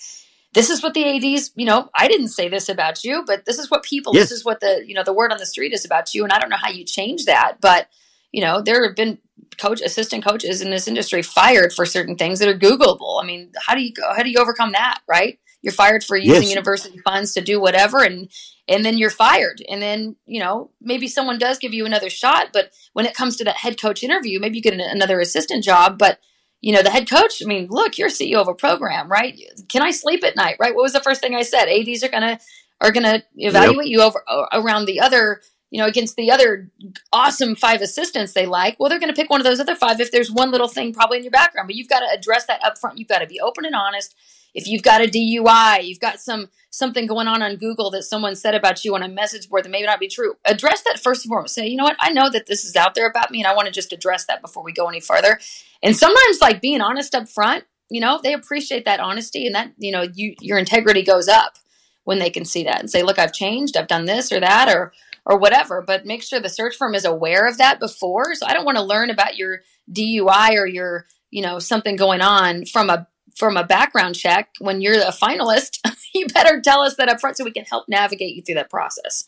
this 0.53 0.69
is 0.69 0.81
what 0.81 0.93
the 0.93 1.05
ads 1.05 1.51
you 1.55 1.65
know 1.65 1.89
i 1.95 2.07
didn't 2.07 2.29
say 2.29 2.47
this 2.47 2.69
about 2.69 3.03
you 3.03 3.23
but 3.27 3.45
this 3.45 3.59
is 3.59 3.69
what 3.69 3.83
people 3.83 4.13
yes. 4.15 4.29
this 4.29 4.39
is 4.39 4.45
what 4.45 4.59
the 4.59 4.83
you 4.85 4.95
know 4.95 5.03
the 5.03 5.13
word 5.13 5.31
on 5.31 5.37
the 5.37 5.45
street 5.45 5.73
is 5.73 5.85
about 5.85 6.13
you 6.13 6.23
and 6.23 6.31
i 6.31 6.39
don't 6.39 6.49
know 6.49 6.57
how 6.57 6.69
you 6.69 6.83
change 6.83 7.25
that 7.25 7.57
but 7.61 7.87
you 8.31 8.41
know 8.41 8.61
there 8.61 8.85
have 8.85 8.95
been 8.95 9.17
coach 9.57 9.81
assistant 9.81 10.25
coaches 10.25 10.61
in 10.61 10.71
this 10.71 10.87
industry 10.87 11.21
fired 11.21 11.71
for 11.71 11.85
certain 11.85 12.15
things 12.15 12.39
that 12.39 12.47
are 12.47 12.57
googleable 12.57 13.21
i 13.21 13.25
mean 13.25 13.51
how 13.65 13.75
do 13.75 13.81
you 13.81 13.93
go 13.93 14.11
how 14.15 14.23
do 14.23 14.29
you 14.29 14.39
overcome 14.39 14.71
that 14.71 15.01
right 15.07 15.39
you're 15.63 15.73
fired 15.73 16.03
for 16.03 16.15
using 16.15 16.43
yes. 16.43 16.51
university 16.51 16.99
funds 16.99 17.33
to 17.33 17.41
do 17.41 17.59
whatever 17.59 18.03
and 18.03 18.29
and 18.67 18.85
then 18.85 18.97
you're 18.97 19.09
fired. 19.09 19.61
And 19.67 19.81
then 19.81 20.15
you 20.27 20.39
know 20.39 20.69
maybe 20.79 21.07
someone 21.07 21.39
does 21.39 21.57
give 21.57 21.73
you 21.73 21.85
another 21.85 22.11
shot 22.11 22.49
but 22.53 22.71
when 22.91 23.07
it 23.07 23.15
comes 23.15 23.37
to 23.37 23.43
that 23.45 23.57
head 23.57 23.81
coach 23.81 24.03
interview 24.03 24.39
maybe 24.39 24.57
you 24.57 24.61
get 24.61 24.79
another 24.79 25.19
assistant 25.19 25.63
job 25.63 25.97
but 25.97 26.19
you 26.61 26.73
know 26.73 26.83
the 26.83 26.91
head 26.91 27.09
coach 27.09 27.41
i 27.43 27.47
mean 27.47 27.67
look 27.69 27.97
you're 27.97 28.09
ceo 28.09 28.39
of 28.39 28.47
a 28.47 28.53
program 28.53 29.09
right? 29.09 29.39
Can 29.69 29.81
i 29.81 29.89
sleep 29.91 30.23
at 30.23 30.35
night 30.35 30.57
right? 30.59 30.75
What 30.75 30.83
was 30.83 30.93
the 30.93 31.01
first 31.01 31.21
thing 31.21 31.33
i 31.33 31.41
said? 31.41 31.67
Ads 31.67 32.03
are 32.03 32.09
gonna 32.09 32.39
are 32.81 32.91
gonna 32.91 33.23
evaluate 33.35 33.87
yep. 33.87 33.91
you 33.91 34.01
over 34.01 34.23
around 34.51 34.85
the 34.85 34.99
other 34.99 35.41
you 35.71 35.79
know 35.79 35.87
against 35.87 36.15
the 36.17 36.29
other 36.29 36.69
awesome 37.11 37.55
five 37.55 37.81
assistants 37.81 38.33
they 38.33 38.45
like. 38.45 38.75
Well 38.79 38.89
they're 38.89 38.99
going 38.99 39.13
to 39.13 39.19
pick 39.19 39.29
one 39.29 39.41
of 39.41 39.45
those 39.45 39.59
other 39.59 39.75
five 39.75 39.99
if 39.99 40.11
there's 40.11 40.31
one 40.31 40.51
little 40.51 40.67
thing 40.67 40.93
probably 40.93 41.17
in 41.17 41.23
your 41.23 41.31
background 41.31 41.67
but 41.67 41.75
you've 41.75 41.89
got 41.89 42.01
to 42.01 42.17
address 42.17 42.45
that 42.45 42.63
up 42.63 42.77
front 42.77 42.99
you've 42.99 43.07
got 43.07 43.19
to 43.19 43.27
be 43.27 43.39
open 43.39 43.65
and 43.65 43.75
honest 43.75 44.15
if 44.53 44.67
you've 44.67 44.83
got 44.83 45.01
a 45.01 45.07
DUI, 45.07 45.85
you've 45.85 45.99
got 45.99 46.19
some 46.19 46.49
something 46.69 47.05
going 47.05 47.27
on 47.27 47.41
on 47.41 47.55
Google 47.55 47.91
that 47.91 48.03
someone 48.03 48.35
said 48.35 48.55
about 48.55 48.83
you 48.83 48.95
on 48.95 49.03
a 49.03 49.07
message 49.07 49.49
board 49.49 49.63
that 49.63 49.69
may 49.69 49.81
not 49.81 49.99
be 49.99 50.07
true. 50.07 50.35
Address 50.45 50.83
that 50.83 50.99
first 50.99 51.23
and 51.23 51.29
foremost. 51.29 51.53
Say, 51.53 51.67
you 51.67 51.77
know 51.77 51.83
what? 51.83 51.97
I 51.99 52.11
know 52.11 52.29
that 52.29 52.47
this 52.47 52.63
is 52.63 52.75
out 52.75 52.95
there 52.95 53.07
about 53.07 53.31
me, 53.31 53.39
and 53.39 53.47
I 53.47 53.55
want 53.55 53.67
to 53.67 53.71
just 53.71 53.93
address 53.93 54.25
that 54.25 54.41
before 54.41 54.63
we 54.63 54.73
go 54.73 54.87
any 54.87 54.99
further. 54.99 55.39
And 55.81 55.95
sometimes, 55.95 56.41
like 56.41 56.61
being 56.61 56.81
honest 56.81 57.15
up 57.15 57.29
front, 57.29 57.65
you 57.89 58.01
know, 58.01 58.19
they 58.23 58.33
appreciate 58.33 58.85
that 58.85 58.99
honesty, 58.99 59.45
and 59.45 59.55
that 59.55 59.73
you 59.77 59.91
know, 59.91 60.05
you 60.13 60.35
your 60.39 60.57
integrity 60.57 61.03
goes 61.03 61.27
up 61.27 61.57
when 62.03 62.19
they 62.19 62.29
can 62.29 62.45
see 62.45 62.63
that 62.63 62.79
and 62.79 62.89
say, 62.89 63.01
look, 63.01 63.17
I've 63.17 63.33
changed, 63.33 63.77
I've 63.77 63.87
done 63.87 64.05
this 64.05 64.31
or 64.31 64.39
that, 64.39 64.69
or 64.73 64.93
or 65.25 65.37
whatever. 65.37 65.81
But 65.81 66.05
make 66.05 66.21
sure 66.21 66.39
the 66.39 66.49
search 66.49 66.75
firm 66.75 66.95
is 66.95 67.05
aware 67.05 67.47
of 67.47 67.57
that 67.57 67.79
before. 67.79 68.35
So 68.35 68.45
I 68.45 68.53
don't 68.53 68.65
want 68.65 68.77
to 68.77 68.83
learn 68.83 69.09
about 69.09 69.37
your 69.37 69.61
DUI 69.91 70.55
or 70.55 70.65
your 70.65 71.05
you 71.31 71.41
know 71.41 71.59
something 71.59 71.95
going 71.95 72.21
on 72.21 72.65
from 72.65 72.89
a 72.89 73.07
from 73.35 73.57
a 73.57 73.63
background 73.63 74.15
check 74.15 74.49
when 74.59 74.81
you're 74.81 74.99
a 75.01 75.11
finalist 75.11 75.79
you 76.13 76.27
better 76.27 76.61
tell 76.61 76.81
us 76.81 76.95
that 76.95 77.09
up 77.09 77.19
front 77.19 77.37
so 77.37 77.43
we 77.43 77.51
can 77.51 77.65
help 77.65 77.87
navigate 77.87 78.35
you 78.35 78.41
through 78.41 78.55
that 78.55 78.69
process 78.69 79.25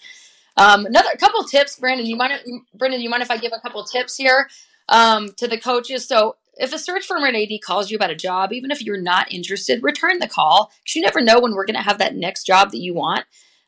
um, 0.58 0.86
another 0.86 1.10
couple 1.20 1.44
tips 1.44 1.78
brandon 1.80 2.06
you 2.06 2.16
mind 2.16 2.40
brendan 2.74 3.02
you 3.02 3.10
mind 3.10 3.24
if 3.24 3.32
i 3.32 3.38
give 3.38 3.54
a 3.54 3.60
couple 3.60 3.84
tips 3.84 4.16
here 4.16 4.50
um, 4.90 5.30
to 5.38 5.48
the 5.48 5.60
coaches 5.60 6.08
so 6.08 6.36
if 6.58 6.72
a 6.72 6.80
search 6.80 7.06
firm 7.06 7.24
or 7.24 7.28
an 7.28 7.36
ad 7.36 7.50
calls 7.66 7.92
you 7.92 7.98
about 7.98 8.12
a 8.12 8.16
job 8.16 8.54
even 8.54 8.72
if 8.72 8.82
you're 8.82 9.02
not 9.02 9.32
interested 9.32 9.84
return 9.84 10.20
the 10.20 10.28
call 10.28 10.72
because 10.84 10.96
you 10.96 11.02
never 11.02 11.22
know 11.22 11.40
when 11.40 11.54
we're 11.54 11.66
going 11.66 11.76
to 11.76 11.82
have 11.82 11.98
that 11.98 12.16
next 12.16 12.46
job 12.46 12.72
that 12.72 12.80
you 12.80 12.94
want 12.94 13.26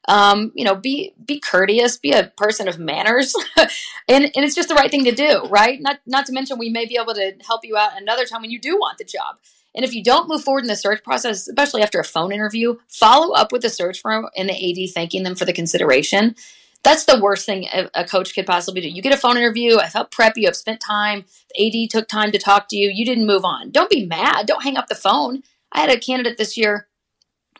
um, 0.07 0.51
you 0.55 0.63
know, 0.63 0.75
be 0.75 1.13
be 1.23 1.39
courteous, 1.39 1.97
be 1.97 2.11
a 2.11 2.31
person 2.37 2.67
of 2.67 2.79
manners, 2.79 3.35
and 3.57 4.23
and 4.23 4.31
it's 4.35 4.55
just 4.55 4.69
the 4.69 4.75
right 4.75 4.89
thing 4.89 5.03
to 5.03 5.11
do, 5.11 5.43
right? 5.49 5.81
Not 5.81 5.99
not 6.05 6.25
to 6.27 6.33
mention 6.33 6.57
we 6.57 6.69
may 6.69 6.85
be 6.85 6.97
able 7.01 7.13
to 7.13 7.33
help 7.45 7.61
you 7.63 7.75
out 7.75 7.99
another 7.99 8.25
time 8.25 8.41
when 8.41 8.51
you 8.51 8.59
do 8.59 8.77
want 8.77 8.97
the 8.97 9.03
job. 9.03 9.37
And 9.75 9.85
if 9.85 9.93
you 9.93 10.03
don't 10.03 10.27
move 10.27 10.43
forward 10.43 10.63
in 10.63 10.67
the 10.67 10.75
search 10.75 11.03
process, 11.03 11.47
especially 11.47 11.83
after 11.83 11.99
a 11.99 12.03
phone 12.03 12.31
interview, 12.31 12.77
follow 12.87 13.33
up 13.33 13.51
with 13.51 13.61
the 13.61 13.69
search 13.69 14.01
firm 14.01 14.27
and 14.35 14.49
the 14.49 14.53
AD 14.53 14.89
thanking 14.93 15.23
them 15.23 15.35
for 15.35 15.45
the 15.45 15.53
consideration. 15.53 16.35
That's 16.83 17.05
the 17.05 17.19
worst 17.19 17.45
thing 17.45 17.67
a, 17.93 18.05
coach 18.05 18.33
could 18.33 18.45
possibly 18.45 18.81
do. 18.81 18.87
You 18.87 19.01
get 19.01 19.13
a 19.13 19.17
phone 19.17 19.37
interview, 19.37 19.77
I've 19.77 19.93
helped 19.93 20.11
prep 20.11 20.37
you, 20.37 20.47
I've 20.47 20.55
spent 20.55 20.79
time, 20.79 21.25
the 21.53 21.83
AD 21.83 21.89
took 21.89 22.07
time 22.07 22.31
to 22.31 22.37
talk 22.37 22.69
to 22.69 22.77
you, 22.77 22.89
you 22.89 23.03
didn't 23.03 23.27
move 23.27 23.43
on. 23.43 23.71
Don't 23.71 23.89
be 23.89 24.05
mad. 24.05 24.45
Don't 24.45 24.63
hang 24.63 24.77
up 24.77 24.87
the 24.87 24.95
phone. 24.95 25.43
I 25.71 25.81
had 25.81 25.89
a 25.89 25.99
candidate 25.99 26.37
this 26.37 26.55
year 26.55 26.87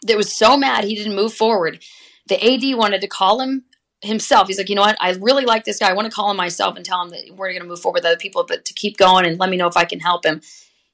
that 0.03 0.17
was 0.17 0.31
so 0.31 0.55
mad 0.55 0.85
he 0.85 0.95
didn't 0.95 1.15
move 1.15 1.33
forward. 1.33 1.83
The 2.27 2.41
AD 2.41 2.77
wanted 2.77 3.01
to 3.01 3.07
call 3.07 3.41
him 3.41 3.65
himself. 4.01 4.47
He's 4.47 4.57
like, 4.57 4.69
you 4.69 4.75
know 4.75 4.81
what? 4.81 4.97
I 4.99 5.11
really 5.13 5.45
like 5.45 5.65
this 5.65 5.79
guy. 5.79 5.89
I 5.89 5.93
want 5.93 6.09
to 6.09 6.15
call 6.15 6.29
him 6.31 6.37
myself 6.37 6.75
and 6.75 6.85
tell 6.85 7.01
him 7.01 7.09
that 7.09 7.35
we're 7.35 7.49
going 7.49 7.61
to 7.61 7.67
move 7.67 7.81
forward 7.81 7.97
with 7.97 8.05
other 8.05 8.17
people, 8.17 8.45
but 8.47 8.65
to 8.65 8.73
keep 8.73 8.97
going 8.97 9.25
and 9.25 9.39
let 9.39 9.49
me 9.49 9.57
know 9.57 9.67
if 9.67 9.77
I 9.77 9.85
can 9.85 9.99
help 9.99 10.25
him. 10.25 10.41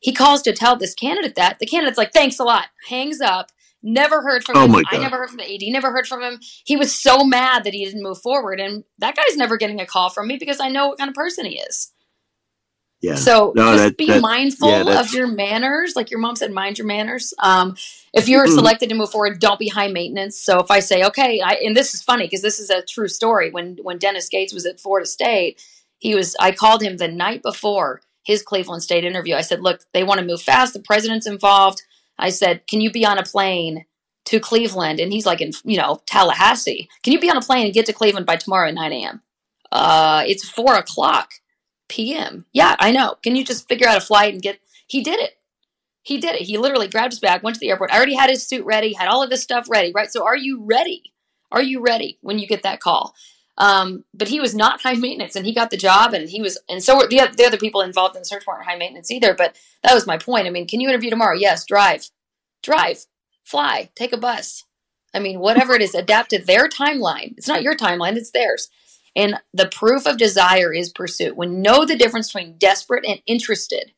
He 0.04 0.12
calls 0.12 0.42
to 0.44 0.54
tell 0.54 0.76
this 0.76 0.94
candidate 0.94 1.36
that. 1.36 1.60
The 1.60 1.66
candidate's 1.66 1.98
like, 1.98 2.12
thanks 2.14 2.38
a 2.40 2.44
lot. 2.44 2.68
Hangs 2.90 3.22
up. 3.22 3.52
Never 3.82 4.22
heard 4.22 4.44
from 4.44 4.58
Oh 4.58 4.66
him. 4.66 4.86
I 4.92 4.98
never 4.98 5.18
heard 5.18 5.30
from 5.30 5.38
the 5.38 5.54
AD. 5.56 5.62
Never 5.64 5.92
heard 5.92 6.08
from 6.08 6.22
him. 6.22 6.40
He 6.66 6.76
was 6.78 6.94
so 6.94 7.24
mad 7.24 7.64
that 7.64 7.74
he 7.74 7.84
didn't 7.86 8.04
move 8.04 8.22
forward. 8.22 8.60
And 8.60 8.84
that 9.00 9.16
guy's 9.16 9.36
never 9.38 9.58
getting 9.58 9.80
a 9.82 9.86
call 9.86 10.10
from 10.10 10.28
me 10.28 10.38
because 10.38 10.60
I 10.60 10.70
know 10.70 10.88
what 10.90 10.98
kind 10.98 11.10
of 11.10 11.16
person 11.16 11.46
he 11.46 11.58
is. 11.60 11.92
Yeah. 13.02 13.16
So 13.16 13.52
No, 13.56 13.74
just 13.74 13.84
that- 13.84 13.98
be 13.98 14.08
that- 14.08 14.22
mindful 14.22 14.70
yeah, 14.70 15.00
of 15.02 15.14
your 15.14 15.28
manners. 15.28 15.94
Like 15.96 16.10
your 16.10 16.22
mom 16.22 16.38
said, 16.38 16.52
mind 16.54 16.78
your 16.78 16.88
manners. 16.88 17.34
Um, 17.40 17.76
if 18.14 18.30
you're 18.30 18.46
Mhm. 18.48 18.56
selected 18.56 18.88
to 18.90 18.96
move 18.96 19.12
forward, 19.12 19.40
don't 19.42 19.60
be 19.60 19.68
high 19.68 19.90
maintenance. 19.90 20.40
So 20.40 20.60
if 20.60 20.72
I 20.72 20.80
say, 20.80 21.04
okay, 21.04 21.42
I, 21.42 21.56
and 21.66 21.76
this 21.76 21.94
is 21.94 22.02
funny 22.02 22.26
because 22.26 22.42
this 22.42 22.60
is 22.60 22.70
a 22.70 22.82
true 22.82 23.10
story. 23.10 23.50
When 23.52 23.78
when 23.84 23.98
Dennis 23.98 24.30
Gates 24.30 24.54
was 24.54 24.66
at 24.66 24.80
Florida 24.80 25.06
State, 25.06 25.62
he 26.00 26.16
was. 26.16 26.36
I 26.40 26.52
called 26.54 26.82
him 26.82 26.96
the 26.98 27.10
night 27.10 27.42
before 27.44 28.02
his 28.24 28.42
Cleveland 28.42 28.84
State 28.84 29.04
interview. 29.04 29.36
I 29.36 29.42
said, 29.42 29.62
look, 29.62 29.82
they 29.94 30.04
want 30.04 30.20
to 30.20 30.26
move 30.26 30.42
fast. 30.42 30.74
The 30.74 30.80
president's 30.80 31.28
involved. 31.28 31.84
I 32.18 32.30
said, 32.30 32.66
can 32.68 32.82
you 32.82 32.92
be 32.92 33.06
on 33.06 33.18
a 33.18 33.24
plane 33.24 33.86
to 34.26 34.40
Cleveland? 34.40 35.00
And 35.00 35.12
he's 35.12 35.26
like 35.26 35.42
in 35.42 35.52
you 35.64 35.78
know 35.78 36.02
Tallahassee. 36.06 36.90
Can 37.04 37.14
you 37.14 37.20
be 37.20 37.30
on 37.30 37.38
a 37.38 37.42
plane 37.42 37.66
and 37.66 37.74
get 37.74 37.86
to 37.88 37.94
Cleveland 37.94 38.26
by 38.26 38.38
tomorrow 38.38 38.70
at 38.70 38.76
nine 38.76 38.94
a.m.? 38.94 39.22
Uh, 39.72 40.24
it's 40.26 40.48
four 40.48 40.76
o'clock 40.76 41.34
p.m. 41.90 42.46
Yeah, 42.54 42.76
I 42.80 42.92
know. 42.92 43.16
Can 43.24 43.36
you 43.36 43.44
just 43.44 43.68
figure 43.68 43.88
out 43.88 43.98
a 43.98 44.02
flight 44.02 44.34
and 44.34 44.42
get? 44.42 44.60
He 44.88 45.04
did 45.04 45.20
it. 45.20 45.32
He 46.04 46.18
did 46.18 46.36
it. 46.36 46.42
He 46.42 46.58
literally 46.58 46.88
grabbed 46.88 47.14
his 47.14 47.20
bag, 47.20 47.44
went 47.44 47.56
to 47.56 47.60
the 47.60 47.70
airport. 47.70 47.92
I 47.92 47.98
already 47.98 48.16
had 48.16 48.30
his 48.30 48.46
suit 48.46 48.66
ready, 48.66 48.94
had 48.94 49.08
all 49.08 49.24
of 49.24 49.32
his 49.32 49.42
stuff 49.42 49.68
ready, 49.70 49.92
right? 49.96 50.12
So, 50.12 50.26
are 50.26 50.36
you 50.38 50.64
ready? 50.64 51.14
Are 51.52 51.62
you 51.62 51.82
ready 51.82 52.18
when 52.22 52.40
you 52.40 52.48
get 52.48 52.64
that 52.64 52.80
call? 52.80 53.14
Um, 53.58 54.04
but 54.14 54.30
he 54.30 54.40
was 54.40 54.56
not 54.56 54.82
high 54.82 54.96
maintenance, 54.96 55.36
and 55.36 55.46
he 55.46 55.54
got 55.54 55.70
the 55.70 55.78
job, 55.78 56.14
and 56.14 56.28
he 56.30 56.42
was, 56.42 56.58
and 56.68 56.84
so 56.84 56.98
were 56.98 57.08
the, 57.08 57.30
the 57.38 57.46
other 57.46 57.58
people 57.58 57.82
involved 57.82 58.16
in 58.16 58.22
the 58.22 58.26
search 58.26 58.48
weren't 58.48 58.66
high 58.66 58.78
maintenance 58.78 59.12
either. 59.12 59.34
But 59.36 59.56
that 59.84 59.94
was 59.94 60.08
my 60.08 60.18
point. 60.18 60.48
I 60.48 60.50
mean, 60.50 60.68
can 60.68 60.82
you 60.82 60.90
interview 60.90 61.10
tomorrow? 61.10 61.38
Yes. 61.38 61.66
Drive, 61.66 62.10
drive, 62.64 63.06
fly, 63.44 63.90
take 63.96 64.14
a 64.14 64.18
bus. 64.18 64.64
I 65.14 65.20
mean, 65.20 65.40
whatever 65.40 65.74
it 65.74 65.84
is, 65.84 65.94
adapt 65.94 66.32
to 66.32 66.40
their 66.40 66.68
timeline. 66.68 67.36
It's 67.38 67.48
not 67.48 67.62
your 67.62 67.76
timeline; 67.76 68.16
it's 68.16 68.32
theirs. 68.32 68.70
And 69.16 69.36
the 69.54 69.68
proof 69.68 70.08
of 70.08 70.18
desire 70.18 70.74
is 70.74 70.90
pursuit. 70.90 71.36
When 71.36 71.62
know 71.62 71.86
the 71.86 71.96
difference 71.96 72.34
between 72.34 72.58
desperate 72.58 73.06
and 73.06 73.22
interested. 73.28 73.92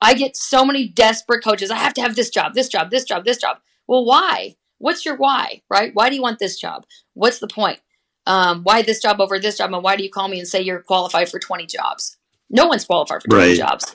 I 0.00 0.14
get 0.14 0.36
so 0.36 0.64
many 0.64 0.88
desperate 0.88 1.44
coaches. 1.44 1.70
I 1.70 1.76
have 1.76 1.94
to 1.94 2.02
have 2.02 2.16
this 2.16 2.30
job, 2.30 2.54
this 2.54 2.68
job, 2.68 2.90
this 2.90 3.04
job, 3.04 3.24
this 3.24 3.38
job. 3.38 3.58
Well, 3.86 4.04
why? 4.04 4.56
What's 4.78 5.04
your 5.04 5.16
why? 5.16 5.62
Right? 5.70 5.92
Why 5.94 6.08
do 6.08 6.16
you 6.16 6.22
want 6.22 6.38
this 6.38 6.58
job? 6.58 6.84
What's 7.14 7.38
the 7.38 7.48
point? 7.48 7.80
Um, 8.26 8.62
why 8.62 8.82
this 8.82 9.00
job 9.00 9.20
over 9.20 9.38
this 9.38 9.58
job? 9.58 9.72
And 9.72 9.82
why 9.82 9.96
do 9.96 10.02
you 10.02 10.10
call 10.10 10.28
me 10.28 10.38
and 10.38 10.48
say 10.48 10.60
you're 10.60 10.80
qualified 10.80 11.28
for 11.28 11.38
20 11.38 11.66
jobs? 11.66 12.16
No 12.50 12.66
one's 12.66 12.84
qualified 12.84 13.22
for 13.22 13.28
20 13.28 13.48
Right. 13.48 13.56
jobs. 13.56 13.94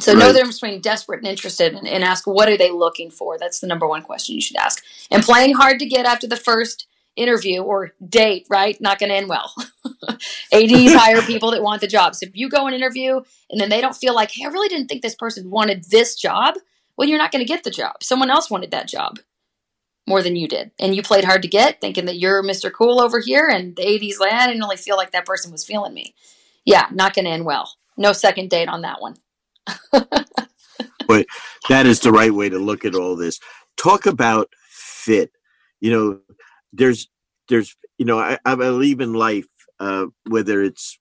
So 0.00 0.12
know 0.14 0.26
Right. 0.26 0.32
the 0.32 0.38
difference 0.38 0.60
between 0.60 0.80
desperate 0.80 1.18
and 1.18 1.26
interested 1.28 1.74
and, 1.74 1.86
and 1.86 2.02
ask 2.04 2.26
what 2.26 2.48
are 2.48 2.56
they 2.56 2.70
looking 2.70 3.10
for? 3.10 3.38
That's 3.38 3.60
the 3.60 3.66
number 3.66 3.86
one 3.86 4.02
question 4.02 4.34
you 4.34 4.40
should 4.40 4.56
ask. 4.56 4.82
And 5.10 5.22
playing 5.22 5.54
hard 5.54 5.78
to 5.80 5.86
get 5.86 6.06
after 6.06 6.26
the 6.26 6.36
first 6.36 6.86
interview 7.16 7.60
or 7.62 7.92
date, 8.08 8.46
right? 8.48 8.80
Not 8.80 8.98
going 8.98 9.10
to 9.10 9.16
end 9.16 9.28
well. 9.28 9.52
ADs 10.52 10.94
hire 10.94 11.22
people 11.22 11.50
that 11.50 11.62
want 11.62 11.80
the 11.80 11.86
jobs. 11.86 12.22
If 12.22 12.30
you 12.34 12.48
go 12.48 12.66
and 12.66 12.74
interview 12.74 13.20
and 13.50 13.60
then 13.60 13.68
they 13.68 13.80
don't 13.80 13.96
feel 13.96 14.14
like, 14.14 14.30
hey, 14.30 14.44
I 14.44 14.48
really 14.48 14.68
didn't 14.68 14.88
think 14.88 15.02
this 15.02 15.16
person 15.16 15.50
wanted 15.50 15.84
this 15.90 16.14
job, 16.14 16.54
well, 16.96 17.08
you're 17.08 17.18
not 17.18 17.32
going 17.32 17.44
to 17.44 17.48
get 17.48 17.64
the 17.64 17.70
job. 17.70 18.02
Someone 18.02 18.30
else 18.30 18.50
wanted 18.50 18.70
that 18.70 18.88
job 18.88 19.18
more 20.06 20.22
than 20.22 20.36
you 20.36 20.48
did. 20.48 20.70
And 20.78 20.94
you 20.94 21.02
played 21.02 21.24
hard 21.24 21.42
to 21.42 21.48
get, 21.48 21.80
thinking 21.80 22.06
that 22.06 22.18
you're 22.18 22.42
Mr. 22.42 22.72
Cool 22.72 23.00
over 23.00 23.20
here. 23.20 23.48
And 23.48 23.76
the 23.76 23.86
AD's 23.86 24.18
like, 24.18 24.32
I 24.32 24.46
didn't 24.46 24.62
really 24.62 24.76
feel 24.76 24.96
like 24.96 25.12
that 25.12 25.26
person 25.26 25.52
was 25.52 25.64
feeling 25.64 25.94
me. 25.94 26.14
Yeah, 26.64 26.86
not 26.92 27.14
going 27.14 27.26
to 27.26 27.30
end 27.30 27.44
well. 27.44 27.70
No 27.96 28.12
second 28.12 28.50
date 28.50 28.68
on 28.68 28.82
that 28.82 29.00
one. 29.00 29.16
But 31.10 31.26
that 31.68 31.86
is 31.86 31.98
the 31.98 32.12
right 32.12 32.32
way 32.32 32.48
to 32.48 32.58
look 32.60 32.84
at 32.84 32.94
all 32.94 33.16
this. 33.16 33.40
Talk 33.76 34.06
about 34.06 34.48
fit. 34.68 35.32
You 35.80 35.90
know, 35.90 36.20
there's 36.72 37.08
there's 37.48 37.74
you 37.98 38.06
know 38.06 38.20
I, 38.20 38.38
I 38.44 38.54
believe 38.54 39.00
in 39.00 39.12
life, 39.12 39.46
uh, 39.80 40.06
whether 40.28 40.62
it's 40.62 41.00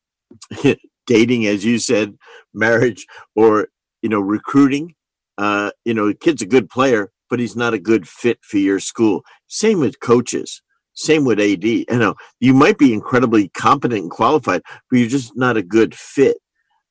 dating, 1.06 1.45
as 1.45 1.64
you 1.64 1.78
said, 1.78 2.18
marriage, 2.56 3.06
or 3.36 3.68
you 4.02 4.10
know 4.10 4.20
recruiting. 4.20 4.95
Uh, 5.38 5.70
you 5.86 5.93
know, 5.93 6.12
kid's 6.16 6.41
a 6.41 6.47
good 6.47 6.72
player, 6.72 7.12
but 7.30 7.40
he's 7.40 7.56
not 7.56 7.74
a 7.74 7.80
good 7.80 8.08
fit 8.08 8.40
for 8.42 8.58
your 8.58 8.80
school. 8.80 9.24
Same 9.48 9.80
with 9.80 10.00
coaches. 10.00 10.62
Same 10.94 11.24
with 11.24 11.40
AD. 11.40 11.64
You 11.64 11.86
know, 11.90 12.16
you 12.40 12.54
might 12.54 12.78
be 12.78 12.94
incredibly 12.94 13.50
competent 13.50 14.02
and 14.02 14.12
qualified, 14.12 14.62
but 14.90 15.00
you're 15.00 15.08
just 15.08 15.38
not 15.38 15.58
a 15.58 15.64
good 15.64 15.96
fit. 15.96 16.38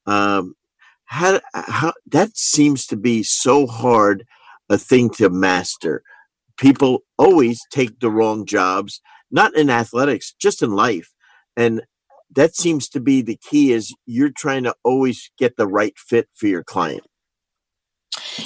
Um, 0.07 0.55
how, 1.05 1.41
how 1.53 1.93
that 2.07 2.37
seems 2.37 2.87
to 2.87 2.97
be 2.97 3.23
so 3.23 3.67
hard 3.67 4.25
a 4.71 4.79
thing 4.79 5.11
to 5.11 5.31
master. 5.31 6.03
People 6.59 7.03
always 7.19 7.61
take 7.71 8.01
the 8.01 8.11
wrong 8.11 8.45
jobs, 8.47 9.01
not 9.31 9.55
in 9.57 9.71
athletics, 9.71 10.35
just 10.41 10.63
in 10.63 10.73
life. 10.73 11.11
And 11.57 11.83
that 12.35 12.55
seems 12.55 12.89
to 12.91 13.01
be 13.01 13.23
the 13.23 13.37
key 13.37 13.73
is 13.73 13.95
you're 14.07 14.33
trying 14.35 14.65
to 14.65 14.75
always 14.85 15.31
get 15.39 15.57
the 15.57 15.67
right 15.67 15.97
fit 15.97 16.29
for 16.35 16.47
your 16.47 16.63
client. 16.63 17.07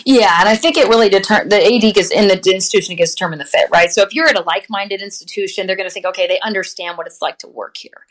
Yeah, 0.04 0.36
and 0.40 0.48
I 0.48 0.56
think 0.56 0.76
it 0.76 0.88
really 0.88 1.08
determines 1.08 1.50
the 1.50 1.62
AD 1.62 1.94
gets 1.94 2.10
in 2.10 2.28
the 2.28 2.52
institution 2.52 2.96
gets 2.96 3.14
determine 3.14 3.38
the 3.38 3.44
fit, 3.44 3.68
right? 3.72 3.92
So 3.92 4.02
if 4.02 4.14
you're 4.14 4.28
at 4.28 4.38
a 4.38 4.42
like-minded 4.42 5.02
institution, 5.02 5.66
they're 5.66 5.76
going 5.76 5.88
to 5.88 5.92
think, 5.92 6.06
okay, 6.06 6.26
they 6.26 6.40
understand 6.40 6.98
what 6.98 7.06
it's 7.06 7.22
like 7.22 7.38
to 7.38 7.48
work 7.48 7.76
here. 7.76 8.06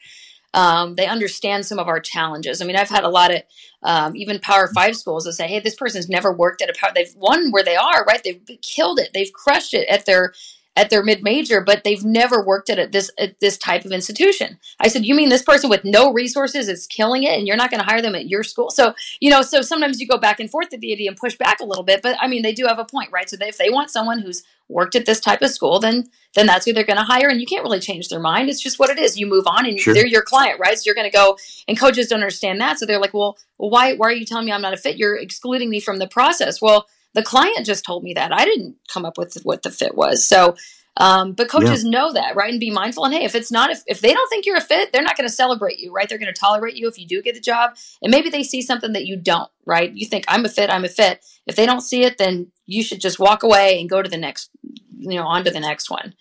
Um, 0.54 0.96
they 0.96 1.06
understand 1.06 1.66
some 1.66 1.80
of 1.80 1.88
our 1.88 2.00
challenges. 2.00 2.62
I 2.62 2.66
mean, 2.66 2.76
I've 2.76 2.90
had 2.90 3.04
a 3.04 3.10
lot 3.10 3.34
of 3.34 3.42
um, 3.84 4.16
even 4.16 4.40
Power 4.40 4.70
Five 4.74 4.98
schools 4.98 5.24
that 5.24 5.34
say, 5.34 5.48
"Hey, 5.48 5.60
this 5.60 5.76
person's 5.76 6.10
never 6.10 6.32
worked 6.34 6.62
at 6.62 6.70
a 6.70 6.74
power. 6.78 6.92
They've 6.94 7.14
won 7.16 7.52
where 7.52 7.64
they 7.64 7.78
are, 7.78 8.04
right? 8.04 8.22
They've 8.24 8.42
killed 8.62 9.00
it. 9.00 9.12
They've 9.14 9.32
crushed 9.32 9.74
it 9.74 9.88
at 9.88 10.06
their 10.06 10.34
at 10.76 10.90
their 10.90 11.04
mid 11.04 11.22
major, 11.24 11.62
but 11.62 11.84
they've 11.84 12.04
never 12.04 12.44
worked 12.46 12.70
at 12.70 12.80
it, 12.80 12.92
this 12.92 13.12
at 13.20 13.40
this 13.40 13.58
type 13.58 13.86
of 13.86 13.92
institution." 13.92 14.58
I 14.80 14.88
said, 14.88 15.06
"You 15.06 15.16
mean 15.16 15.30
this 15.30 15.44
person 15.44 15.70
with 15.70 15.84
no 15.84 16.12
resources 16.14 16.68
is 16.70 16.88
killing 16.88 17.24
it, 17.24 17.38
and 17.38 17.48
you're 17.48 17.58
not 17.58 17.70
going 17.72 17.82
to 17.82 17.86
hire 17.90 18.02
them 18.02 18.16
at 18.16 18.28
your 18.30 18.44
school?" 18.44 18.70
So 18.72 18.94
you 19.20 19.30
know, 19.30 19.42
so 19.42 19.62
sometimes 19.62 20.00
you 20.00 20.08
go 20.08 20.18
back 20.18 20.40
and 20.40 20.50
forth 20.50 20.74
at 20.74 20.80
the 20.80 20.94
AD 20.94 21.08
and 21.08 21.18
push 21.18 21.36
back 21.38 21.60
a 21.60 21.66
little 21.66 21.84
bit, 21.84 22.02
but 22.02 22.18
I 22.20 22.28
mean, 22.28 22.42
they 22.42 22.54
do 22.54 22.66
have 22.68 22.80
a 22.80 22.86
point, 22.86 23.12
right? 23.12 23.30
So 23.30 23.38
they, 23.38 23.48
if 23.50 23.58
they 23.58 23.70
want 23.70 23.90
someone 23.90 24.20
who's 24.20 24.44
worked 24.70 24.96
at 24.96 25.06
this 25.06 25.20
type 25.20 25.42
of 25.42 25.50
school, 25.52 25.80
then 25.80 26.10
then 26.34 26.46
that's 26.48 26.66
who 26.66 26.72
they're 26.72 26.86
going 26.86 26.98
to 26.98 27.04
hire, 27.04 27.28
and 27.28 27.42
you 27.42 27.46
can't 27.46 27.64
really 27.64 27.80
change 27.82 28.08
their 28.08 28.20
mind. 28.20 28.50
It's 28.50 28.62
just 28.62 28.80
what 28.80 28.90
it 28.90 28.98
is. 28.98 29.20
You 29.20 29.28
move 29.28 29.46
on, 29.48 29.66
and 29.66 29.78
Sure. 29.78 29.94
they're 29.94 30.08
your 30.08 30.22
client, 30.22 30.60
right? 30.60 30.78
So 30.78 30.84
you're 30.86 30.96
going 30.96 31.12
to 31.12 31.16
go, 31.16 31.38
and 31.68 31.78
coaches 31.78 32.08
don't 32.08 32.20
understand 32.22 32.62
that, 32.62 32.80
so 32.80 32.86
they're 32.86 33.00
like, 33.02 33.14
well, 33.14 33.38
well, 33.58 33.70
why 33.70 33.94
why 33.96 34.08
are 34.08 34.14
you 34.14 34.26
telling 34.26 34.46
me 34.46 34.52
I'm 34.54 34.62
not 34.62 34.74
a 34.74 34.78
fit? 34.78 34.98
You're 34.98 35.18
excluding 35.18 35.70
me 35.70 35.80
from 35.82 35.98
the 36.00 36.08
process. 36.08 36.62
Well, 36.62 36.88
the 37.14 37.24
client 37.24 37.66
just 37.66 37.86
told 37.86 38.04
me 38.04 38.14
that. 38.14 38.34
I 38.34 38.46
didn't 38.46 38.76
come 38.88 39.06
up 39.06 39.18
with 39.18 39.38
what 39.44 39.64
the 39.64 39.72
fit 39.72 39.96
was. 39.96 40.28
So. 40.28 40.56
Um, 40.98 41.32
but 41.32 41.48
coaches 41.48 41.86
know 41.86 42.12
that, 42.12 42.36
right? 42.36 42.52
And 42.52 42.60
be 42.60 42.70
mindful. 42.70 43.06
And 43.06 43.14
hey, 43.14 43.24
if 43.24 43.34
it's 43.34 43.50
not, 43.50 43.70
if, 43.70 43.82
if 43.88 44.02
they 44.02 44.14
don't 44.14 44.30
think 44.30 44.46
you're 44.46 44.58
a 44.58 44.62
fit, 44.62 44.92
they're 44.92 45.02
not 45.02 45.16
going 45.16 45.28
to 45.28 45.34
celebrate 45.34 45.80
you, 45.80 45.94
right? 45.94 46.08
They're 46.08 46.18
going 46.18 46.32
to 46.32 46.38
tolerate 46.38 46.76
you 46.76 46.90
if 46.90 47.00
you 47.00 47.08
do 47.08 47.22
get 47.22 47.34
the 47.34 47.40
job. 47.40 47.78
And 48.02 48.12
maybe 48.12 48.30
they 48.30 48.44
see 48.44 48.62
something 48.62 48.92
that 48.92 49.06
you 49.06 49.16
don't, 49.16 49.50
right? 49.66 49.90
You 49.90 50.06
think 50.06 50.26
I'm 50.28 50.44
a 50.44 50.50
fit, 50.50 50.70
I'm 50.70 50.84
a 50.84 50.90
fit. 50.90 51.24
If 51.48 51.56
they 51.56 51.66
don't 51.66 51.80
see 51.80 52.04
it, 52.04 52.18
then 52.18 52.52
you 52.66 52.84
should 52.84 53.00
just 53.00 53.20
walk 53.20 53.44
away 53.44 53.80
and 53.80 53.90
go 53.90 54.02
to 54.02 54.10
the 54.10 54.18
next, 54.18 54.50
you 54.98 55.18
know, 55.18 55.26
on 55.26 55.46
to 55.46 55.52
the 55.52 55.62
next 55.62 55.90
one. 55.90 56.14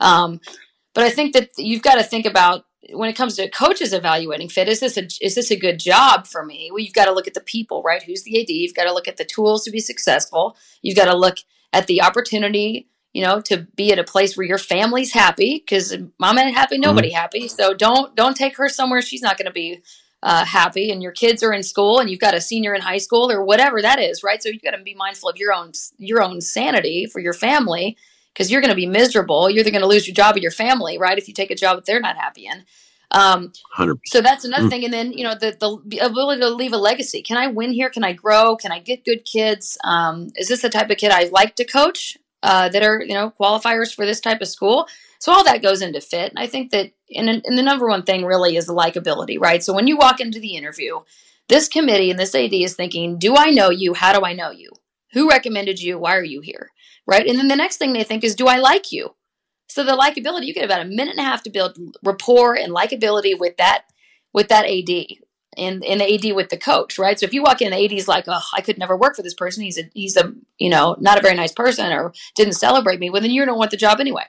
Um, 0.00 0.40
but 0.94 1.04
I 1.04 1.10
think 1.10 1.34
that 1.34 1.50
you've 1.58 1.82
got 1.82 1.96
to 1.96 2.02
think 2.02 2.24
about 2.24 2.64
when 2.92 3.08
it 3.08 3.16
comes 3.16 3.36
to 3.36 3.48
coaches 3.50 3.92
evaluating 3.92 4.48
fit, 4.48 4.68
is 4.68 4.80
this 4.80 4.96
a 4.96 5.06
is 5.20 5.34
this 5.34 5.50
a 5.50 5.56
good 5.56 5.78
job 5.78 6.26
for 6.26 6.44
me? 6.44 6.70
Well, 6.70 6.80
you've 6.80 6.94
got 6.94 7.06
to 7.06 7.12
look 7.12 7.26
at 7.26 7.34
the 7.34 7.40
people, 7.40 7.82
right? 7.82 8.02
Who's 8.02 8.22
the 8.22 8.40
AD? 8.40 8.48
You've 8.48 8.74
got 8.74 8.84
to 8.84 8.92
look 8.92 9.08
at 9.08 9.16
the 9.16 9.24
tools 9.24 9.64
to 9.64 9.70
be 9.70 9.80
successful. 9.80 10.56
You've 10.82 10.96
got 10.96 11.06
to 11.06 11.16
look 11.16 11.38
at 11.72 11.86
the 11.86 12.02
opportunity, 12.02 12.88
you 13.12 13.22
know, 13.22 13.40
to 13.42 13.66
be 13.76 13.92
at 13.92 13.98
a 13.98 14.04
place 14.04 14.36
where 14.36 14.46
your 14.46 14.58
family's 14.58 15.12
happy 15.12 15.62
because 15.64 15.96
mom 16.18 16.38
ain't 16.38 16.56
happy, 16.56 16.78
nobody 16.78 17.10
happy. 17.10 17.48
So 17.48 17.74
don't 17.74 18.14
don't 18.14 18.36
take 18.36 18.56
her 18.56 18.68
somewhere 18.68 19.02
she's 19.02 19.22
not 19.22 19.38
going 19.38 19.46
to 19.46 19.52
be 19.52 19.82
uh, 20.22 20.44
happy. 20.44 20.90
And 20.90 21.02
your 21.02 21.12
kids 21.12 21.42
are 21.42 21.52
in 21.52 21.62
school, 21.62 21.98
and 21.98 22.10
you've 22.10 22.20
got 22.20 22.34
a 22.34 22.40
senior 22.40 22.74
in 22.74 22.82
high 22.82 22.98
school 22.98 23.30
or 23.30 23.44
whatever 23.44 23.82
that 23.82 24.00
is, 24.00 24.22
right? 24.22 24.42
So 24.42 24.48
you've 24.48 24.62
got 24.62 24.72
to 24.72 24.82
be 24.82 24.94
mindful 24.94 25.28
of 25.28 25.36
your 25.36 25.52
own 25.52 25.72
your 25.98 26.22
own 26.22 26.40
sanity 26.40 27.06
for 27.06 27.20
your 27.20 27.34
family 27.34 27.96
because 28.36 28.50
you're 28.50 28.60
going 28.60 28.70
to 28.70 28.76
be 28.76 28.84
miserable. 28.86 29.48
You're 29.48 29.60
either 29.60 29.70
going 29.70 29.80
to 29.80 29.88
lose 29.88 30.06
your 30.06 30.14
job 30.14 30.36
or 30.36 30.40
your 30.40 30.50
family, 30.50 30.98
right? 30.98 31.16
If 31.16 31.26
you 31.26 31.32
take 31.32 31.50
a 31.50 31.54
job 31.54 31.76
that 31.78 31.86
they're 31.86 32.00
not 32.00 32.18
happy 32.18 32.46
in. 32.46 32.64
Um, 33.10 33.52
100. 33.78 34.00
so 34.06 34.20
that's 34.20 34.44
another 34.44 34.66
Mm. 34.66 34.70
thing. 34.70 34.84
And 34.84 34.92
then, 34.92 35.12
you 35.12 35.24
know, 35.24 35.34
the, 35.34 35.56
the 35.86 35.98
ability 35.98 36.42
to 36.42 36.50
leave 36.50 36.74
a 36.74 36.76
legacy. 36.76 37.22
Can 37.22 37.38
I 37.38 37.46
win 37.46 37.72
here? 37.72 37.88
Can 37.88 38.04
I 38.04 38.12
grow? 38.12 38.54
Can 38.56 38.72
I 38.72 38.80
get 38.80 39.06
good 39.06 39.24
kids? 39.24 39.78
Um, 39.84 40.28
is 40.36 40.48
this 40.48 40.60
the 40.60 40.68
type 40.68 40.90
of 40.90 40.98
kid 40.98 41.12
I 41.12 41.30
like 41.32 41.56
to 41.56 41.64
coach 41.64 42.18
uh, 42.42 42.68
that 42.68 42.82
are, 42.82 43.00
you 43.00 43.14
know, 43.14 43.32
qualifiers 43.40 43.94
for 43.94 44.04
this 44.04 44.20
type 44.20 44.42
of 44.42 44.48
school? 44.48 44.86
So 45.18 45.32
all 45.32 45.44
that 45.44 45.62
goes 45.62 45.80
into 45.80 46.02
fit. 46.02 46.30
And 46.30 46.38
I 46.38 46.46
think 46.46 46.72
that, 46.72 46.90
and, 47.14 47.28
and 47.30 47.56
the 47.56 47.62
number 47.62 47.88
one 47.88 48.02
thing 48.02 48.26
really 48.26 48.56
is 48.56 48.66
the 48.66 48.74
likability, 48.74 49.40
right? 49.40 49.64
So 49.64 49.72
when 49.72 49.86
you 49.86 49.96
walk 49.96 50.20
into 50.20 50.40
the 50.40 50.56
interview, 50.56 51.00
this 51.48 51.68
committee 51.68 52.10
and 52.10 52.18
this 52.18 52.34
AD 52.34 52.52
is 52.52 52.74
thinking, 52.74 53.18
do 53.18 53.34
I 53.34 53.50
know 53.50 53.70
you? 53.70 53.94
How 53.94 54.12
do 54.12 54.26
I 54.26 54.34
know 54.34 54.50
you? 54.50 54.70
Who 55.12 55.30
recommended 55.30 55.80
you? 55.80 55.98
Why 55.98 56.16
are 56.16 56.24
you 56.24 56.42
here? 56.42 56.70
Right. 57.06 57.26
And 57.26 57.38
then 57.38 57.48
the 57.48 57.56
next 57.56 57.76
thing 57.76 57.92
they 57.92 58.04
think 58.04 58.24
is, 58.24 58.34
do 58.34 58.46
I 58.46 58.56
like 58.56 58.90
you? 58.90 59.14
So 59.68 59.84
the 59.84 59.92
likability, 59.92 60.46
you 60.46 60.54
get 60.54 60.64
about 60.64 60.80
a 60.80 60.84
minute 60.84 61.16
and 61.16 61.20
a 61.20 61.28
half 61.28 61.42
to 61.44 61.50
build 61.50 61.78
rapport 62.02 62.54
and 62.54 62.72
likability 62.72 63.38
with 63.38 63.56
that 63.58 63.84
with 64.32 64.48
that 64.48 64.66
AD 64.66 65.18
and, 65.56 65.84
and 65.84 66.00
the 66.00 66.14
AD 66.14 66.36
with 66.36 66.50
the 66.50 66.58
coach, 66.58 66.98
right? 66.98 67.18
So 67.18 67.24
if 67.24 67.32
you 67.32 67.42
walk 67.42 67.62
in, 67.62 67.70
the 67.70 67.84
AD's 67.84 68.06
like, 68.06 68.24
oh, 68.28 68.42
I 68.54 68.60
could 68.60 68.78
never 68.78 68.96
work 68.96 69.16
for 69.16 69.22
this 69.22 69.34
person. 69.34 69.64
He's 69.64 69.78
a 69.78 69.90
he's 69.94 70.16
a 70.16 70.34
you 70.58 70.68
know 70.68 70.96
not 71.00 71.18
a 71.18 71.22
very 71.22 71.34
nice 71.34 71.52
person 71.52 71.92
or 71.92 72.12
didn't 72.34 72.54
celebrate 72.54 73.00
me. 73.00 73.10
Well, 73.10 73.22
then 73.22 73.30
you 73.30 73.44
don't 73.44 73.58
want 73.58 73.70
the 73.70 73.76
job 73.76 74.00
anyway. 74.00 74.24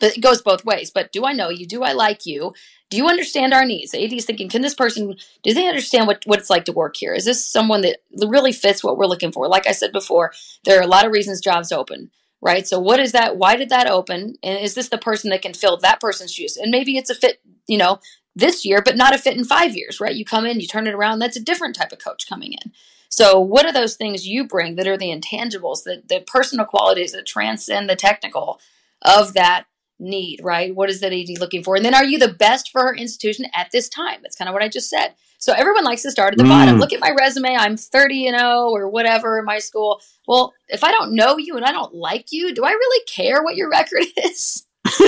But 0.00 0.16
it 0.16 0.20
goes 0.20 0.42
both 0.42 0.64
ways. 0.64 0.90
But 0.90 1.12
do 1.12 1.24
I 1.24 1.32
know 1.32 1.48
you? 1.48 1.66
Do 1.66 1.82
I 1.82 1.92
like 1.92 2.26
you? 2.26 2.54
Do 2.90 2.96
you 2.96 3.06
understand 3.06 3.52
our 3.52 3.64
needs? 3.64 3.92
The 3.92 4.04
AD 4.04 4.12
is 4.12 4.24
thinking, 4.24 4.48
can 4.48 4.62
this 4.62 4.74
person 4.74 5.16
do 5.42 5.54
they 5.54 5.66
understand 5.66 6.06
what, 6.06 6.22
what 6.24 6.38
it's 6.38 6.50
like 6.50 6.64
to 6.66 6.72
work 6.72 6.96
here? 6.96 7.14
Is 7.14 7.24
this 7.24 7.44
someone 7.44 7.82
that 7.82 7.98
really 8.26 8.52
fits 8.52 8.82
what 8.82 8.96
we're 8.96 9.06
looking 9.06 9.32
for? 9.32 9.48
Like 9.48 9.66
I 9.66 9.72
said 9.72 9.92
before, 9.92 10.32
there 10.64 10.78
are 10.78 10.84
a 10.84 10.88
lot 10.88 11.06
of 11.06 11.12
reasons 11.12 11.40
jobs 11.40 11.72
open 11.72 12.10
right? 12.40 12.66
So 12.66 12.78
what 12.78 13.00
is 13.00 13.12
that? 13.12 13.36
Why 13.36 13.56
did 13.56 13.70
that 13.70 13.88
open? 13.88 14.36
And 14.42 14.58
is 14.58 14.74
this 14.74 14.88
the 14.88 14.98
person 14.98 15.30
that 15.30 15.42
can 15.42 15.54
fill 15.54 15.76
that 15.78 16.00
person's 16.00 16.32
shoes? 16.32 16.56
And 16.56 16.70
maybe 16.70 16.96
it's 16.96 17.10
a 17.10 17.14
fit, 17.14 17.40
you 17.66 17.78
know, 17.78 17.98
this 18.36 18.64
year, 18.64 18.80
but 18.84 18.96
not 18.96 19.14
a 19.14 19.18
fit 19.18 19.36
in 19.36 19.44
five 19.44 19.76
years, 19.76 20.00
right? 20.00 20.14
You 20.14 20.24
come 20.24 20.46
in, 20.46 20.60
you 20.60 20.66
turn 20.66 20.86
it 20.86 20.94
around. 20.94 21.18
That's 21.18 21.36
a 21.36 21.42
different 21.42 21.74
type 21.74 21.92
of 21.92 21.98
coach 21.98 22.28
coming 22.28 22.52
in. 22.52 22.72
So, 23.08 23.40
what 23.40 23.66
are 23.66 23.72
those 23.72 23.96
things 23.96 24.28
you 24.28 24.46
bring 24.46 24.76
that 24.76 24.86
are 24.86 24.96
the 24.96 25.10
intangibles, 25.10 25.82
the, 25.82 26.02
the 26.08 26.22
personal 26.26 26.66
qualities 26.66 27.12
that 27.12 27.26
transcend 27.26 27.88
the 27.88 27.96
technical 27.96 28.60
of 29.02 29.32
that 29.34 29.64
need, 29.98 30.40
right? 30.42 30.74
What 30.74 30.90
is 30.90 31.00
that 31.00 31.12
AD 31.12 31.38
looking 31.40 31.62
for? 31.62 31.76
And 31.76 31.84
then, 31.84 31.94
are 31.94 32.04
you 32.04 32.18
the 32.18 32.32
best 32.32 32.70
for 32.70 32.82
her 32.82 32.94
institution 32.94 33.46
at 33.54 33.70
this 33.72 33.88
time? 33.88 34.20
That's 34.22 34.36
kind 34.36 34.48
of 34.48 34.52
what 34.52 34.62
I 34.62 34.68
just 34.68 34.90
said. 34.90 35.14
So, 35.38 35.52
everyone 35.52 35.84
likes 35.84 36.02
to 36.02 36.10
start 36.10 36.32
at 36.32 36.38
the 36.38 36.44
mm. 36.44 36.48
bottom. 36.48 36.78
Look 36.78 36.92
at 36.92 37.00
my 37.00 37.14
resume. 37.18 37.56
I'm 37.56 37.76
30 37.76 38.28
and 38.28 38.38
0 38.38 38.70
or 38.70 38.88
whatever 38.88 39.38
in 39.38 39.44
my 39.44 39.58
school. 39.58 40.00
Well, 40.26 40.54
if 40.68 40.84
I 40.84 40.90
don't 40.90 41.14
know 41.14 41.36
you 41.36 41.56
and 41.56 41.64
I 41.64 41.72
don't 41.72 41.94
like 41.94 42.26
you, 42.30 42.54
do 42.54 42.64
I 42.64 42.70
really 42.70 43.04
care 43.06 43.42
what 43.42 43.56
your 43.56 43.70
record 43.70 44.04
is? 44.16 44.66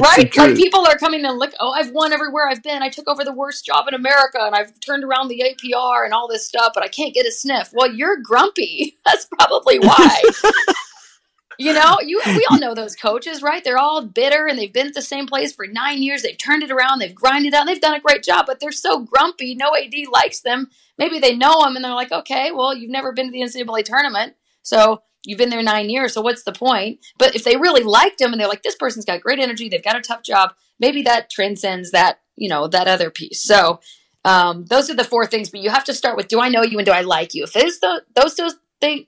right? 0.00 0.36
Like 0.36 0.56
people 0.56 0.86
are 0.86 0.96
coming 0.96 1.24
and 1.24 1.38
look, 1.38 1.52
oh, 1.60 1.70
I've 1.70 1.92
won 1.92 2.12
everywhere 2.12 2.48
I've 2.48 2.62
been. 2.62 2.82
I 2.82 2.88
took 2.88 3.08
over 3.08 3.24
the 3.24 3.32
worst 3.32 3.64
job 3.64 3.86
in 3.88 3.94
America 3.94 4.38
and 4.40 4.54
I've 4.54 4.78
turned 4.80 5.04
around 5.04 5.28
the 5.28 5.42
APR 5.42 6.04
and 6.04 6.12
all 6.12 6.28
this 6.28 6.46
stuff, 6.46 6.72
but 6.74 6.82
I 6.82 6.88
can't 6.88 7.14
get 7.14 7.26
a 7.26 7.32
sniff. 7.32 7.70
Well, 7.72 7.92
you're 7.92 8.16
grumpy. 8.16 8.96
That's 9.06 9.26
probably 9.26 9.78
why. 9.78 10.22
You 11.58 11.72
know, 11.72 11.98
you 12.04 12.20
we 12.26 12.46
all 12.50 12.58
know 12.60 12.74
those 12.74 12.96
coaches, 12.96 13.42
right? 13.42 13.62
They're 13.62 13.78
all 13.78 14.04
bitter 14.04 14.46
and 14.46 14.58
they've 14.58 14.72
been 14.72 14.88
at 14.88 14.94
the 14.94 15.02
same 15.02 15.26
place 15.26 15.52
for 15.52 15.66
nine 15.66 16.02
years. 16.02 16.22
They've 16.22 16.38
turned 16.38 16.62
it 16.62 16.70
around, 16.70 16.98
they've 16.98 17.14
grinded 17.14 17.54
out, 17.54 17.66
they've 17.66 17.80
done 17.80 17.94
a 17.94 18.00
great 18.00 18.22
job, 18.22 18.46
but 18.46 18.60
they're 18.60 18.72
so 18.72 19.00
grumpy. 19.00 19.54
No 19.54 19.74
AD 19.76 19.94
likes 20.12 20.40
them. 20.40 20.68
Maybe 20.98 21.18
they 21.18 21.36
know 21.36 21.62
them 21.62 21.76
and 21.76 21.84
they're 21.84 21.94
like, 21.94 22.12
okay, 22.12 22.50
well, 22.52 22.74
you've 22.74 22.90
never 22.90 23.12
been 23.12 23.26
to 23.26 23.32
the 23.32 23.40
NCAA 23.40 23.84
tournament, 23.84 24.34
so 24.62 25.02
you've 25.24 25.38
been 25.38 25.50
there 25.50 25.62
nine 25.62 25.90
years, 25.90 26.12
so 26.12 26.20
what's 26.20 26.44
the 26.44 26.52
point? 26.52 27.04
But 27.18 27.34
if 27.34 27.44
they 27.44 27.56
really 27.56 27.82
liked 27.82 28.20
him 28.20 28.32
and 28.32 28.40
they're 28.40 28.48
like, 28.48 28.62
this 28.62 28.76
person's 28.76 29.04
got 29.04 29.20
great 29.20 29.38
energy, 29.38 29.68
they've 29.68 29.82
got 29.82 29.96
a 29.96 30.02
tough 30.02 30.22
job, 30.22 30.52
maybe 30.78 31.02
that 31.02 31.30
transcends 31.30 31.90
that, 31.92 32.20
you 32.36 32.48
know, 32.48 32.68
that 32.68 32.88
other 32.88 33.10
piece. 33.10 33.42
So 33.42 33.80
um, 34.24 34.66
those 34.66 34.90
are 34.90 34.94
the 34.94 35.04
four 35.04 35.26
things, 35.26 35.50
but 35.50 35.60
you 35.60 35.70
have 35.70 35.84
to 35.84 35.94
start 35.94 36.16
with, 36.16 36.28
do 36.28 36.40
I 36.40 36.48
know 36.48 36.62
you 36.62 36.78
and 36.78 36.86
do 36.86 36.92
I 36.92 37.02
like 37.02 37.34
you? 37.34 37.44
If 37.44 37.52
those, 37.52 37.80
those, 38.14 38.36
those, 38.36 38.54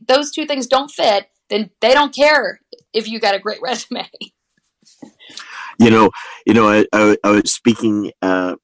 those 0.07 0.30
two 0.30 0.47
things 0.47 0.66
don't 0.66 0.90
fit, 0.90 1.28
then 1.51 1.70
they 1.80 1.92
don't 1.92 2.14
care 2.14 2.61
if 2.92 3.09
you 3.09 3.20
got 3.20 3.34
a 3.34 3.40
great 3.40 3.61
resume. 3.62 4.09
You 5.78 5.90
know, 5.90 6.11
you 6.47 6.55
know, 6.55 6.68
I, 6.68 6.86
I, 6.92 7.16
I 7.22 7.30
was 7.32 7.53
speaking 7.53 8.12
uh, 8.22 8.57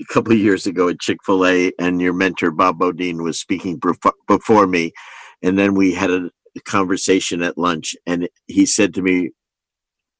a 0.00 0.12
couple 0.12 0.32
of 0.32 0.38
years 0.38 0.66
ago 0.66 0.88
at 0.88 1.00
Chick 1.00 1.18
Fil 1.24 1.46
A, 1.46 1.72
and 1.78 2.00
your 2.00 2.12
mentor 2.12 2.50
Bob 2.50 2.78
Beaudine 2.78 3.22
was 3.22 3.40
speaking 3.40 3.80
before 4.28 4.66
me, 4.66 4.92
and 5.42 5.58
then 5.58 5.74
we 5.74 5.94
had 5.94 6.10
a, 6.10 6.30
conversation 6.66 7.42
at 7.42 7.56
lunch, 7.56 7.96
and 8.06 8.28
he 8.46 8.66
said 8.66 8.92
to 8.92 9.00
me, 9.00 9.30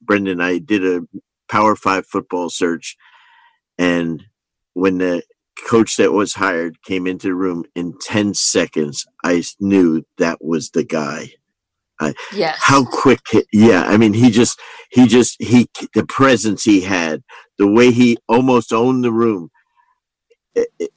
Brendan, 0.01 0.41
I 0.41 0.57
did 0.57 0.83
a 0.83 1.03
Power 1.51 1.77
Five 1.77 2.07
football 2.07 2.49
search, 2.49 2.97
and 3.77 4.25
when 4.73 4.97
the 4.97 5.23
coach 5.69 5.97
that 5.97 6.13
was 6.13 6.33
hired 6.33 6.83
came 6.83 7.07
into 7.07 7.29
the 7.29 7.35
room 7.35 7.65
in 7.75 7.99
10 8.01 8.33
seconds, 8.33 9.07
I 9.23 9.43
knew 9.61 10.05
that 10.17 10.43
was 10.43 10.71
the 10.71 10.85
guy. 10.85 11.33
Yes. 12.35 12.57
How 12.61 12.85
quick? 12.85 13.21
Yeah. 13.53 13.85
I 13.85 13.97
mean, 13.97 14.13
he 14.13 14.31
just, 14.31 14.61
he 14.91 15.07
just, 15.07 15.37
he, 15.41 15.69
the 15.95 16.05
presence 16.07 16.65
he 16.65 16.81
had, 16.81 17.23
the 17.59 17.67
way 17.71 17.91
he 17.91 18.19
almost 18.29 18.73
owned 18.73 19.05
the 19.05 19.13
room. 19.13 19.51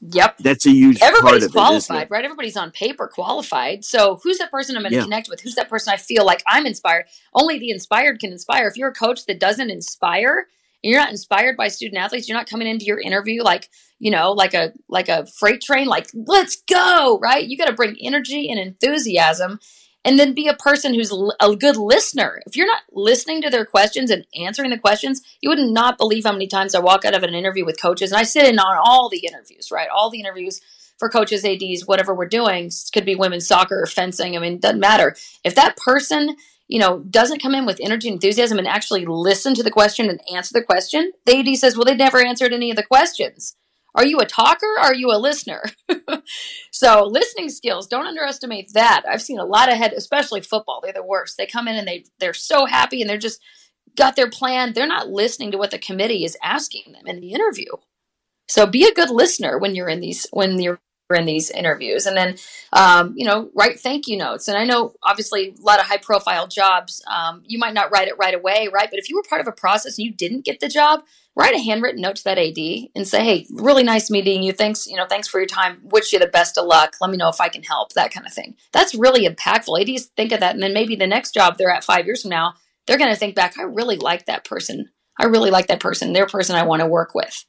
Yep. 0.01 0.39
That's 0.39 0.65
a 0.65 0.71
huge 0.71 1.01
Everybody's 1.01 1.47
qualified, 1.47 2.03
it, 2.03 2.11
right? 2.11 2.25
Everybody's 2.25 2.57
on 2.57 2.71
paper 2.71 3.07
qualified. 3.07 3.85
So 3.85 4.19
who's 4.21 4.37
that 4.39 4.51
person 4.51 4.75
I'm 4.75 4.81
going 4.81 4.91
to 4.91 4.97
yeah. 4.97 5.03
connect 5.03 5.29
with? 5.29 5.41
Who's 5.41 5.55
that 5.55 5.69
person 5.69 5.93
I 5.93 5.97
feel 5.97 6.25
like 6.25 6.43
I'm 6.45 6.65
inspired? 6.65 7.05
Only 7.33 7.57
the 7.57 7.69
inspired 7.69 8.19
can 8.19 8.31
inspire. 8.31 8.67
If 8.67 8.75
you're 8.75 8.89
a 8.89 8.93
coach 8.93 9.25
that 9.27 9.39
doesn't 9.39 9.69
inspire, 9.69 10.47
and 10.83 10.91
you're 10.91 10.99
not 10.99 11.09
inspired 11.09 11.57
by 11.57 11.69
student 11.69 11.99
athletes, 11.99 12.29
you're 12.29 12.37
not 12.37 12.49
coming 12.49 12.67
into 12.67 12.85
your 12.85 12.99
interview 12.99 13.41
like, 13.41 13.69
you 13.97 14.11
know, 14.11 14.33
like 14.33 14.53
a 14.53 14.71
like 14.87 15.09
a 15.09 15.25
freight 15.25 15.61
train 15.61 15.87
like 15.87 16.09
let's 16.13 16.61
go, 16.69 17.17
right? 17.23 17.47
You 17.47 17.57
got 17.57 17.65
to 17.65 17.73
bring 17.73 17.95
energy 17.99 18.51
and 18.51 18.59
enthusiasm 18.59 19.59
and 20.05 20.19
then 20.19 20.33
be 20.33 20.47
a 20.47 20.53
person 20.53 20.93
who's 20.93 21.11
a 21.41 21.55
good 21.55 21.75
listener. 21.75 22.41
If 22.45 22.55
you're 22.55 22.67
not 22.67 22.83
listening 22.93 23.41
to 23.41 23.49
their 23.49 23.65
questions 23.65 24.11
and 24.11 24.25
answering 24.39 24.69
the 24.69 24.77
questions, 24.77 25.21
you 25.41 25.49
would 25.49 25.59
not 25.59 25.97
believe 25.97 26.25
how 26.25 26.31
many 26.31 26.47
times 26.47 26.75
I 26.75 26.79
walk 26.79 27.03
out 27.03 27.15
of 27.15 27.23
an 27.23 27.33
interview 27.33 27.65
with 27.65 27.81
coaches 27.81 28.11
and 28.11 28.19
I 28.19 28.23
sit 28.23 28.47
in 28.47 28.59
on 28.59 28.77
all 28.77 29.09
the 29.09 29.25
interviews, 29.25 29.71
right? 29.71 29.89
All 29.89 30.11
the 30.11 30.19
interviews 30.19 30.61
for 30.99 31.09
coaches, 31.09 31.43
ADs, 31.43 31.87
whatever 31.87 32.13
we're 32.13 32.27
doing, 32.27 32.71
could 32.93 33.03
be 33.03 33.15
women's 33.15 33.47
soccer 33.47 33.81
or 33.81 33.87
fencing. 33.87 34.37
I 34.37 34.39
mean, 34.39 34.53
it 34.53 34.61
doesn't 34.61 34.79
matter. 34.79 35.15
If 35.43 35.55
that 35.55 35.75
person, 35.75 36.37
you 36.67 36.79
know, 36.79 36.99
doesn't 36.99 37.41
come 37.41 37.55
in 37.55 37.65
with 37.65 37.79
energy 37.81 38.07
and 38.07 38.15
enthusiasm 38.15 38.59
and 38.59 38.67
actually 38.67 39.05
listen 39.05 39.55
to 39.55 39.63
the 39.63 39.71
question 39.71 40.07
and 40.09 40.21
answer 40.33 40.53
the 40.53 40.63
question, 40.63 41.11
the 41.25 41.39
AD 41.39 41.57
says, 41.57 41.75
well, 41.75 41.83
they 41.83 41.95
never 41.95 42.23
answered 42.23 42.53
any 42.53 42.69
of 42.69 42.77
the 42.77 42.83
questions. 42.83 43.55
Are 43.95 44.05
you 44.05 44.19
a 44.19 44.25
talker 44.25 44.75
are 44.79 44.93
you 44.93 45.11
a 45.11 45.17
listener? 45.17 45.63
so 46.71 47.05
listening 47.05 47.49
skills, 47.49 47.87
don't 47.87 48.05
underestimate 48.05 48.73
that. 48.73 49.03
I've 49.09 49.21
seen 49.21 49.39
a 49.39 49.45
lot 49.45 49.71
of 49.71 49.77
head, 49.77 49.93
especially 49.93 50.41
football. 50.41 50.81
They're 50.83 50.93
the 50.93 51.01
worst. 51.01 51.37
They 51.37 51.47
come 51.47 51.67
in 51.67 51.77
and 51.77 51.87
they 51.87 52.05
they're 52.19 52.33
so 52.33 52.65
happy 52.65 53.01
and 53.01 53.09
they're 53.09 53.17
just 53.17 53.41
got 53.95 54.15
their 54.15 54.29
plan. 54.29 54.73
They're 54.73 54.85
not 54.85 55.09
listening 55.09 55.51
to 55.51 55.57
what 55.57 55.71
the 55.71 55.79
committee 55.79 56.25
is 56.25 56.37
asking 56.43 56.91
them 56.91 57.07
in 57.07 57.21
the 57.21 57.31
interview. 57.31 57.71
So 58.47 58.65
be 58.65 58.85
a 58.85 58.93
good 58.93 59.09
listener 59.09 59.57
when 59.57 59.75
you're 59.75 59.89
in 59.89 60.01
these 60.01 60.27
when 60.31 60.61
you're 60.61 60.79
in 61.13 61.25
these 61.25 61.51
interviews. 61.51 62.07
And 62.07 62.17
then 62.17 62.37
um, 62.73 63.13
you 63.15 63.25
know 63.25 63.51
write 63.53 63.79
thank 63.79 64.07
you 64.07 64.17
notes. 64.17 64.47
And 64.47 64.57
i 64.57 64.65
know 64.65 64.93
obviously 65.03 65.55
a 65.57 65.61
lot 65.61 65.79
of 65.79 65.85
high 65.85 65.97
profile 65.97 66.47
jobs 66.47 67.03
um, 67.07 67.43
you 67.45 67.59
might 67.59 67.73
not 67.73 67.91
write 67.91 68.07
it 68.07 68.17
right 68.17 68.33
away 68.33 68.69
right? 68.73 68.89
But 68.89 68.99
if 68.99 69.09
you 69.09 69.15
were 69.15 69.23
part 69.29 69.41
of 69.41 69.47
a 69.47 69.51
process 69.51 69.97
and 69.97 70.05
you 70.05 70.13
didn't 70.13 70.45
get 70.45 70.59
the 70.59 70.67
job 70.67 71.01
write 71.35 71.53
a 71.53 71.59
handwritten 71.59 72.01
note 72.01 72.15
to 72.15 72.23
that 72.23 72.39
ad 72.39 72.57
and 72.95 73.07
say 73.07 73.23
hey 73.23 73.45
really 73.51 73.83
nice 73.83 74.09
meeting 74.09 74.41
you. 74.41 74.51
Thanks 74.51 74.87
you 74.87 74.95
know 74.95 75.05
thanks 75.07 75.27
for 75.27 75.39
your 75.39 75.47
time. 75.47 75.81
Wish 75.83 76.11
you 76.11 76.17
the 76.17 76.27
best 76.27 76.57
of 76.57 76.65
luck. 76.65 76.95
Let 76.99 77.11
me 77.11 77.17
know 77.17 77.29
if 77.29 77.39
i 77.39 77.49
can 77.49 77.61
help 77.61 77.93
that 77.93 78.11
kind 78.11 78.25
of 78.25 78.33
thing. 78.33 78.55
That's 78.71 78.95
really 78.95 79.27
impactful. 79.27 79.79
Ads 79.79 80.05
think 80.17 80.31
of 80.31 80.39
that 80.39 80.55
and 80.55 80.63
then 80.63 80.73
maybe 80.73 80.95
the 80.95 81.07
next 81.07 81.33
job 81.33 81.57
they're 81.57 81.69
at 81.69 81.83
five 81.83 82.05
years 82.05 82.23
from 82.23 82.29
now 82.29 82.55
they're 82.87 82.97
going 82.97 83.11
to 83.11 83.15
think 83.19 83.35
back 83.35 83.57
i 83.59 83.63
really 83.63 83.97
like 83.97 84.25
that 84.25 84.45
person. 84.45 84.89
I 85.17 85.25
really 85.25 85.51
like 85.51 85.67
that 85.67 85.79
person 85.79 86.13
they're 86.13 86.25
a 86.25 86.27
person 86.27 86.55
i 86.55 86.63
want 86.63 86.81
to 86.81 86.87
work 86.87 87.15
with 87.15 87.45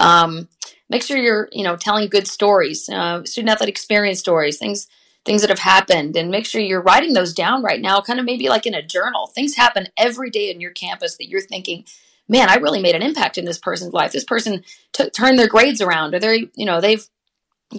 um, 0.00 0.48
make 0.88 1.02
sure 1.02 1.16
you're 1.16 1.48
you 1.52 1.62
know 1.62 1.76
telling 1.76 2.08
good 2.08 2.26
stories 2.26 2.88
uh, 2.88 3.24
student 3.24 3.50
athlete 3.50 3.68
experience 3.68 4.18
stories 4.18 4.58
things 4.58 4.88
things 5.24 5.42
that 5.42 5.50
have 5.50 5.58
happened 5.58 6.16
and 6.16 6.30
make 6.30 6.46
sure 6.46 6.60
you're 6.60 6.82
writing 6.82 7.12
those 7.12 7.34
down 7.34 7.62
right 7.62 7.80
now 7.80 8.00
kind 8.00 8.18
of 8.18 8.24
maybe 8.24 8.48
like 8.48 8.66
in 8.66 8.74
a 8.74 8.82
journal. 8.82 9.26
Things 9.26 9.54
happen 9.54 9.88
every 9.96 10.30
day 10.30 10.50
in 10.50 10.60
your 10.60 10.70
campus 10.70 11.16
that 11.16 11.28
you're 11.28 11.40
thinking 11.40 11.84
man 12.28 12.48
i 12.48 12.56
really 12.56 12.80
made 12.80 12.94
an 12.94 13.02
impact 13.02 13.38
in 13.38 13.44
this 13.44 13.58
person's 13.58 13.92
life. 13.92 14.12
This 14.12 14.24
person 14.24 14.64
turned 15.12 15.38
their 15.38 15.48
grades 15.48 15.80
around 15.80 16.14
or 16.14 16.20
they 16.20 16.48
you 16.54 16.66
know 16.66 16.80
they've 16.80 17.06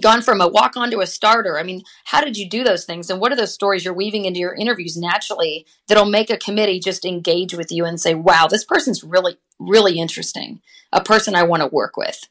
gone 0.00 0.22
from 0.22 0.40
a 0.40 0.48
walk 0.48 0.76
on 0.76 0.90
to 0.90 1.00
a 1.00 1.06
starter 1.06 1.58
i 1.58 1.62
mean 1.62 1.82
how 2.04 2.22
did 2.22 2.36
you 2.36 2.48
do 2.48 2.64
those 2.64 2.84
things 2.84 3.10
and 3.10 3.20
what 3.20 3.30
are 3.30 3.36
those 3.36 3.52
stories 3.52 3.84
you're 3.84 3.92
weaving 3.92 4.24
into 4.24 4.40
your 4.40 4.54
interviews 4.54 4.96
naturally 4.96 5.66
that'll 5.86 6.06
make 6.06 6.30
a 6.30 6.38
committee 6.38 6.80
just 6.80 7.04
engage 7.04 7.54
with 7.54 7.70
you 7.70 7.84
and 7.84 8.00
say 8.00 8.14
wow 8.14 8.46
this 8.48 8.64
person's 8.64 9.04
really 9.04 9.36
really 9.58 9.98
interesting 9.98 10.60
a 10.92 11.02
person 11.02 11.34
i 11.34 11.42
want 11.42 11.62
to 11.62 11.68
work 11.68 11.96
with 11.96 12.26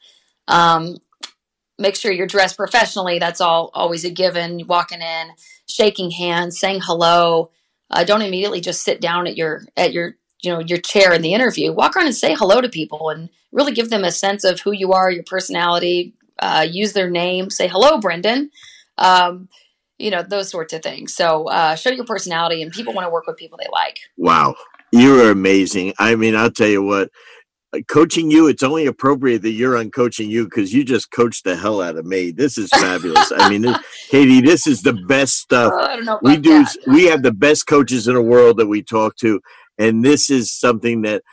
um, 0.48 0.98
make 1.82 1.96
sure 1.96 2.12
you're 2.12 2.28
dressed 2.28 2.56
professionally. 2.56 3.20
That's 3.20 3.42
all 3.42 3.72
always 3.74 4.06
a 4.06 4.10
given. 4.10 4.66
Walking 4.68 5.02
in, 5.02 5.32
shaking 5.68 6.12
hands, 6.12 6.60
saying 6.60 6.82
hello. 6.84 7.52
Uh, 7.90 8.04
don't 8.04 8.22
immediately 8.22 8.62
just 8.62 8.84
sit 8.84 9.02
down 9.02 9.28
at 9.28 9.36
your 9.36 9.64
at 9.76 9.92
your 9.92 10.16
you 10.42 10.52
know 10.52 10.60
your 10.60 10.78
chair 10.78 11.14
in 11.14 11.22
the 11.22 11.34
interview. 11.34 11.74
Walk 11.74 11.96
around 11.96 12.06
and 12.06 12.16
say 12.16 12.36
hello 12.36 12.62
to 12.62 12.70
people 12.70 13.10
and 13.10 13.30
really 13.52 13.74
give 13.74 13.90
them 13.90 14.04
a 14.04 14.12
sense 14.12 14.44
of 14.44 14.62
who 14.62 14.72
you 14.72 14.94
are, 14.94 15.12
your 15.12 15.24
personality. 15.24 16.14
Uh, 16.42 16.68
use 16.70 16.94
their 16.94 17.10
name. 17.10 17.50
Say 17.50 17.68
hello, 17.68 18.00
Brendan. 18.00 18.50
Um, 18.98 19.48
you 19.98 20.10
know 20.10 20.24
those 20.24 20.50
sorts 20.50 20.74
of 20.74 20.82
things. 20.82 21.16
So 21.16 21.48
uh, 21.50 21.76
show 21.76 21.92
your 21.92 22.06
personality, 22.06 22.62
and 22.62 22.72
people 22.72 22.94
want 22.94 23.06
to 23.06 23.12
work 23.12 23.28
with 23.28 23.38
people 23.38 23.60
they 23.62 23.70
like. 23.72 24.00
Wow, 24.18 24.56
you 24.92 25.22
are 25.22 25.32
amazing. 25.32 25.94
I 26.00 26.16
mean, 26.16 26.36
I'll 26.36 26.52
tell 26.52 26.68
you 26.68 26.84
what 26.84 27.10
coaching 27.88 28.30
you, 28.30 28.48
it's 28.48 28.64
only 28.64 28.86
appropriate 28.86 29.42
that 29.44 29.52
you're 29.52 29.78
on 29.78 29.92
Coaching 29.92 30.30
U 30.30 30.46
because 30.46 30.74
you 30.74 30.84
just 30.84 31.12
coached 31.12 31.44
the 31.44 31.56
hell 31.56 31.82
out 31.82 31.96
of 31.96 32.06
me. 32.06 32.32
This 32.32 32.58
is 32.58 32.70
fabulous. 32.70 33.32
I 33.36 33.50
mean, 33.50 33.62
this, 33.62 33.78
Katie, 34.10 34.42
this 34.42 34.68
is 34.68 34.82
the 34.82 34.94
best 34.94 35.36
stuff. 35.36 35.72
Oh, 35.74 36.20
we 36.22 36.38
do. 36.38 36.64
That. 36.64 36.78
We 36.88 37.06
have 37.06 37.24
the 37.24 37.32
best 37.32 37.68
coaches 37.68 38.08
in 38.08 38.16
the 38.16 38.22
world 38.22 38.58
that 38.58 38.68
we 38.68 38.84
talk 38.84 39.16
to. 39.18 39.40
And 39.78 40.04
this 40.04 40.30
is 40.30 40.52
something 40.52 41.04
that 41.04 41.24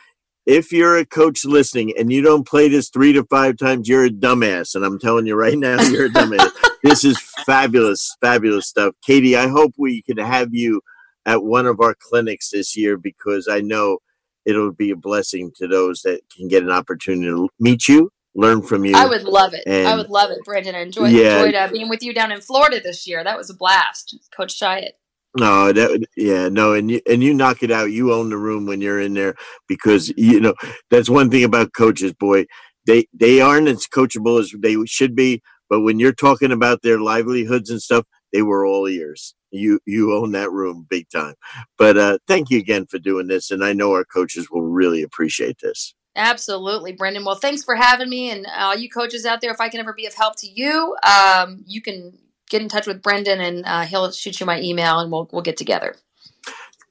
if 0.49 0.71
you're 0.71 0.97
a 0.97 1.05
coach 1.05 1.45
listening 1.45 1.93
and 1.95 2.11
you 2.11 2.23
don't 2.23 2.45
play 2.47 2.67
this 2.67 2.89
three 2.89 3.13
to 3.13 3.23
five 3.25 3.55
times, 3.55 3.87
you're 3.87 4.05
a 4.05 4.09
dumbass. 4.09 4.73
And 4.73 4.83
I'm 4.83 4.97
telling 4.97 5.27
you 5.27 5.35
right 5.35 5.57
now, 5.57 5.79
you're 5.83 6.07
a 6.07 6.09
dumbass. 6.09 6.49
this 6.83 7.03
is 7.03 7.21
fabulous, 7.45 8.17
fabulous 8.19 8.65
stuff. 8.67 8.95
Katie, 9.05 9.37
I 9.37 9.47
hope 9.47 9.73
we 9.77 10.01
can 10.01 10.17
have 10.17 10.49
you 10.51 10.81
at 11.27 11.43
one 11.43 11.67
of 11.67 11.79
our 11.81 11.95
clinics 11.99 12.49
this 12.49 12.75
year 12.75 12.97
because 12.97 13.47
I 13.47 13.59
know 13.59 13.99
it'll 14.43 14.71
be 14.71 14.89
a 14.89 14.95
blessing 14.95 15.51
to 15.57 15.67
those 15.67 16.01
that 16.01 16.21
can 16.35 16.47
get 16.47 16.63
an 16.63 16.71
opportunity 16.71 17.27
to 17.27 17.47
meet 17.59 17.87
you, 17.87 18.11
learn 18.33 18.63
from 18.63 18.85
you. 18.85 18.95
I 18.95 19.05
would 19.05 19.25
love 19.25 19.53
it. 19.53 19.61
And, 19.67 19.87
I 19.87 19.95
would 19.95 20.09
love 20.09 20.31
it, 20.31 20.39
Brandon. 20.45 20.73
I 20.73 20.81
enjoyed, 20.81 21.11
yeah, 21.11 21.43
enjoyed 21.43 21.53
uh, 21.53 21.67
being 21.71 21.89
with 21.89 22.01
you 22.01 22.11
down 22.11 22.31
in 22.31 22.41
Florida 22.41 22.79
this 22.81 23.05
year. 23.05 23.23
That 23.23 23.37
was 23.37 23.51
a 23.51 23.55
blast, 23.55 24.17
Coach 24.35 24.59
Chiat. 24.59 24.93
No, 25.37 25.71
that 25.71 26.05
yeah, 26.17 26.49
no, 26.49 26.73
and 26.73 26.89
you 26.89 27.01
and 27.07 27.21
you 27.21 27.33
knock 27.35 27.61
it 27.61 27.71
out. 27.71 27.91
You 27.91 28.13
own 28.13 28.29
the 28.29 28.37
room 28.37 28.65
when 28.65 28.81
you're 28.81 28.99
in 28.99 29.13
there 29.13 29.35
because 29.67 30.11
you 30.17 30.39
know 30.39 30.55
that's 30.89 31.09
one 31.09 31.29
thing 31.29 31.43
about 31.43 31.73
coaches, 31.73 32.13
boy. 32.13 32.45
They 32.87 33.05
they 33.13 33.39
aren't 33.39 33.67
as 33.67 33.85
coachable 33.85 34.39
as 34.39 34.51
they 34.57 34.75
should 34.85 35.15
be, 35.15 35.43
but 35.69 35.81
when 35.81 35.99
you're 35.99 36.13
talking 36.13 36.51
about 36.51 36.81
their 36.81 36.99
livelihoods 36.99 37.69
and 37.69 37.79
stuff, 37.79 38.05
they 38.33 38.41
were 38.41 38.65
all 38.65 38.87
ears. 38.87 39.35
You 39.51 39.79
you 39.85 40.15
own 40.15 40.31
that 40.31 40.51
room 40.51 40.87
big 40.89 41.07
time. 41.09 41.35
But 41.77 41.97
uh, 41.97 42.17
thank 42.27 42.49
you 42.49 42.57
again 42.57 42.87
for 42.87 42.97
doing 42.97 43.27
this, 43.27 43.51
and 43.51 43.63
I 43.63 43.73
know 43.73 43.93
our 43.93 44.05
coaches 44.05 44.49
will 44.49 44.63
really 44.63 45.03
appreciate 45.03 45.59
this. 45.61 45.93
Absolutely, 46.15 46.91
Brendan. 46.93 47.23
Well, 47.23 47.35
thanks 47.35 47.63
for 47.63 47.75
having 47.75 48.09
me, 48.09 48.31
and 48.31 48.47
all 48.47 48.71
uh, 48.71 48.75
you 48.75 48.89
coaches 48.89 49.25
out 49.25 49.41
there. 49.41 49.51
If 49.51 49.61
I 49.61 49.69
can 49.69 49.79
ever 49.79 49.93
be 49.93 50.07
of 50.07 50.15
help 50.15 50.37
to 50.37 50.47
you, 50.47 50.95
um, 51.03 51.63
you 51.67 51.81
can 51.81 52.17
get 52.49 52.61
in 52.61 52.69
touch 52.69 52.87
with 52.87 53.01
Brendan, 53.01 53.39
and 53.39 53.65
uh, 53.65 53.85
he'll 53.85 54.11
shoot 54.11 54.39
you 54.39 54.45
my 54.45 54.59
email, 54.61 54.99
and 54.99 55.11
we'll 55.11 55.29
we'll 55.31 55.41
get 55.41 55.57
together. 55.57 55.95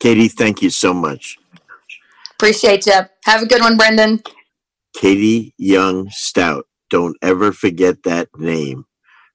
Katie, 0.01 0.29
thank 0.29 0.63
you 0.63 0.71
so 0.71 0.95
much. 0.95 1.39
Appreciate 2.33 2.87
you. 2.87 3.01
Have 3.25 3.43
a 3.43 3.47
good 3.47 3.61
one, 3.61 3.77
Brendan. 3.77 4.23
Katie 4.95 5.55
Young 5.59 6.09
Stout. 6.11 6.67
Don't 6.91 7.17
ever 7.21 7.53
forget 7.53 8.05
that 8.05 8.29
name. 8.37 8.85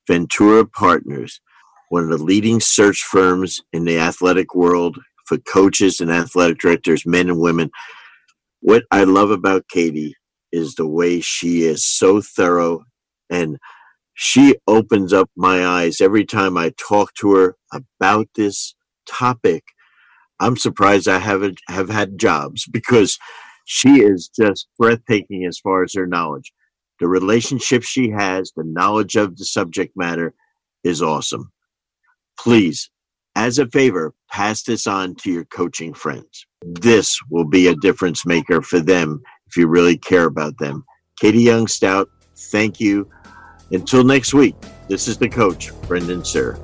Ventura 0.08 0.66
Partners, 0.66 1.40
one 1.90 2.04
of 2.04 2.10
the 2.10 2.24
leading 2.24 2.60
search 2.60 3.04
firms 3.04 3.62
in 3.72 3.86
the 3.86 4.00
athletic 4.00 4.56
world 4.56 4.98
for 5.26 5.38
coaches 5.38 6.02
and 6.02 6.12
athletic 6.12 6.60
directors, 6.60 7.06
men 7.06 7.30
and 7.30 7.40
women. 7.40 7.70
What 8.62 8.84
I 8.92 9.04
love 9.04 9.32
about 9.32 9.68
Katie 9.68 10.16
is 10.52 10.76
the 10.76 10.88
way 10.88 11.20
she 11.22 11.64
is 11.64 11.86
so 11.86 12.22
thorough 12.22 12.84
and 13.30 13.58
she 14.14 14.55
opens 14.68 15.14
up 15.14 15.30
my 15.36 15.66
eyes 15.66 16.01
every 16.01 16.26
time 16.26 16.57
I 16.57 16.72
talk 16.78 17.14
to 17.16 17.36
her 17.36 17.55
about 17.74 18.28
this 18.36 18.76
topic. 19.07 19.64
I'm 20.39 20.57
surprised 20.57 21.07
I 21.07 21.20
haven't 21.20 21.59
have 21.70 21.89
had 21.89 22.20
jobs 22.20 22.66
because 22.68 23.18
she 23.66 24.01
is 24.01 24.30
just 24.30 24.68
breathtaking 24.78 25.45
as 25.45 25.59
far 25.59 25.84
as 25.84 25.93
her 25.93 26.07
knowledge. 26.07 26.51
The 26.99 27.07
relationship 27.07 27.84
she 27.84 28.09
has, 28.09 28.51
the 28.55 28.64
knowledge 28.64 29.16
of 29.16 29.38
the 29.38 29.45
subject 29.45 29.93
matter 29.95 30.34
is 30.84 31.01
awesome. 31.01 31.51
Please, 32.39 32.89
as 33.36 33.57
a 33.57 33.68
favor, 33.68 34.14
pass 34.30 34.64
this 34.64 34.86
on 34.86 35.16
to 35.16 35.32
your 35.32 35.45
coaching 35.45 35.93
friends. 35.93 36.45
This 36.61 37.20
will 37.30 37.45
be 37.45 37.68
a 37.68 37.76
difference 37.76 38.26
maker 38.26 38.61
for 38.61 38.80
them 38.80 39.22
if 39.47 39.57
you 39.57 39.68
really 39.68 39.97
care 39.97 40.26
about 40.26 40.57
them. 40.59 40.84
Katie 41.20 41.41
Young 41.41 41.68
Stout, 41.68 42.09
thank 42.36 42.80
you. 42.80 43.09
Until 43.74 44.04
next 44.04 44.36
week, 44.36 44.56
this 44.88 45.08
is 45.08 45.18
the 45.18 45.28
coach, 45.28 45.72
Brendan 45.88 46.22
Suhr. 46.22 46.60